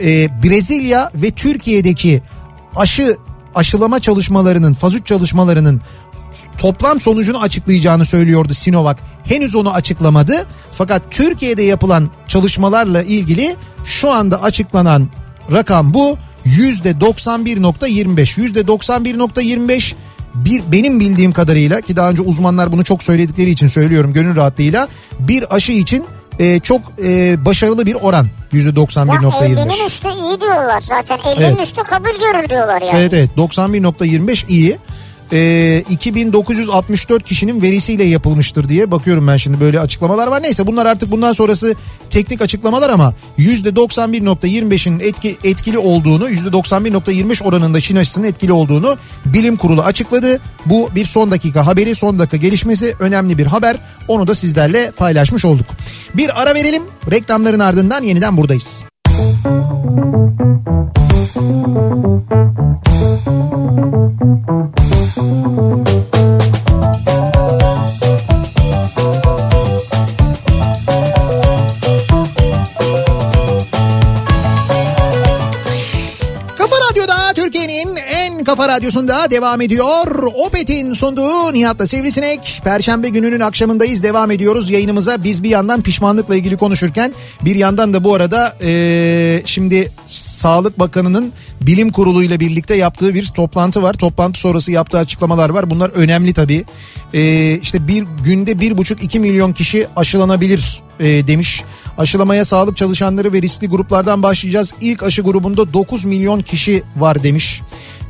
[0.00, 2.22] e, Brezilya ve Türkiye'deki
[2.76, 3.16] aşı
[3.54, 5.80] aşılama çalışmalarının, faz 3 çalışmalarının
[6.58, 8.96] toplam sonucunu açıklayacağını söylüyordu Sinovac.
[9.24, 10.46] Henüz onu açıklamadı.
[10.72, 15.08] Fakat Türkiye'de yapılan çalışmalarla ilgili şu anda açıklanan
[15.52, 16.16] rakam bu.
[16.46, 18.16] %91.25.
[18.16, 19.94] %91.25
[20.34, 24.88] bir benim bildiğim kadarıyla ki daha önce uzmanlar bunu çok söyledikleri için söylüyorum gönül rahatlığıyla
[25.18, 26.04] bir aşı için
[26.38, 29.32] e, çok e, başarılı bir oran ya %91.25.
[29.32, 31.18] 50'nin üstü iyi diyorlar zaten.
[31.18, 31.62] 50'nin Evet.
[31.62, 32.98] üstü kabul görür diyorlar yani.
[32.98, 34.78] Evet evet 91.25 iyi.
[35.32, 40.42] Ee, 2964 kişinin verisiyle yapılmıştır diye bakıyorum ben şimdi böyle açıklamalar var.
[40.42, 41.74] Neyse bunlar artık bundan sonrası
[42.10, 48.96] teknik açıklamalar ama %91.25'in etki, etkili olduğunu %91.25 oranında Çin aşısının etkili olduğunu
[49.26, 50.40] bilim kurulu açıkladı.
[50.66, 53.76] Bu bir son dakika haberi son dakika gelişmesi önemli bir haber.
[54.08, 55.66] Onu da sizlerle paylaşmış olduk.
[56.14, 58.84] Bir ara verelim reklamların ardından yeniden buradayız.
[63.04, 63.34] Kafa
[78.56, 80.22] kafa radyosunda devam ediyor.
[80.46, 82.60] Opet'in sunduğu Nihat'la Sivrisinek.
[82.64, 85.24] Perşembe gününün akşamındayız devam ediyoruz yayınımıza.
[85.24, 87.14] Biz bir yandan pişmanlıkla ilgili konuşurken
[87.44, 93.82] bir yandan da bu arada eee, şimdi Sağlık Bakanı'nın bilim kuruluyla birlikte yaptığı bir toplantı
[93.82, 93.94] var.
[93.94, 95.70] Toplantı sonrası yaptığı açıklamalar var.
[95.70, 96.64] Bunlar önemli tabii.
[97.12, 101.62] Eee işte bir günde bir buçuk iki milyon kişi aşılanabilir eee, demiş.
[101.98, 104.74] Aşılamaya sağlık çalışanları ve riskli gruplardan başlayacağız.
[104.80, 107.62] İlk aşı grubunda 9 milyon kişi var demiş.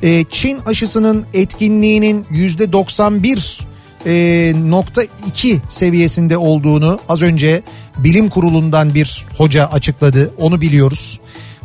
[0.03, 3.61] Ee, Çin aşısının etkinliğinin %91
[4.07, 7.63] e, nokta 2 seviyesinde olduğunu az önce
[7.99, 10.35] bilim kurulundan bir hoca açıkladı.
[10.39, 11.21] Onu biliyoruz.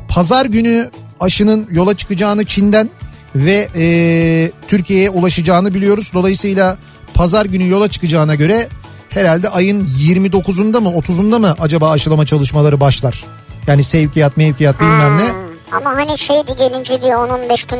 [0.09, 0.89] Pazar günü
[1.19, 2.89] aşının yola çıkacağını Çin'den
[3.35, 6.11] ve e, Türkiye'ye ulaşacağını biliyoruz.
[6.13, 6.77] Dolayısıyla
[7.13, 8.69] pazar günü yola çıkacağına göre
[9.09, 13.25] herhalde ayın 29'unda mı 30'unda mı acaba aşılama çalışmaları başlar?
[13.67, 15.21] Yani sevkiyat mevkiyat bilmem ne.
[15.29, 15.37] Hmm,
[15.71, 17.79] Ama hani şeydi gelince bir 10-15 gün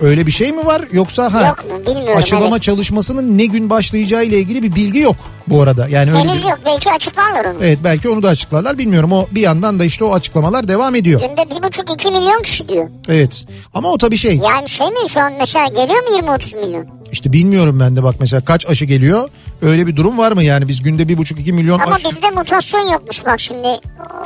[0.00, 1.86] Öyle bir şey mi var yoksa ha Yok mu?
[1.86, 2.62] Bilmiyorum, aşılama evet.
[2.62, 5.16] çalışmasının ne gün başlayacağı ile ilgili bir bilgi yok
[5.46, 5.88] bu arada.
[5.88, 7.58] Yani öyle henüz bir yok belki açıklarlar onu.
[7.62, 9.12] Evet belki onu da açıklarlar bilmiyorum.
[9.12, 11.20] O bir yandan da işte o açıklamalar devam ediyor.
[11.20, 12.88] Günde 1,5-2 milyon kişi diyor.
[13.08, 13.44] Evet.
[13.74, 14.36] Ama o tabii şey.
[14.36, 16.86] Yani şey mi şu an mesela geliyor mu 20-30 milyon?
[17.12, 19.28] İşte bilmiyorum ben de bak mesela kaç aşı geliyor.
[19.62, 22.08] Öyle bir durum var mı yani biz günde bir buçuk iki milyon Ama aşı.
[22.08, 23.68] bizde mutasyon yokmuş bak şimdi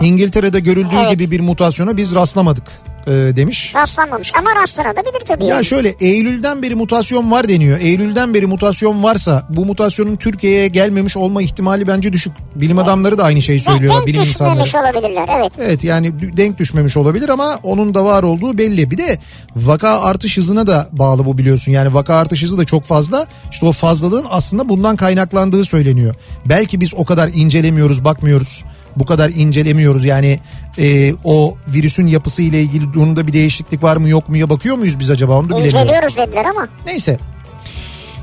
[0.00, 1.10] İngiltere'de görüldüğü Evet.
[1.10, 2.64] gibi bir mutasyona biz rastlamadık
[3.06, 3.72] e, demiş.
[3.74, 5.44] rastlanmamış ama rastlanabilir tabii.
[5.44, 5.64] Ya yani.
[5.64, 7.80] şöyle Eylül'den beri mutasyon var deniyor.
[7.80, 12.32] Eylül'den beri mutasyon varsa bu mutasyonun Türkiye'ye gelmemiş olma ihtimali bence düşük.
[12.54, 14.64] Bilim adamları da aynı şeyi söylüyorlar denk bilim insanları.
[14.64, 15.52] düşmemiş olabilirler evet.
[15.58, 18.90] Evet yani denk düşmemiş olabilir ama onun da var olduğu belli.
[18.90, 19.18] Bir de
[19.56, 21.72] vaka artış hızına da bağlı bu biliyorsun.
[21.72, 23.26] Yani vaka artış hızı da çok fazla.
[23.50, 26.14] İşte o fazlalığın aslında bundan kaynaklandığı söyleniyor.
[26.46, 28.64] Belki biz o kadar incelemiyoruz, bakmıyoruz.
[28.96, 30.04] Bu kadar incelemiyoruz.
[30.04, 30.40] Yani
[30.78, 34.76] e, o virüsün yapısı ile ilgili durumda bir değişiklik var mı yok mu ya bakıyor
[34.76, 35.78] muyuz biz acaba onu da bilemiyorum.
[35.78, 36.68] İnceliyoruz dediler ama.
[36.86, 37.18] Neyse.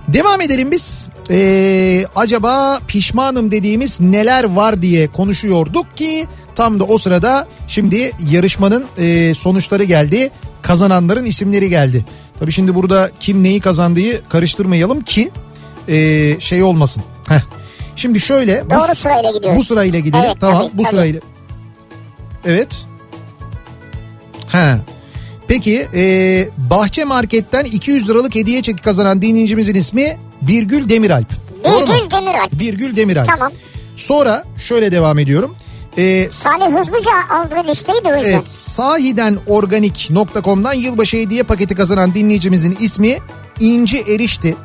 [0.07, 1.09] Devam edelim biz.
[1.29, 8.85] Ee, acaba pişmanım dediğimiz neler var diye konuşuyorduk ki tam da o sırada şimdi yarışmanın
[8.97, 10.29] e, sonuçları geldi.
[10.61, 12.05] Kazananların isimleri geldi.
[12.39, 15.31] Tabii şimdi burada kim neyi kazandığı karıştırmayalım ki
[15.87, 17.03] e, şey olmasın.
[17.27, 17.41] Heh.
[17.99, 18.65] Şimdi şöyle.
[18.65, 19.59] bu- Doğru sırayla gidiyoruz.
[19.59, 20.23] Bu sırayla gidelim.
[20.25, 20.91] Evet, tamam tabii, bu tabii.
[20.91, 21.19] sırayla.
[22.45, 22.85] Evet.
[24.51, 24.75] He.
[25.47, 26.03] Peki e,
[26.57, 31.27] Bahçe Market'ten 200 liralık hediye çeki kazanan dinleyicimizin ismi Birgül Demiralp.
[31.65, 32.53] Birgül Demiralp.
[32.53, 33.27] Birgül Demiralp.
[33.27, 33.51] Tamam.
[33.95, 35.55] Sonra şöyle devam ediyorum.
[35.97, 38.23] E, Salih hızlıca aldığı listeyi de yüzden.
[38.31, 43.17] Evet sahidenorganik.com'dan yılbaşı hediye paketi kazanan dinleyicimizin ismi
[43.59, 44.55] İnci Erişti.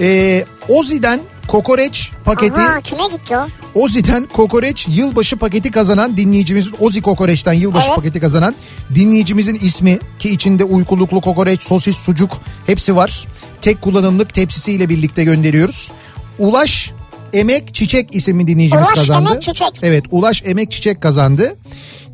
[0.00, 3.46] Ee, Ozi'den kokoreç paketi Aha kime gitti o?
[3.74, 7.96] Ozi'den kokoreç yılbaşı paketi kazanan dinleyicimizin Ozi kokoreçten yılbaşı Evet.
[7.96, 8.54] paketi kazanan
[8.94, 12.30] dinleyicimizin ismi ki içinde uykuluklu kokoreç, sosis, sucuk
[12.66, 13.26] hepsi var.
[13.60, 15.92] Tek kullanımlık tepsisiyle birlikte gönderiyoruz.
[16.38, 16.90] Ulaş
[17.32, 19.30] Emek Çiçek isimli dinleyicimiz Ulaş kazandı.
[19.30, 19.68] Emek Çiçek.
[19.82, 21.56] Evet Ulaş Emek Çiçek kazandı.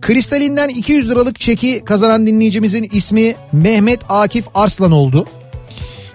[0.00, 5.26] Kristalinden 200 liralık çeki kazanan dinleyicimizin ismi Mehmet Akif Arslan oldu.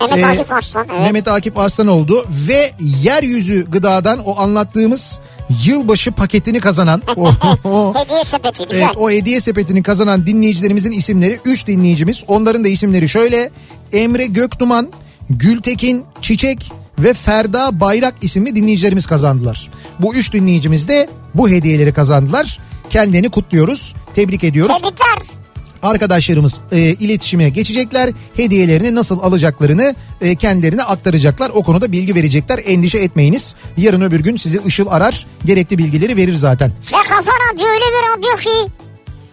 [0.01, 0.87] Mehmet Ee, Akif Arslan.
[0.91, 1.01] Evet.
[1.01, 5.19] Mehmet Akif Arslan oldu ve yeryüzü gıdadan o anlattığımız
[5.65, 7.29] yılbaşı paketini kazanan o,
[7.63, 8.77] o- Hediye sepeti güzel.
[8.85, 12.23] evet, o hediye sepetini kazanan dinleyicilerimizin isimleri 3 dinleyicimiz.
[12.27, 13.49] Onların da isimleri şöyle
[13.93, 14.87] Emre Göktuman,
[15.29, 19.69] Gültekin Çiçek ve Ferda Bayrak isimli dinleyicilerimiz kazandılar.
[19.99, 22.59] Bu üç dinleyicimiz de bu hediyeleri kazandılar.
[22.89, 25.36] Kendilerini kutluyoruz, tebrik ediyoruz Tebrikler.
[25.83, 28.09] Arkadaşlarımız e, iletişime geçecekler.
[28.35, 31.49] Hediyelerini nasıl alacaklarını e, kendilerine aktaracaklar.
[31.53, 32.59] O konuda bilgi verecekler.
[32.65, 33.55] Endişe etmeyiniz.
[33.77, 35.25] Yarın öbür gün sizi Işıl arar.
[35.45, 36.69] Gerekli bilgileri verir zaten.
[36.69, 38.71] Ve Kafa Radyo öyle bir radyo ki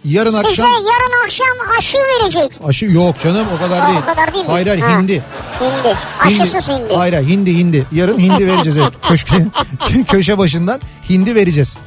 [0.05, 1.47] Yarın size akşam yarın akşam
[1.79, 2.51] aşı verecek.
[2.67, 3.99] aşı yok canım o kadar değil.
[4.03, 4.51] o kadar değil mi?
[4.51, 4.99] Hayır hayır Ha.
[4.99, 5.23] hindi.
[5.61, 5.97] Hindi.
[6.19, 6.93] Aşısız hindi.
[6.95, 7.85] Hayır hayır hindi hindi.
[7.91, 8.93] Yarın hindi vereceğiz evet.
[9.09, 9.35] Köşke,
[10.07, 11.77] köşe başından hindi vereceğiz.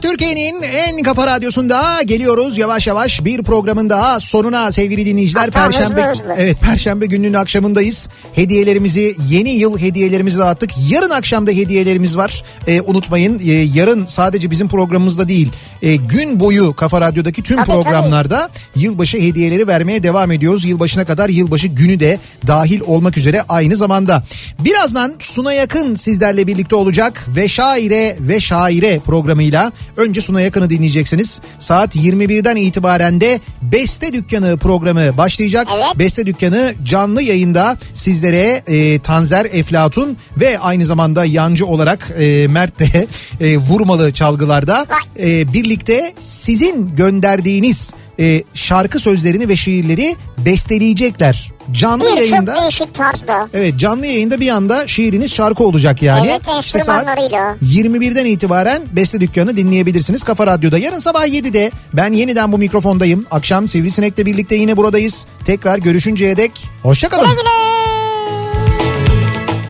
[0.00, 5.40] Türkiye'nin en kafa radyosunda geliyoruz yavaş yavaş bir programın daha sonuna sevgili dinleyiciler.
[5.40, 6.34] Hatta Perşembe hızlı hızlı.
[6.38, 8.08] evet Perşembe gününün akşamındayız.
[8.32, 10.70] Hediyelerimizi yeni yıl hediyelerimizi dağıttık.
[10.90, 12.44] Yarın akşamda hediyelerimiz var.
[12.66, 15.52] Ee, unutmayın e, yarın sadece bizim programımızda değil
[15.82, 20.64] e, gün boyu Kafa Radyo'daki tüm Tabii, programlarda yılbaşı hediyeleri vermeye devam ediyoruz.
[20.64, 24.24] Yılbaşına kadar yılbaşı günü de dahil olmak üzere aynı zamanda.
[24.58, 31.40] Birazdan Suna Yakın sizlerle birlikte olacak ve şaire ve şaire programıyla önce Suna Yakın'ı dinleyeceksiniz.
[31.58, 35.68] Saat 21'den itibaren de Beste Dükkanı programı başlayacak.
[35.74, 35.98] Evet.
[35.98, 42.78] Beste Dükkanı canlı yayında sizlere e, Tanzer Eflatun ve aynı zamanda yancı olarak e, Mert
[42.78, 43.06] de
[43.40, 44.86] e, vurmalı çalgılarda
[45.18, 51.52] e, birlikte sizin gönderdiğiniz e, şarkı sözlerini ve şiirleri besteleyecekler.
[51.72, 52.54] Canlı Bir yayında.
[52.54, 53.48] çok değişik tarzda.
[53.54, 56.26] Evet canlı yayında bir anda şiiriniz şarkı olacak yani.
[56.30, 57.56] Evet, İşte saat enstrümanlarıyla.
[57.62, 60.78] 21'den itibaren Beste Dükkanı dinleyebilirsiniz Kafa Radyo'da.
[60.78, 63.26] Yarın sabah 7'de ben yeniden bu mikrofondayım.
[63.30, 65.26] Akşam Sivrisinek'le birlikte yine buradayız.
[65.44, 67.24] Tekrar görüşünceye dek hoşçakalın.
[67.24, 67.97] Güle güle.